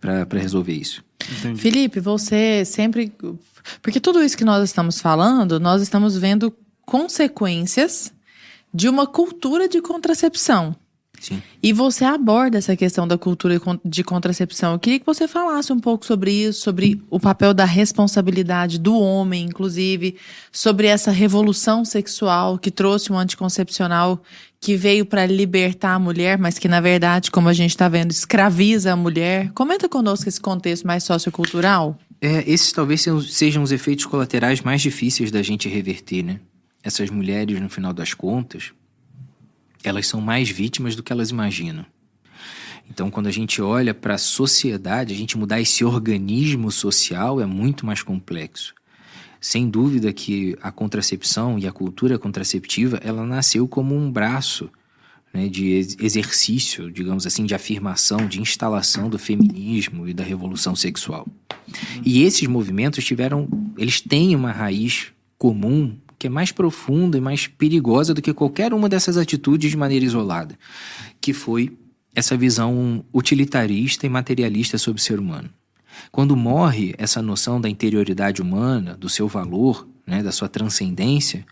[0.00, 1.04] para resolver isso.
[1.38, 1.60] Entendi.
[1.60, 3.12] Felipe, você sempre
[3.80, 8.12] porque tudo isso que nós estamos falando, nós estamos vendo consequências
[8.72, 10.74] de uma cultura de contracepção.
[11.22, 11.40] Sim.
[11.62, 14.72] E você aborda essa questão da cultura de contracepção.
[14.72, 18.98] Eu queria que você falasse um pouco sobre isso, sobre o papel da responsabilidade do
[18.98, 20.16] homem, inclusive,
[20.50, 24.20] sobre essa revolução sexual que trouxe um anticoncepcional
[24.60, 28.10] que veio para libertar a mulher, mas que, na verdade, como a gente está vendo,
[28.10, 29.52] escraviza a mulher.
[29.54, 31.96] Comenta conosco esse contexto mais sociocultural.
[32.24, 36.38] É, esses talvez sejam os efeitos colaterais mais difíceis da gente reverter, né?
[36.80, 38.72] Essas mulheres, no final das contas,
[39.82, 41.84] elas são mais vítimas do que elas imaginam.
[42.88, 47.46] Então, quando a gente olha para a sociedade, a gente mudar esse organismo social é
[47.46, 48.72] muito mais complexo.
[49.40, 54.70] Sem dúvida que a contracepção e a cultura contraceptiva, ela nasceu como um braço
[55.32, 61.26] né, de exercício, digamos assim, de afirmação, de instalação do feminismo e da revolução sexual.
[62.04, 63.48] E esses movimentos tiveram,
[63.78, 68.72] eles têm uma raiz comum que é mais profunda e mais perigosa do que qualquer
[68.72, 70.56] uma dessas atitudes de maneira isolada,
[71.20, 71.76] que foi
[72.14, 75.50] essa visão utilitarista e materialista sobre o ser humano.
[76.12, 81.44] Quando morre essa noção da interioridade humana, do seu valor, né, da sua transcendência,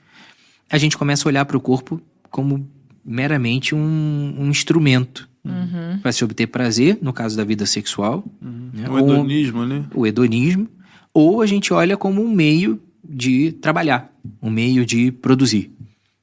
[0.70, 2.00] a gente começa a olhar para o corpo
[2.30, 2.68] como
[3.04, 5.98] meramente um, um instrumento uhum.
[6.00, 8.24] para se obter prazer, no caso da vida sexual.
[8.40, 8.70] Uhum.
[8.72, 9.84] Né, o hedonismo, né?
[9.94, 10.68] O hedonismo.
[11.12, 15.72] Ou a gente olha como um meio de trabalhar, um meio de produzir.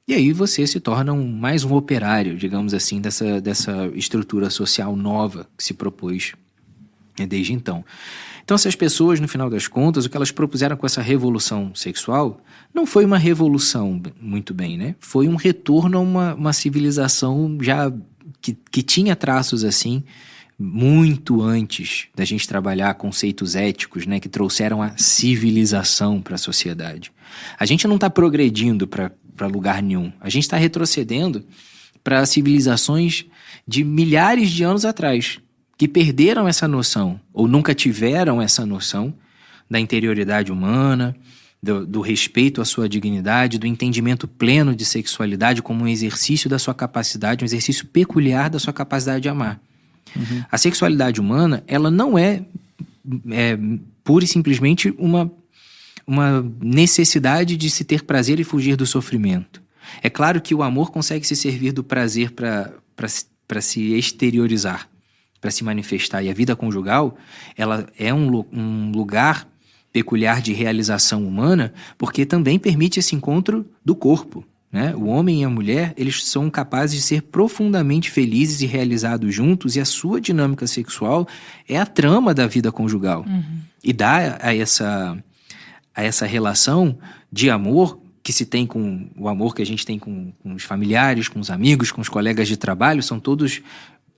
[0.06, 4.96] E aí você se torna um, mais um operário, digamos assim, dessa, dessa estrutura social
[4.96, 6.32] nova que se propôs
[7.18, 7.84] né, desde então.
[8.48, 12.40] Então, essas pessoas, no final das contas, o que elas propuseram com essa revolução sexual
[12.72, 14.94] não foi uma revolução, muito bem, né?
[15.00, 17.92] Foi um retorno a uma, uma civilização já
[18.40, 20.02] que, que tinha traços assim
[20.58, 27.12] muito antes da gente trabalhar conceitos éticos, né, que trouxeram a civilização para a sociedade.
[27.58, 30.10] A gente não está progredindo para lugar nenhum.
[30.22, 31.44] A gente está retrocedendo
[32.02, 33.26] para civilizações
[33.66, 35.38] de milhares de anos atrás,
[35.78, 39.14] que perderam essa noção, ou nunca tiveram essa noção
[39.70, 41.14] da interioridade humana,
[41.62, 46.58] do, do, respeito à sua dignidade, do entendimento pleno de sexualidade como um exercício da
[46.58, 49.60] sua capacidade, um exercício peculiar da sua capacidade de amar.
[50.16, 50.44] Uhum.
[50.50, 52.42] A sexualidade humana, ela não é,
[53.30, 53.58] é
[54.02, 55.30] pura e simplesmente uma,
[56.06, 59.62] uma necessidade de se ter prazer e fugir do sofrimento.
[60.02, 64.88] É claro que o amor consegue se servir do prazer para se exteriorizar,
[65.40, 66.22] para se manifestar.
[66.22, 67.16] E a vida conjugal,
[67.56, 69.48] ela é um, um lugar
[69.92, 74.44] peculiar de realização humana, porque também permite esse encontro do corpo.
[74.70, 74.94] Né?
[74.94, 79.76] O homem e a mulher, eles são capazes de ser profundamente felizes e realizados juntos,
[79.76, 81.26] e a sua dinâmica sexual
[81.68, 83.24] é a trama da vida conjugal.
[83.26, 83.60] Uhum.
[83.82, 85.16] E dá a essa,
[85.94, 86.98] a essa relação
[87.32, 90.62] de amor que se tem com o amor que a gente tem com, com os
[90.62, 93.62] familiares, com os amigos, com os colegas de trabalho, são todos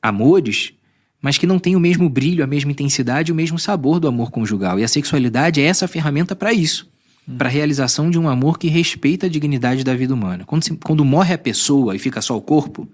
[0.02, 0.72] amores,
[1.20, 4.30] mas que não têm o mesmo brilho, a mesma intensidade, o mesmo sabor do amor
[4.30, 4.78] conjugal.
[4.78, 6.88] E a sexualidade é essa ferramenta para isso
[7.36, 10.44] para a realização de um amor que respeita a dignidade da vida humana.
[10.44, 12.88] Quando, se, quando morre a pessoa e fica só o corpo,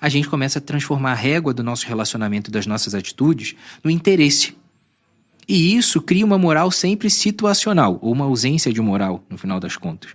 [0.00, 3.90] a gente começa a transformar a régua do nosso relacionamento e das nossas atitudes no
[3.90, 4.54] interesse.
[5.48, 9.76] E isso cria uma moral sempre situacional, ou uma ausência de moral, no final das
[9.76, 10.10] contas.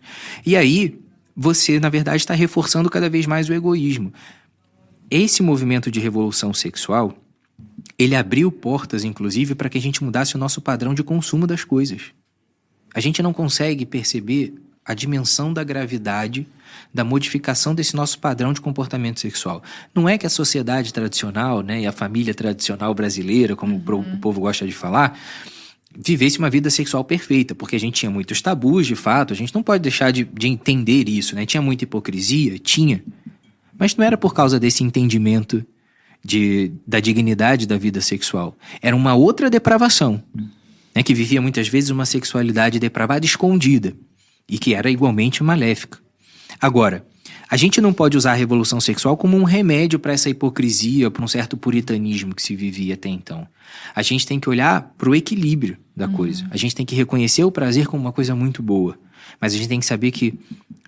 [0.45, 0.99] E aí,
[1.35, 4.13] você, na verdade, está reforçando cada vez mais o egoísmo.
[5.09, 7.15] Esse movimento de revolução sexual,
[8.01, 11.63] ele abriu portas, inclusive, para que a gente mudasse o nosso padrão de consumo das
[11.63, 12.11] coisas.
[12.93, 14.53] A gente não consegue perceber
[14.85, 16.47] a dimensão da gravidade
[16.93, 19.61] da modificação desse nosso padrão de comportamento sexual.
[19.93, 24.13] Não é que a sociedade tradicional, né, e a família tradicional brasileira, como uhum.
[24.13, 25.17] o povo gosta de falar,
[25.95, 29.53] vivesse uma vida sexual perfeita, porque a gente tinha muitos tabus, de fato, a gente
[29.53, 31.45] não pode deixar de, de entender isso, né?
[31.45, 33.03] Tinha muita hipocrisia, tinha,
[33.77, 35.65] mas não era por causa desse entendimento
[36.23, 38.55] de, da dignidade da vida sexual.
[38.81, 40.23] Era uma outra depravação
[40.95, 43.93] né, que vivia muitas vezes uma sexualidade depravada escondida
[44.47, 45.99] e que era igualmente maléfica.
[46.59, 47.05] Agora,
[47.49, 51.23] a gente não pode usar a revolução sexual como um remédio para essa hipocrisia, para
[51.23, 53.45] um certo puritanismo que se vivia até então.
[53.93, 56.13] A gente tem que olhar para o equilíbrio da uhum.
[56.13, 56.47] coisa.
[56.49, 58.97] A gente tem que reconhecer o prazer como uma coisa muito boa.
[59.39, 60.33] Mas a gente tem que saber que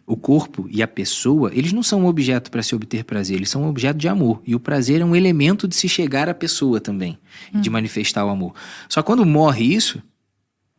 [0.06, 3.50] o corpo e a pessoa, eles não são um objeto para se obter prazer, eles
[3.50, 4.42] são um objeto de amor.
[4.46, 7.18] E o prazer é um elemento de se chegar à pessoa também,
[7.54, 7.62] hum.
[7.62, 8.54] de manifestar o amor.
[8.90, 10.02] Só quando morre isso,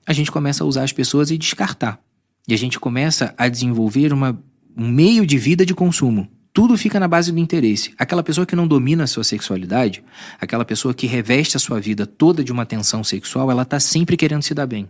[0.07, 1.99] a gente começa a usar as pessoas e descartar.
[2.47, 4.39] E a gente começa a desenvolver uma,
[4.77, 6.29] um meio de vida de consumo.
[6.53, 7.95] Tudo fica na base do interesse.
[7.99, 10.05] Aquela pessoa que não domina a sua sexualidade,
[10.39, 14.17] aquela pessoa que reveste a sua vida toda de uma tensão sexual, ela está sempre
[14.17, 14.89] querendo se dar bem.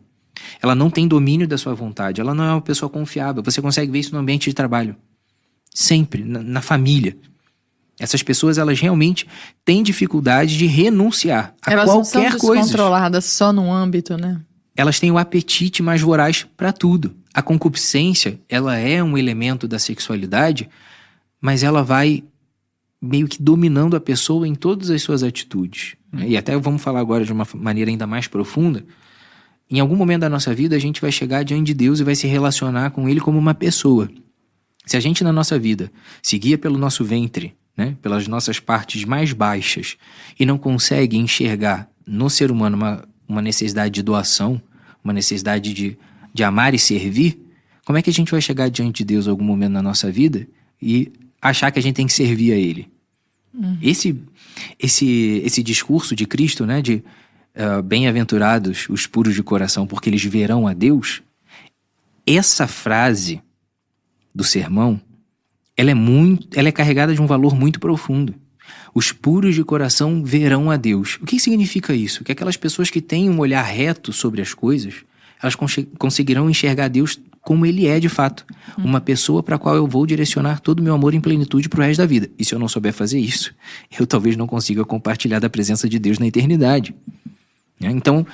[0.61, 3.43] Ela não tem domínio da sua vontade, ela não é uma pessoa confiável.
[3.43, 4.97] Você consegue ver isso no ambiente de trabalho.
[5.73, 7.17] Sempre, na, na família.
[7.99, 9.27] Essas pessoas, elas realmente
[9.65, 12.63] têm dificuldade de renunciar a Elas não são qualquer coisa.
[12.63, 14.41] descontroladas só num âmbito, né?
[14.77, 17.15] Elas têm o apetite mais voraz para tudo.
[17.33, 20.69] A concupiscência, ela é um elemento da sexualidade,
[21.41, 22.25] mas ela vai
[23.01, 25.95] meio que dominando a pessoa em todas as suas atitudes.
[26.27, 28.85] E até vamos falar agora de uma maneira ainda mais profunda.
[29.71, 32.15] Em algum momento da nossa vida, a gente vai chegar diante de Deus e vai
[32.15, 34.11] se relacionar com Ele como uma pessoa.
[34.87, 35.91] Se a gente na nossa vida
[36.23, 39.97] se guia pelo nosso ventre, né, pelas nossas partes mais baixas,
[40.39, 44.61] e não consegue enxergar no ser humano uma, uma necessidade de doação,
[45.03, 45.99] uma necessidade de,
[46.33, 47.41] de amar e servir,
[47.85, 50.11] como é que a gente vai chegar diante de Deus em algum momento na nossa
[50.11, 50.47] vida
[50.81, 52.89] e achar que a gente tem que servir a Ele?
[53.81, 54.19] Esse,
[54.79, 57.05] esse, esse discurso de Cristo, né, de
[57.57, 61.23] ah, bem-aventurados os puros de coração, porque eles verão a Deus,
[62.27, 63.41] essa frase
[64.35, 65.01] do sermão,
[65.77, 68.35] ela é muito, ela é carregada de um valor muito profundo.
[68.95, 71.19] Os puros de coração verão a Deus.
[71.21, 72.25] O que significa isso?
[72.25, 74.95] Que aquelas pessoas que têm um olhar reto sobre as coisas,
[75.43, 78.47] elas conche- conseguirão enxergar Deus como ele é de fato.
[78.79, 81.83] Uma pessoa para a qual eu vou direcionar todo o meu amor em plenitude pro
[81.83, 82.31] resto da vida.
[82.39, 83.55] E se eu não souber fazer isso,
[83.99, 86.95] eu talvez não consiga compartilhar da presença de Deus na eternidade.
[87.85, 87.91] Né?
[87.93, 88.27] Então,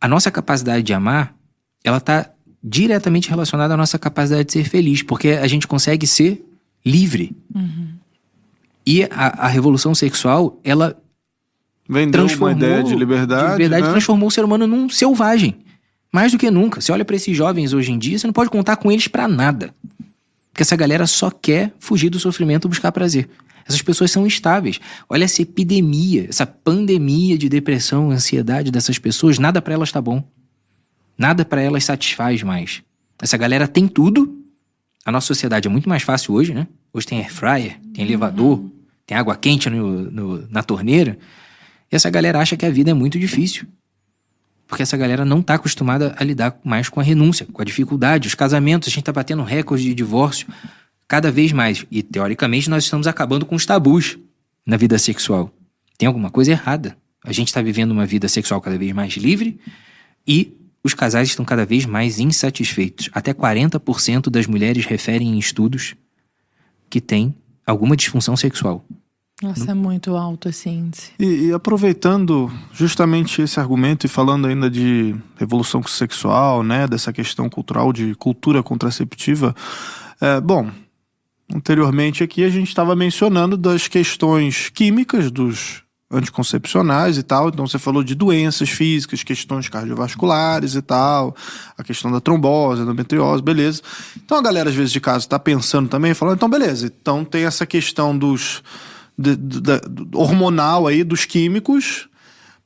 [0.00, 1.34] a nossa capacidade de amar,
[1.82, 2.30] ela está
[2.62, 6.44] diretamente relacionada à nossa capacidade de ser feliz, porque a gente consegue ser
[6.84, 7.36] livre.
[8.86, 10.96] E a, a revolução sexual, ela
[11.88, 13.46] Vendeu uma transformou ideia de liberdade.
[13.46, 13.90] de liberdade né?
[13.90, 15.56] transformou o ser humano num selvagem.
[16.12, 16.80] Mais do que nunca.
[16.80, 19.26] Você olha para esses jovens hoje em dia, você não pode contar com eles para
[19.26, 19.74] nada.
[20.52, 23.28] Porque essa galera só quer fugir do sofrimento e buscar prazer.
[23.66, 24.78] Essas pessoas são instáveis.
[25.08, 30.22] Olha essa epidemia, essa pandemia de depressão, ansiedade dessas pessoas, nada para elas tá bom.
[31.16, 32.82] Nada para elas satisfaz mais.
[33.20, 34.42] Essa galera tem tudo.
[35.04, 36.66] A nossa sociedade é muito mais fácil hoje, né?
[36.92, 38.64] Hoje tem air fryer, tem elevador,
[39.06, 41.18] tem água quente no- no- na torneira.
[41.90, 43.66] E essa galera acha que a vida é muito difícil.
[44.66, 48.26] Porque essa galera não está acostumada a lidar mais com a renúncia, com a dificuldade.
[48.28, 50.46] Os casamentos, a gente está batendo recorde de divórcio
[51.08, 51.84] cada vez mais.
[51.90, 54.18] E, teoricamente, nós estamos acabando com os tabus
[54.66, 55.52] na vida sexual.
[55.98, 56.96] Tem alguma coisa errada.
[57.24, 59.58] A gente está vivendo uma vida sexual cada vez mais livre
[60.26, 60.52] e
[60.82, 63.08] os casais estão cada vez mais insatisfeitos.
[63.12, 65.94] Até 40% das mulheres referem em estudos
[66.90, 67.34] que têm
[67.66, 68.84] alguma disfunção sexual.
[69.42, 71.12] Nossa, é muito alto esse índice.
[71.18, 77.48] E, e aproveitando justamente esse argumento e falando ainda de revolução sexual, né, dessa questão
[77.48, 79.54] cultural de cultura contraceptiva,
[80.20, 80.70] é, bom,
[81.52, 87.78] anteriormente aqui a gente estava mencionando das questões químicas dos anticoncepcionais e tal, então você
[87.78, 91.34] falou de doenças físicas, questões cardiovasculares e tal,
[91.76, 93.82] a questão da trombose, endometriose, beleza.
[94.16, 97.44] Então a galera às vezes de casa está pensando também, falando, então beleza, então tem
[97.44, 98.62] essa questão dos
[99.18, 102.08] de- de- do hormonal aí dos químicos.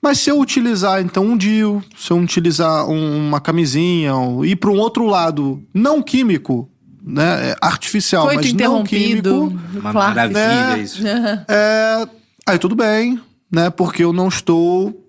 [0.00, 4.56] Mas se eu utilizar então um DIU, se eu utilizar um- uma camisinha, ou ir
[4.56, 6.70] para um outro lado não químico,
[7.08, 9.48] né, é artificial, Coito mas não interrompido.
[9.48, 10.08] químico, Uma claro.
[10.14, 10.80] maravilha né?
[10.80, 11.02] isso.
[11.48, 12.08] é,
[12.46, 13.18] aí tudo bem,
[13.50, 13.70] né?
[13.70, 15.08] Porque eu não estou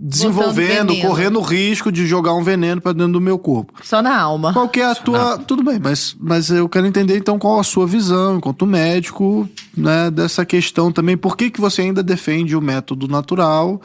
[0.00, 3.74] desenvolvendo, correndo o risco de jogar um veneno para dentro do meu corpo.
[3.82, 4.52] Só na alma.
[4.52, 5.38] Qual que é a tua.
[5.38, 10.10] Tudo bem, mas, mas eu quero entender então qual a sua visão, enquanto médico, né,
[10.10, 11.16] dessa questão também.
[11.16, 13.80] Por que, que você ainda defende o método natural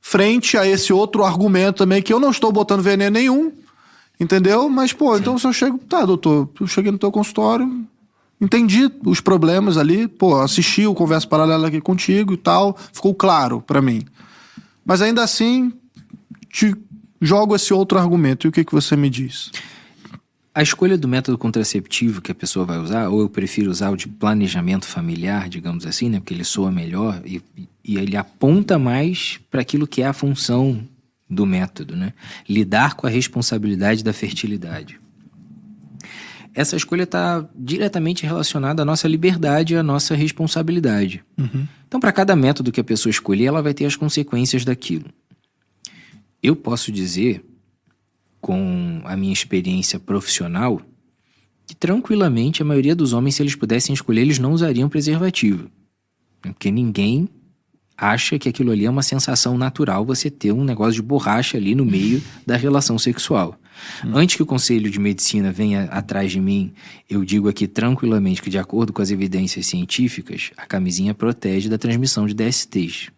[0.00, 3.50] frente a esse outro argumento também, que eu não estou botando veneno nenhum,
[4.18, 4.68] entendeu?
[4.68, 5.78] Mas, pô, então se eu chego.
[5.78, 7.86] Tá, doutor, eu cheguei no teu consultório.
[8.40, 13.60] Entendi os problemas ali, pô, assisti o Conversa Paralela aqui contigo e tal, ficou claro
[13.60, 14.02] pra mim.
[14.84, 15.72] Mas ainda assim,
[16.50, 16.76] te
[17.20, 18.46] jogo esse outro argumento.
[18.46, 19.50] E o que, que você me diz?
[20.54, 23.96] A escolha do método contraceptivo que a pessoa vai usar, ou eu prefiro usar o
[23.96, 26.20] de planejamento familiar, digamos assim, né?
[26.20, 27.42] Porque ele soa melhor e,
[27.84, 30.86] e ele aponta mais para aquilo que é a função
[31.34, 32.12] do método, né?
[32.48, 35.00] Lidar com a responsabilidade da fertilidade.
[36.54, 41.24] Essa escolha está diretamente relacionada à nossa liberdade e à nossa responsabilidade.
[41.88, 45.06] Então, para cada método que a pessoa escolher, ela vai ter as consequências daquilo.
[46.40, 47.44] Eu posso dizer
[48.40, 50.80] com a minha experiência profissional,
[51.66, 55.68] que tranquilamente a maioria dos homens, se eles pudessem escolher, eles não usariam preservativo.
[56.40, 57.28] Porque ninguém
[57.96, 61.74] acha que aquilo ali é uma sensação natural você ter um negócio de borracha ali
[61.74, 63.58] no meio da relação sexual.
[64.12, 66.72] Antes que o Conselho de Medicina venha atrás de mim,
[67.08, 71.78] eu digo aqui tranquilamente que, de acordo com as evidências científicas, a camisinha protege da
[71.78, 73.10] transmissão de DSTs.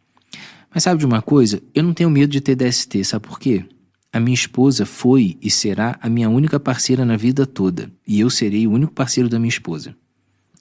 [0.72, 1.62] Mas sabe de uma coisa?
[1.74, 3.64] Eu não tenho medo de ter DST, sabe por quê?
[4.12, 7.90] A minha esposa foi e será a minha única parceira na vida toda.
[8.06, 9.94] E eu serei o único parceiro da minha esposa.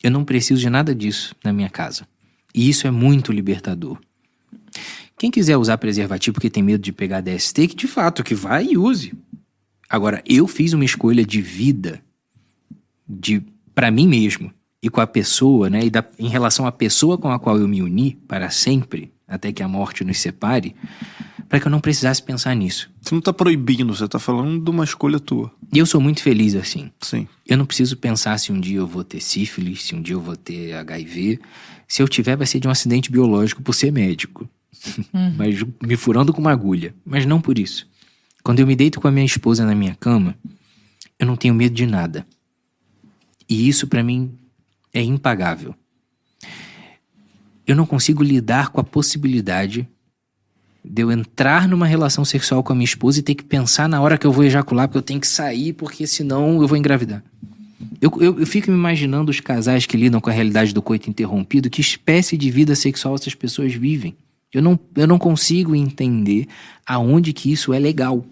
[0.04, 2.08] Eu não preciso de nada disso na minha casa.
[2.54, 4.00] E isso é muito libertador.
[5.18, 8.66] Quem quiser usar preservativo porque tem medo de pegar DST, que de fato que vai
[8.72, 9.14] e use.
[9.90, 12.02] Agora, eu fiz uma escolha de vida
[13.08, 13.42] de
[13.74, 17.32] para mim mesmo e com a pessoa, né, e da, em relação à pessoa com
[17.32, 20.76] a qual eu me uni para sempre, até que a morte nos separe,
[21.50, 22.92] para que eu não precisasse pensar nisso.
[23.02, 25.52] Você não tá proibindo, você tá falando de uma escolha tua.
[25.74, 26.92] E eu sou muito feliz assim.
[27.02, 27.28] Sim.
[27.48, 30.22] Eu não preciso pensar se um dia eu vou ter sífilis, se um dia eu
[30.22, 31.40] vou ter HIV.
[31.88, 34.48] Se eu tiver, vai ser de um acidente biológico por ser médico.
[35.36, 36.94] Mas me furando com uma agulha.
[37.06, 37.88] Mas não por isso.
[38.44, 40.36] Quando eu me deito com a minha esposa na minha cama,
[41.20, 42.26] eu não tenho medo de nada.
[43.50, 44.38] E isso para mim
[44.94, 45.76] é impagável.
[47.66, 49.88] Eu não consigo lidar com a possibilidade
[50.84, 54.00] de eu entrar numa relação sexual com a minha esposa e ter que pensar na
[54.02, 57.24] hora que eu vou ejacular, porque eu tenho que sair, porque senão eu vou engravidar.
[58.00, 61.10] Eu, eu, eu, fico me imaginando os casais que lidam com a realidade do coito
[61.10, 64.16] interrompido, que espécie de vida sexual essas pessoas vivem.
[64.56, 66.48] Eu não, eu não consigo entender
[66.86, 68.26] aonde que isso é legal.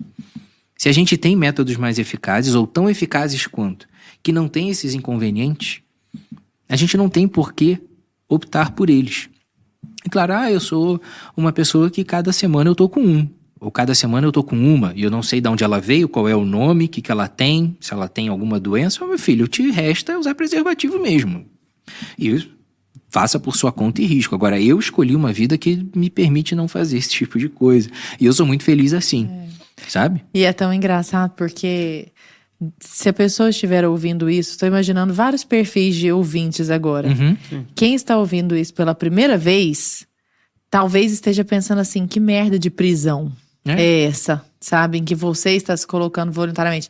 [0.78, 3.88] Se a gente tem métodos mais eficazes, ou tão eficazes quanto,
[4.22, 5.82] que não tem esses inconvenientes,
[6.68, 7.78] a gente não tem por que
[8.28, 9.30] optar por eles.
[10.06, 11.02] E claro, ah, eu sou
[11.36, 13.30] uma pessoa que cada semana eu tô com um.
[13.60, 16.10] Ou cada semana eu tô com uma e eu não sei de onde ela veio,
[16.10, 19.06] qual é o nome, o que, que ela tem, se ela tem alguma doença.
[19.06, 21.46] Meu filho, te resta usar preservativo mesmo.
[22.18, 22.46] E
[23.14, 24.34] faça por sua conta e risco.
[24.34, 27.88] Agora, eu escolhi uma vida que me permite não fazer esse tipo de coisa.
[28.20, 29.88] E eu sou muito feliz assim, é.
[29.88, 30.26] sabe?
[30.34, 32.08] E é tão engraçado porque
[32.80, 37.08] se a pessoa estiver ouvindo isso, estou imaginando vários perfis de ouvintes agora.
[37.10, 37.38] Uhum.
[37.76, 40.08] Quem está ouvindo isso pela primeira vez,
[40.68, 43.32] talvez esteja pensando assim: que merda de prisão
[43.64, 44.44] é, é essa?
[44.60, 44.98] Sabe?
[44.98, 46.90] Em que você está se colocando voluntariamente.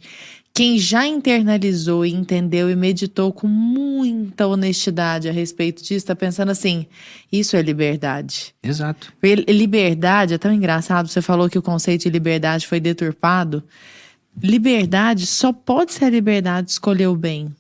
[0.55, 6.51] Quem já internalizou e entendeu e meditou com muita honestidade a respeito disso, está pensando
[6.51, 6.85] assim:
[7.31, 8.53] isso é liberdade.
[8.61, 9.11] Exato.
[9.47, 11.07] Liberdade é tão engraçado.
[11.07, 13.63] Você falou que o conceito de liberdade foi deturpado.
[14.41, 17.51] Liberdade só pode ser a liberdade de escolher o bem.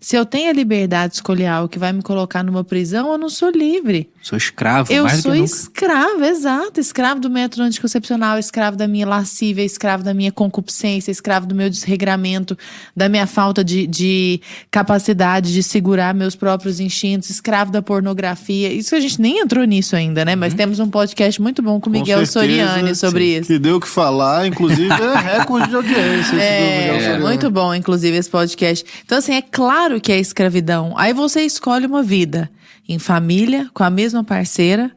[0.00, 3.18] Se eu tenho a liberdade de escolher algo que vai me colocar numa prisão, eu
[3.18, 4.08] não sou livre.
[4.22, 4.92] Sou escravo.
[4.92, 6.78] Eu mais sou do que escravo, exato.
[6.78, 11.70] Escravo do método anticoncepcional, escravo da minha lascívia, escravo da minha concupiscência, escravo do meu
[11.70, 12.56] desregramento,
[12.94, 18.72] da minha falta de, de capacidade de segurar meus próprios instintos, escravo da pornografia.
[18.72, 20.36] Isso a gente nem entrou nisso ainda, né?
[20.36, 20.58] Mas uhum.
[20.58, 23.40] temos um podcast muito bom com o Miguel certeza, Soriani sobre sim.
[23.40, 23.46] isso.
[23.46, 26.36] Que deu o que falar, inclusive é recorde de audiência.
[26.36, 28.84] É, é muito bom, inclusive, esse podcast.
[29.04, 30.94] Então, assim, é claro que é escravidão.
[30.96, 32.50] Aí você escolhe uma vida
[32.88, 34.90] em família, com a mesma parceira,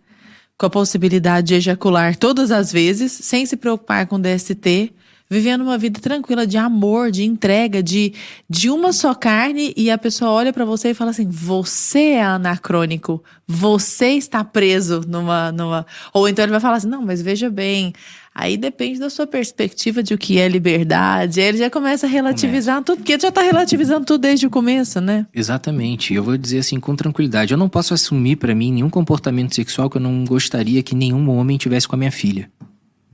[0.57, 4.93] com a possibilidade de ejacular todas as vezes, sem se preocupar com DST,
[5.29, 8.13] vivendo uma vida tranquila de amor, de entrega, de,
[8.49, 12.23] de uma só carne, e a pessoa olha para você e fala assim: você é
[12.23, 15.85] anacrônico, você está preso numa, numa.
[16.13, 17.93] Ou então ele vai falar assim: não, mas veja bem,
[18.33, 21.41] Aí depende da sua perspectiva de o que é liberdade.
[21.41, 22.85] Aí ele já começa a relativizar começa.
[22.85, 25.27] tudo, porque ele já está relativizando tudo desde o começo, né?
[25.33, 26.13] Exatamente.
[26.13, 27.51] Eu vou dizer assim com tranquilidade.
[27.51, 31.29] Eu não posso assumir para mim nenhum comportamento sexual que eu não gostaria que nenhum
[31.29, 32.49] homem tivesse com a minha filha.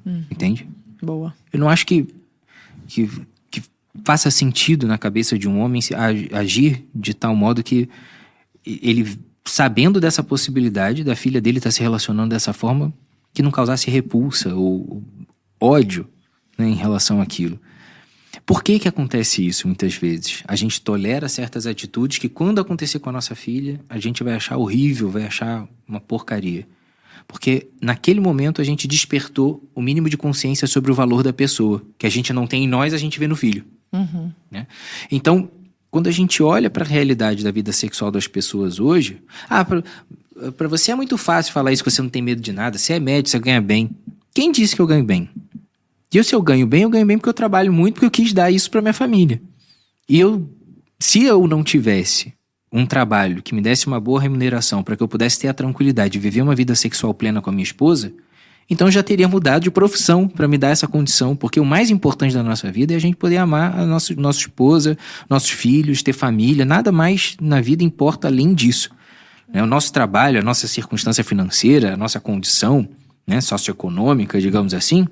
[0.06, 0.22] Hum.
[0.30, 0.68] Entende?
[1.02, 1.34] Boa.
[1.52, 2.08] Eu não acho que,
[2.88, 3.10] que,
[3.50, 3.64] que
[4.04, 5.82] faça sentido na cabeça de um homem
[6.32, 7.90] agir de tal modo que
[8.64, 12.94] ele, sabendo dessa possibilidade da filha dele estar tá se relacionando dessa forma,
[13.38, 15.04] que não causasse repulsa ou
[15.62, 16.10] ódio
[16.58, 17.62] né, em relação àquilo.
[18.44, 20.42] Por que que acontece isso muitas vezes?
[20.48, 24.34] A gente tolera certas atitudes que quando acontecer com a nossa filha, a gente vai
[24.34, 26.68] achar horrível, vai achar uma porcaria.
[27.28, 31.84] Porque naquele momento a gente despertou o mínimo de consciência sobre o valor da pessoa,
[31.96, 33.64] que a gente não tem em nós, a gente vê no filho.
[33.94, 34.32] Uhum.
[34.50, 34.66] Né?
[35.12, 35.48] Então,
[35.92, 39.64] quando a gente olha para a realidade da vida sexual das pessoas hoje, ah,
[40.56, 42.78] para você é muito fácil falar isso que você não tem medo de nada.
[42.78, 43.90] Você é médico, você ganha bem.
[44.34, 45.30] Quem disse que eu ganho bem?
[46.14, 48.12] E eu, se eu ganho bem, eu ganho bem porque eu trabalho muito, porque eu
[48.12, 49.42] quis dar isso para minha família.
[50.08, 50.50] E eu,
[51.00, 52.34] se eu não tivesse
[52.72, 56.14] um trabalho que me desse uma boa remuneração para que eu pudesse ter a tranquilidade
[56.14, 58.14] de viver uma vida sexual plena com a minha esposa,
[58.70, 62.34] então já teria mudado de profissão para me dar essa condição, porque o mais importante
[62.34, 64.98] da nossa vida é a gente poder amar a nossa, nossa esposa,
[65.30, 68.90] nossos filhos, ter família, nada mais na vida importa além disso.
[69.48, 69.64] Né?
[69.64, 72.88] O nosso trabalho, a nossa circunstância financeira, a nossa condição
[73.26, 75.08] né, socioeconômica, digamos assim,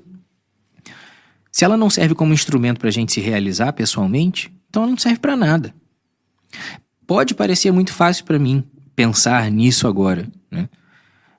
[1.50, 4.98] se ela não serve como instrumento para a gente se realizar pessoalmente, então ela não
[4.98, 5.74] serve para nada.
[7.06, 8.62] Pode parecer muito fácil para mim
[8.94, 10.68] pensar nisso agora, né?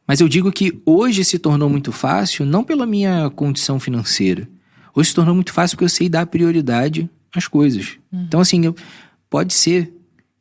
[0.08, 4.48] Mas eu digo que hoje se tornou muito fácil não pela minha condição financeira.
[4.96, 7.98] Hoje se tornou muito fácil porque eu sei dar prioridade às coisas.
[8.12, 8.24] Uhum.
[8.24, 8.76] Então, assim, eu,
[9.30, 9.94] pode ser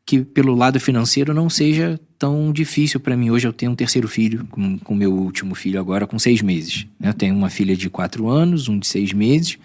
[0.07, 3.31] que pelo lado financeiro não seja tão difícil para mim.
[3.31, 6.87] Hoje eu tenho um terceiro filho, com o meu último filho agora com seis meses.
[7.03, 9.59] Eu tenho uma filha de quatro anos, um de seis meses.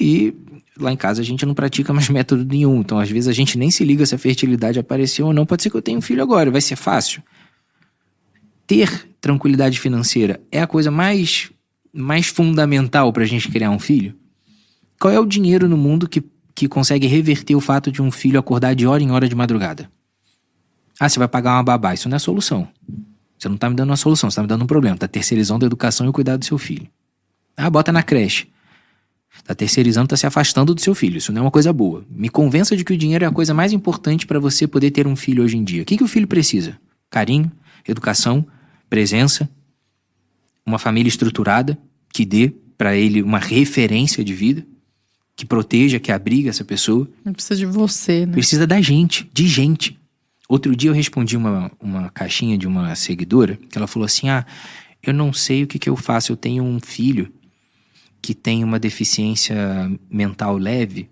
[0.00, 0.34] E
[0.78, 2.80] lá em casa a gente não pratica mais método nenhum.
[2.80, 5.44] Então, às vezes, a gente nem se liga se a fertilidade apareceu ou não.
[5.44, 7.22] Pode ser que eu tenha um filho agora, vai ser fácil.
[8.66, 11.50] Ter tranquilidade financeira é a coisa mais,
[11.92, 14.14] mais fundamental para a gente criar um filho?
[14.98, 16.22] Qual é o dinheiro no mundo que
[16.60, 19.90] que consegue reverter o fato de um filho acordar de hora em hora de madrugada.
[20.98, 21.94] Ah, você vai pagar uma babá.
[21.94, 22.68] Isso não é solução.
[23.38, 24.94] Você não está me dando uma solução, você está me dando um problema.
[24.94, 26.86] Está terceirizando a educação e o cuidado do seu filho.
[27.56, 28.48] Ah, bota na creche.
[29.34, 31.16] Está terceirizando, está se afastando do seu filho.
[31.16, 32.04] Isso não é uma coisa boa.
[32.10, 35.06] Me convença de que o dinheiro é a coisa mais importante para você poder ter
[35.06, 35.80] um filho hoje em dia.
[35.80, 36.78] O que, que o filho precisa?
[37.08, 37.50] Carinho,
[37.88, 38.46] educação,
[38.90, 39.48] presença,
[40.66, 41.78] uma família estruturada
[42.12, 44.66] que dê para ele uma referência de vida
[45.40, 47.08] que proteja, que abriga essa pessoa.
[47.24, 48.32] Não precisa de você, né?
[48.32, 49.98] Precisa da gente, de gente.
[50.46, 54.44] Outro dia eu respondi uma, uma caixinha de uma seguidora que ela falou assim: Ah,
[55.02, 56.30] eu não sei o que, que eu faço.
[56.30, 57.32] Eu tenho um filho
[58.20, 59.56] que tem uma deficiência
[60.10, 61.08] mental leve.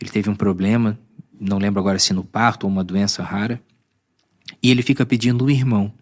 [0.00, 0.96] Ele teve um problema,
[1.40, 3.60] não lembro agora se no parto ou uma doença rara.
[4.62, 5.92] E ele fica pedindo um irmão.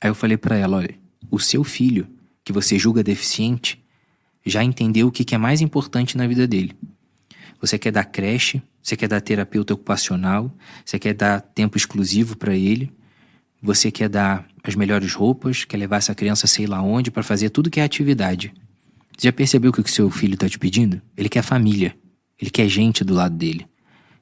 [0.00, 0.94] Aí eu falei para ela: Olha,
[1.32, 2.06] o seu filho,
[2.44, 3.84] que você julga deficiente,
[4.46, 6.76] já entendeu o que é mais importante na vida dele.
[7.60, 10.54] Você quer dar creche, você quer dar terapeuta ocupacional,
[10.84, 12.92] você quer dar tempo exclusivo para ele,
[13.60, 17.50] você quer dar as melhores roupas, quer levar essa criança sei lá onde para fazer
[17.50, 18.52] tudo que é atividade.
[19.16, 21.00] Você já percebeu o que o seu filho está te pedindo?
[21.16, 21.96] Ele quer família,
[22.40, 23.66] ele quer gente do lado dele.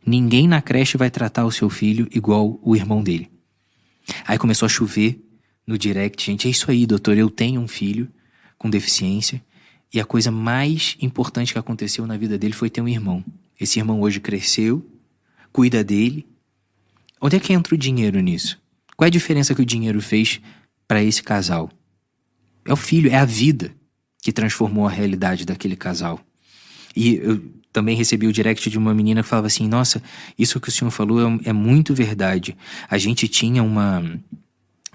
[0.07, 3.31] Ninguém na creche vai tratar o seu filho igual o irmão dele.
[4.27, 5.21] Aí começou a chover
[5.67, 8.09] no direct, gente, é isso aí, doutor, eu tenho um filho
[8.57, 9.43] com deficiência
[9.95, 13.25] e a coisa mais importante que aconteceu na vida dele foi ter um irmão.
[13.59, 14.85] Esse irmão hoje cresceu,
[15.53, 16.27] cuida dele.
[17.21, 18.61] Onde é que entra o dinheiro nisso?
[18.97, 20.41] Qual é a diferença que o dinheiro fez
[20.89, 21.71] para esse casal?
[22.67, 23.73] É o filho, é a vida
[24.21, 26.21] que transformou a realidade daquele casal.
[26.97, 27.41] E eu
[27.73, 30.03] também recebi o direct de uma menina que falava assim: Nossa,
[30.37, 32.57] isso que o senhor falou é, é muito verdade.
[32.89, 34.03] A gente tinha uma,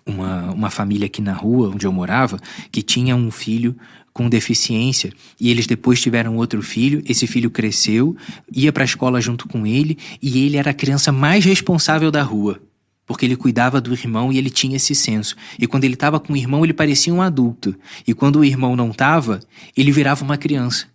[0.05, 2.39] uma, uma família aqui na rua onde eu morava
[2.71, 3.75] que tinha um filho
[4.19, 7.01] com deficiência e eles depois tiveram outro filho.
[7.05, 8.17] Esse filho cresceu,
[8.53, 12.21] ia para a escola junto com ele e ele era a criança mais responsável da
[12.21, 12.61] rua.
[13.05, 15.37] Porque ele cuidava do irmão e ele tinha esse senso.
[15.57, 17.73] E quando ele estava com o irmão, ele parecia um adulto.
[18.05, 19.39] E quando o irmão não estava,
[19.75, 20.87] ele virava uma criança.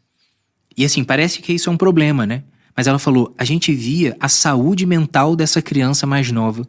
[0.76, 2.44] E assim, parece que isso é um problema, né?
[2.76, 6.68] Mas ela falou: a gente via a saúde mental dessa criança mais nova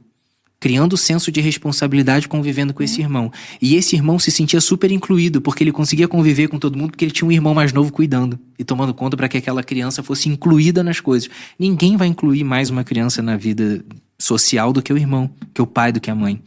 [0.59, 3.31] criando senso de responsabilidade convivendo com esse irmão.
[3.61, 7.05] E esse irmão se sentia super incluído, porque ele conseguia conviver com todo mundo, porque
[7.05, 10.29] ele tinha um irmão mais novo cuidando e tomando conta para que aquela criança fosse
[10.29, 11.29] incluída nas coisas.
[11.59, 13.83] Ninguém vai incluir mais uma criança na vida
[14.17, 16.41] social do que o irmão, que o pai, do que a mãe.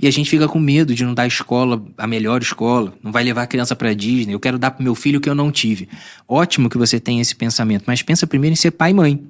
[0.00, 3.12] E a gente fica com medo de não dar a escola, a melhor escola, não
[3.12, 5.34] vai levar a criança para Disney, eu quero dar pro meu filho o que eu
[5.34, 5.88] não tive.
[6.26, 9.22] Ótimo que você tenha esse pensamento, mas pensa primeiro em ser pai e mãe.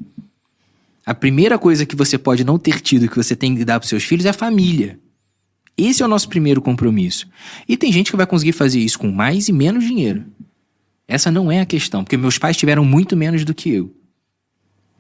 [1.05, 3.89] A primeira coisa que você pode não ter tido que você tem que dar para
[3.89, 4.99] seus filhos é a família.
[5.77, 7.27] Esse é o nosso primeiro compromisso.
[7.69, 10.25] E tem gente que vai conseguir fazer isso com mais e menos dinheiro.
[11.09, 13.95] Essa não é a questão, porque meus pais tiveram muito menos do que eu.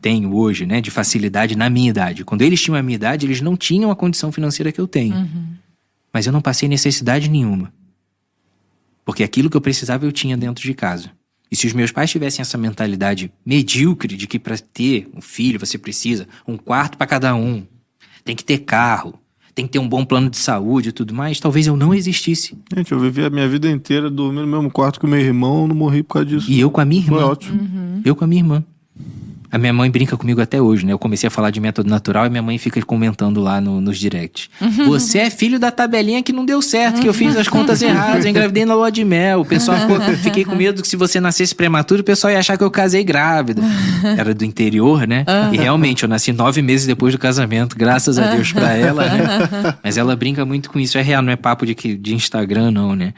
[0.00, 2.24] Tenho hoje, né, de facilidade na minha idade.
[2.24, 5.14] Quando eles tinham a minha idade, eles não tinham a condição financeira que eu tenho.
[5.14, 5.54] Uhum.
[6.12, 7.72] Mas eu não passei necessidade nenhuma.
[9.04, 11.10] Porque aquilo que eu precisava eu tinha dentro de casa.
[11.52, 15.60] E se os meus pais tivessem essa mentalidade medíocre de que para ter um filho
[15.60, 17.62] você precisa um quarto para cada um,
[18.24, 19.18] tem que ter carro,
[19.54, 22.56] tem que ter um bom plano de saúde e tudo mais, talvez eu não existisse.
[22.74, 25.68] Gente, eu vivi a minha vida inteira dormindo no mesmo quarto que o meu irmão,
[25.68, 26.50] não morri por causa disso.
[26.50, 27.18] E eu com a minha irmã.
[27.18, 27.60] Foi ótimo.
[27.60, 28.00] Uhum.
[28.02, 28.64] Eu com a minha irmã.
[29.52, 30.94] A minha mãe brinca comigo até hoje, né?
[30.94, 33.98] Eu comecei a falar de método natural e minha mãe fica comentando lá no, nos
[33.98, 34.48] directs.
[34.58, 34.86] Uhum.
[34.86, 38.24] Você é filho da tabelinha que não deu certo, que eu fiz as contas erradas,
[38.24, 39.42] eu engravidei na lua de mel.
[39.42, 42.56] O pessoal ficou, fiquei com medo que se você nascesse prematuro, o pessoal ia achar
[42.56, 43.62] que eu casei grávida.
[44.16, 45.26] Era do interior, né?
[45.52, 49.74] E realmente, eu nasci nove meses depois do casamento, graças a Deus pra ela, né?
[49.84, 50.96] Mas ela brinca muito com isso.
[50.96, 53.12] É real, não é papo de, que, de Instagram, não, né?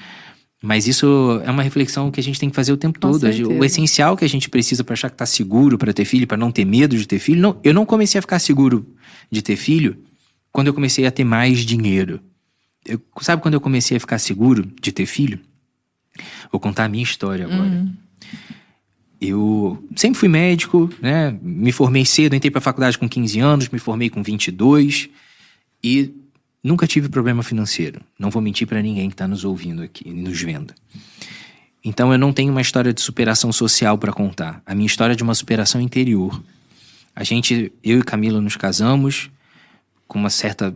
[0.65, 3.21] Mas isso é uma reflexão que a gente tem que fazer o tempo Com todo.
[3.21, 3.49] Certeza.
[3.49, 6.39] O essencial que a gente precisa para achar que tá seguro para ter filho, para
[6.39, 7.41] não ter medo de ter filho.
[7.41, 8.87] Não, eu não comecei a ficar seguro
[9.31, 9.99] de ter filho
[10.51, 12.19] quando eu comecei a ter mais dinheiro.
[12.87, 15.39] Eu, sabe quando eu comecei a ficar seguro de ter filho?
[16.51, 17.63] Vou contar a minha história agora.
[17.63, 17.93] Uhum.
[19.21, 21.37] Eu sempre fui médico, né?
[21.43, 25.11] Me formei cedo, entrei para a faculdade com 15 anos, me formei com 22
[25.83, 26.11] e
[26.65, 28.01] Nunca tive problema financeiro.
[28.19, 30.73] Não vou mentir para ninguém que está nos ouvindo aqui, nos vendo.
[31.85, 34.63] Então eu não tenho uma história de superação social para contar.
[34.65, 36.43] A minha história é de uma superação interior.
[37.15, 39.31] A gente, eu e Camila nos casamos,
[40.09, 40.75] com uma certa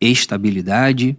[0.00, 1.14] estabilidade,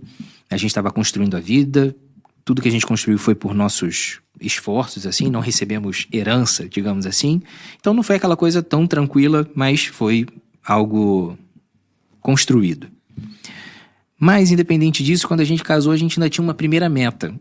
[0.49, 1.95] a gente estava construindo a vida,
[2.43, 7.39] tudo que a gente construiu foi por nossos esforços, assim, não recebemos herança, digamos assim.
[7.79, 10.25] Então não foi aquela coisa tão tranquila, mas foi
[10.65, 11.37] algo
[12.19, 12.96] construído.
[14.19, 17.33] Mas, independente disso, quando a gente casou, a gente ainda tinha uma primeira meta.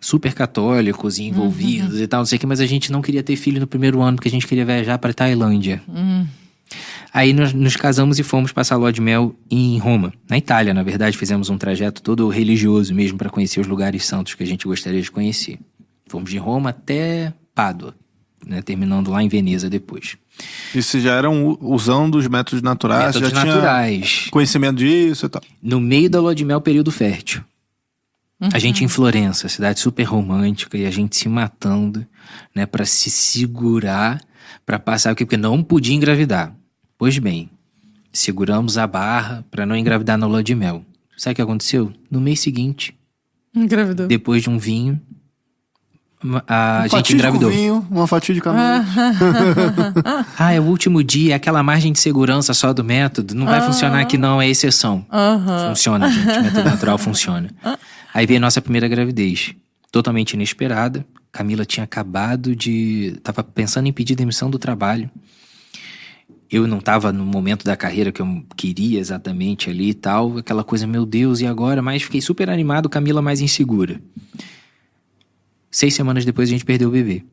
[0.00, 2.02] Super católicos e envolvidos uhum.
[2.02, 4.00] e tal, não sei o que, mas a gente não queria ter filho no primeiro
[4.00, 5.80] ano, porque a gente queria viajar para Tailândia.
[5.86, 6.26] Uhum.
[7.14, 10.82] Aí nós nos casamos e fomos passar lua de mel em Roma, na Itália, na
[10.82, 11.16] verdade.
[11.16, 15.02] Fizemos um trajeto todo religioso mesmo para conhecer os lugares santos que a gente gostaria
[15.02, 15.58] de conhecer.
[16.06, 17.94] Fomos de Roma até Pádua,
[18.46, 20.16] né, terminando lá em Veneza depois.
[20.74, 23.14] Isso já eram usando os métodos naturais?
[23.14, 24.28] Métodos já naturais.
[24.30, 25.42] conhecimento disso e tal?
[25.62, 27.42] No meio da lua de mel, período fértil.
[28.40, 28.48] Uhum.
[28.52, 32.04] A gente em Florença, cidade super romântica, e a gente se matando,
[32.54, 34.20] né, para se segurar,
[34.66, 35.24] para passar o quê?
[35.24, 36.54] Porque não podia engravidar.
[36.98, 37.48] Pois bem,
[38.12, 40.84] seguramos a barra para não engravidar na lua de mel.
[41.16, 41.92] Sabe o que aconteceu?
[42.10, 42.94] No mês seguinte,
[43.54, 44.06] engravidou.
[44.08, 45.00] Depois de um vinho,
[46.46, 47.50] a um gente engravidou.
[47.50, 48.84] Vinho, uma fatia de camarão.
[50.38, 53.34] ah, é o último dia, aquela margem de segurança só do método.
[53.34, 55.04] Não vai funcionar aqui, não, é exceção.
[55.68, 56.38] Funciona, gente.
[56.38, 57.50] O método natural funciona.
[58.14, 59.54] Aí veio a nossa primeira gravidez.
[59.90, 61.04] Totalmente inesperada.
[61.30, 63.18] Camila tinha acabado de.
[63.22, 65.10] Tava pensando em pedir demissão do trabalho.
[66.50, 70.36] Eu não estava no momento da carreira que eu queria exatamente ali e tal.
[70.36, 71.80] Aquela coisa, meu Deus, e agora?
[71.80, 73.98] Mas fiquei super animado, Camila mais insegura.
[75.72, 77.24] Seis semanas depois a gente perdeu o bebê.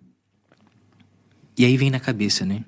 [1.57, 2.64] E aí vem na cabeça, né?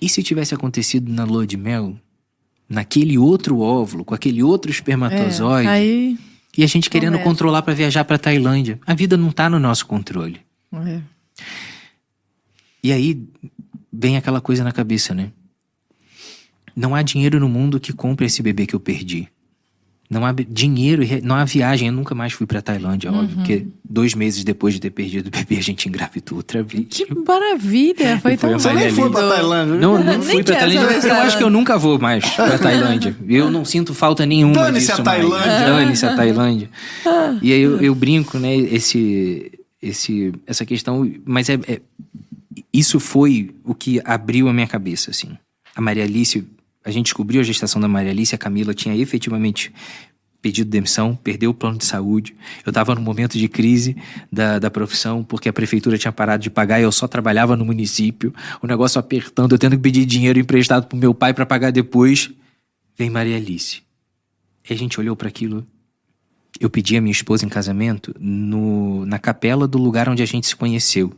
[0.00, 1.96] E se tivesse acontecido na lua de mel,
[2.68, 6.18] naquele outro óvulo, com aquele outro espermatozoide, é, aí...
[6.56, 7.30] e a gente querendo Começa.
[7.30, 8.80] controlar para viajar para Tailândia?
[8.84, 10.40] A vida não tá no nosso controle.
[10.72, 11.00] É.
[12.82, 13.24] E aí
[13.92, 15.30] vem aquela coisa na cabeça, né?
[16.74, 19.28] Não há dinheiro no mundo que compre esse bebê que eu perdi.
[20.10, 21.88] Não há dinheiro, não há viagem.
[21.88, 23.18] Eu nunca mais fui pra Tailândia, uhum.
[23.18, 23.36] óbvio.
[23.36, 26.86] Porque dois meses depois de ter perdido o bebê, a gente engravidou outra vez.
[26.88, 28.18] Que maravilha!
[28.18, 29.74] Foi tão Você nem foi pra Tailândia?
[29.76, 31.08] Não, não fui pra Tailândia.
[31.08, 33.14] Eu acho que eu nunca vou mais pra Tailândia.
[33.28, 35.58] Eu não sinto falta nenhuma Dane-se disso a Tailândia.
[35.58, 36.70] Dane-se a Tailândia.
[37.42, 38.56] E aí eu, eu, brinco, né?
[38.56, 39.52] Esse,
[39.82, 41.10] esse, essa questão...
[41.24, 41.80] Mas é, é,
[42.72, 45.36] isso foi o que abriu a minha cabeça, assim.
[45.74, 46.44] A Maria Alice
[46.88, 49.72] a gente descobriu a gestação da Maria Alice, a Camila tinha efetivamente
[50.40, 52.34] pedido demissão, perdeu o plano de saúde.
[52.64, 53.94] Eu estava num momento de crise
[54.32, 57.64] da, da profissão, porque a prefeitura tinha parado de pagar e eu só trabalhava no
[57.64, 58.32] município.
[58.62, 62.30] O negócio apertando, eu tendo que pedir dinheiro emprestado pro meu pai para pagar depois.
[62.96, 63.82] Vem Maria Alice.
[64.68, 65.66] E a gente olhou para aquilo.
[66.58, 70.46] Eu pedi a minha esposa em casamento no, na capela do lugar onde a gente
[70.46, 71.12] se conheceu,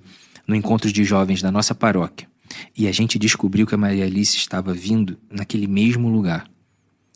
[0.46, 2.29] no encontro de jovens da nossa paróquia.
[2.76, 6.50] E a gente descobriu que a Maria Alice estava vindo naquele mesmo lugar.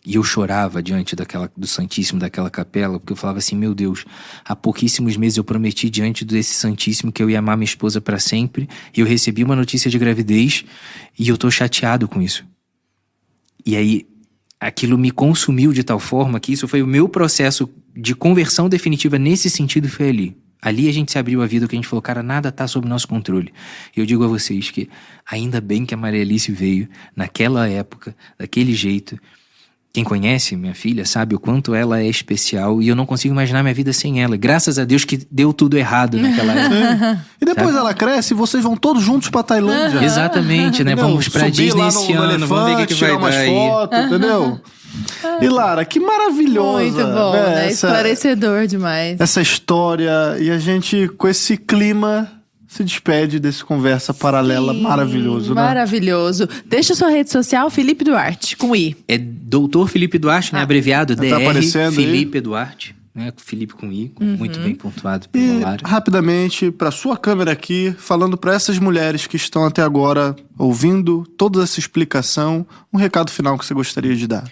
[0.07, 4.05] E eu chorava diante daquela, do Santíssimo daquela capela, porque eu falava assim: meu Deus,
[4.45, 8.19] há pouquíssimos meses eu prometi diante desse Santíssimo que eu ia amar minha esposa para
[8.19, 10.65] sempre, e eu recebi uma notícia de gravidez,
[11.19, 12.45] e eu tô chateado com isso.
[13.65, 14.07] E aí,
[14.61, 19.19] aquilo me consumiu de tal forma que isso foi o meu processo de conversão definitiva
[19.19, 20.44] nesse sentido, foi ali.
[20.65, 22.89] Ali a gente se abriu a vida, que a gente falou, cara, nada tá sob
[22.89, 23.53] nosso controle.
[23.95, 24.89] E eu digo a vocês que
[25.31, 29.21] ainda bem que a Maria Alice veio naquela época, daquele jeito.
[29.95, 33.63] Quem conhece minha filha sabe o quanto ela é especial e eu não consigo imaginar
[33.63, 34.37] minha vida sem ela.
[34.37, 37.25] Graças a Deus que deu tudo errado naquela época.
[37.41, 37.79] E depois sabe?
[37.79, 40.05] ela cresce e vocês vão todos juntos pra Tailândia.
[40.05, 40.95] Exatamente, né?
[40.95, 41.11] Entendeu?
[41.11, 43.55] Vamos pra Subir Disney esse ano, vamos ver o que, que vai dar aí.
[43.55, 44.61] Fotos, entendeu?
[45.41, 46.85] E Lara, que maravilhosa.
[46.85, 47.43] Muito bom, né?
[47.43, 47.67] né?
[47.67, 49.21] Essa, Esclarecedor demais.
[49.21, 50.37] Essa história.
[50.39, 52.31] E a gente, com esse clima,
[52.75, 55.63] se despede desse conversa paralela Sim, maravilhoso, né?
[55.63, 56.49] Maravilhoso.
[56.67, 58.97] Deixa sua rede social, Felipe Duarte, com I.
[59.07, 60.59] É Doutor Felipe Duarte, né?
[60.59, 60.65] Ah.
[60.65, 61.29] Abreviado, DR.
[61.31, 62.43] Tá aparecendo Felipe aí.
[62.43, 62.97] Duarte.
[63.15, 64.37] Né, Felipe com I, uhum.
[64.37, 65.87] muito bem pontuado pela e, Lara.
[65.87, 71.63] Rapidamente, para sua câmera aqui, falando para essas mulheres que estão até agora ouvindo toda
[71.63, 74.51] essa explicação, um recado final que você gostaria de dar.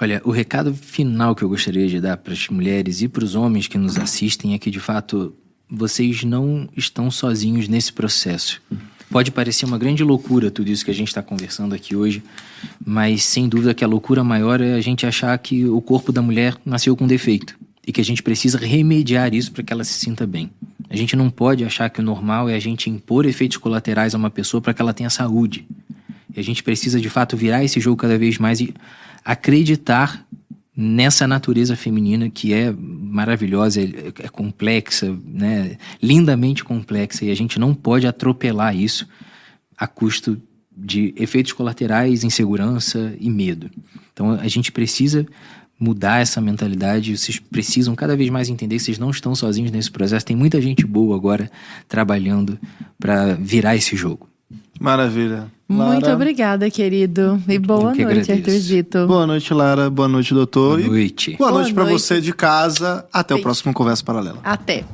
[0.00, 3.36] Olha, o recado final que eu gostaria de dar para as mulheres e para os
[3.36, 5.32] homens que nos assistem é que, de fato,
[5.70, 8.60] vocês não estão sozinhos nesse processo.
[9.10, 12.22] Pode parecer uma grande loucura tudo isso que a gente está conversando aqui hoje,
[12.84, 16.22] mas sem dúvida que a loucura maior é a gente achar que o corpo da
[16.22, 19.94] mulher nasceu com defeito e que a gente precisa remediar isso para que ela se
[19.94, 20.50] sinta bem.
[20.88, 24.18] A gente não pode achar que o normal é a gente impor efeitos colaterais a
[24.18, 25.66] uma pessoa para que ela tenha saúde.
[26.34, 28.74] E a gente precisa de fato virar esse jogo cada vez mais e
[29.24, 30.26] acreditar
[30.76, 35.76] nessa natureza feminina que é maravilhosa, é, é complexa, né?
[36.02, 39.06] lindamente complexa, e a gente não pode atropelar isso
[39.76, 40.40] a custo
[40.76, 43.70] de efeitos colaterais, insegurança e medo.
[44.12, 45.24] Então a gente precisa
[45.78, 47.16] mudar essa mentalidade.
[47.16, 50.26] Vocês precisam cada vez mais entender que vocês não estão sozinhos nesse processo.
[50.26, 51.50] Tem muita gente boa agora
[51.88, 52.58] trabalhando
[52.98, 54.28] para virar esse jogo.
[54.80, 55.46] Maravilha.
[55.68, 56.14] Muito Lara.
[56.14, 57.40] obrigada, querido.
[57.48, 58.32] E boa noite, agradeço.
[58.32, 59.06] Arthurzito.
[59.06, 59.88] Boa noite, Lara.
[59.88, 60.76] Boa noite, doutor.
[60.78, 61.36] Boa E noite.
[61.38, 62.00] Boa, Boa noite pra noite.
[62.02, 63.06] você de casa.
[63.12, 63.42] Até o Beijo.
[63.44, 64.38] próximo Conversa Paralela.
[64.44, 64.84] Até.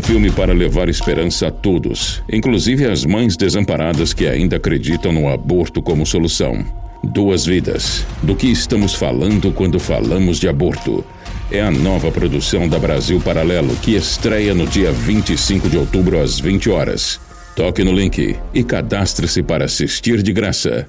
[0.00, 5.28] Um filme para levar esperança a todos, inclusive às mães desamparadas que ainda acreditam no
[5.28, 6.64] aborto como solução.
[7.04, 8.06] Duas Vidas.
[8.22, 11.04] Do que estamos falando quando falamos de aborto?
[11.52, 16.40] É a nova produção da Brasil Paralelo que estreia no dia 25 de outubro às
[16.40, 17.20] 20 horas.
[17.54, 20.88] Toque no link e cadastre-se para assistir de graça.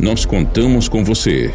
[0.00, 1.52] Nós contamos com você.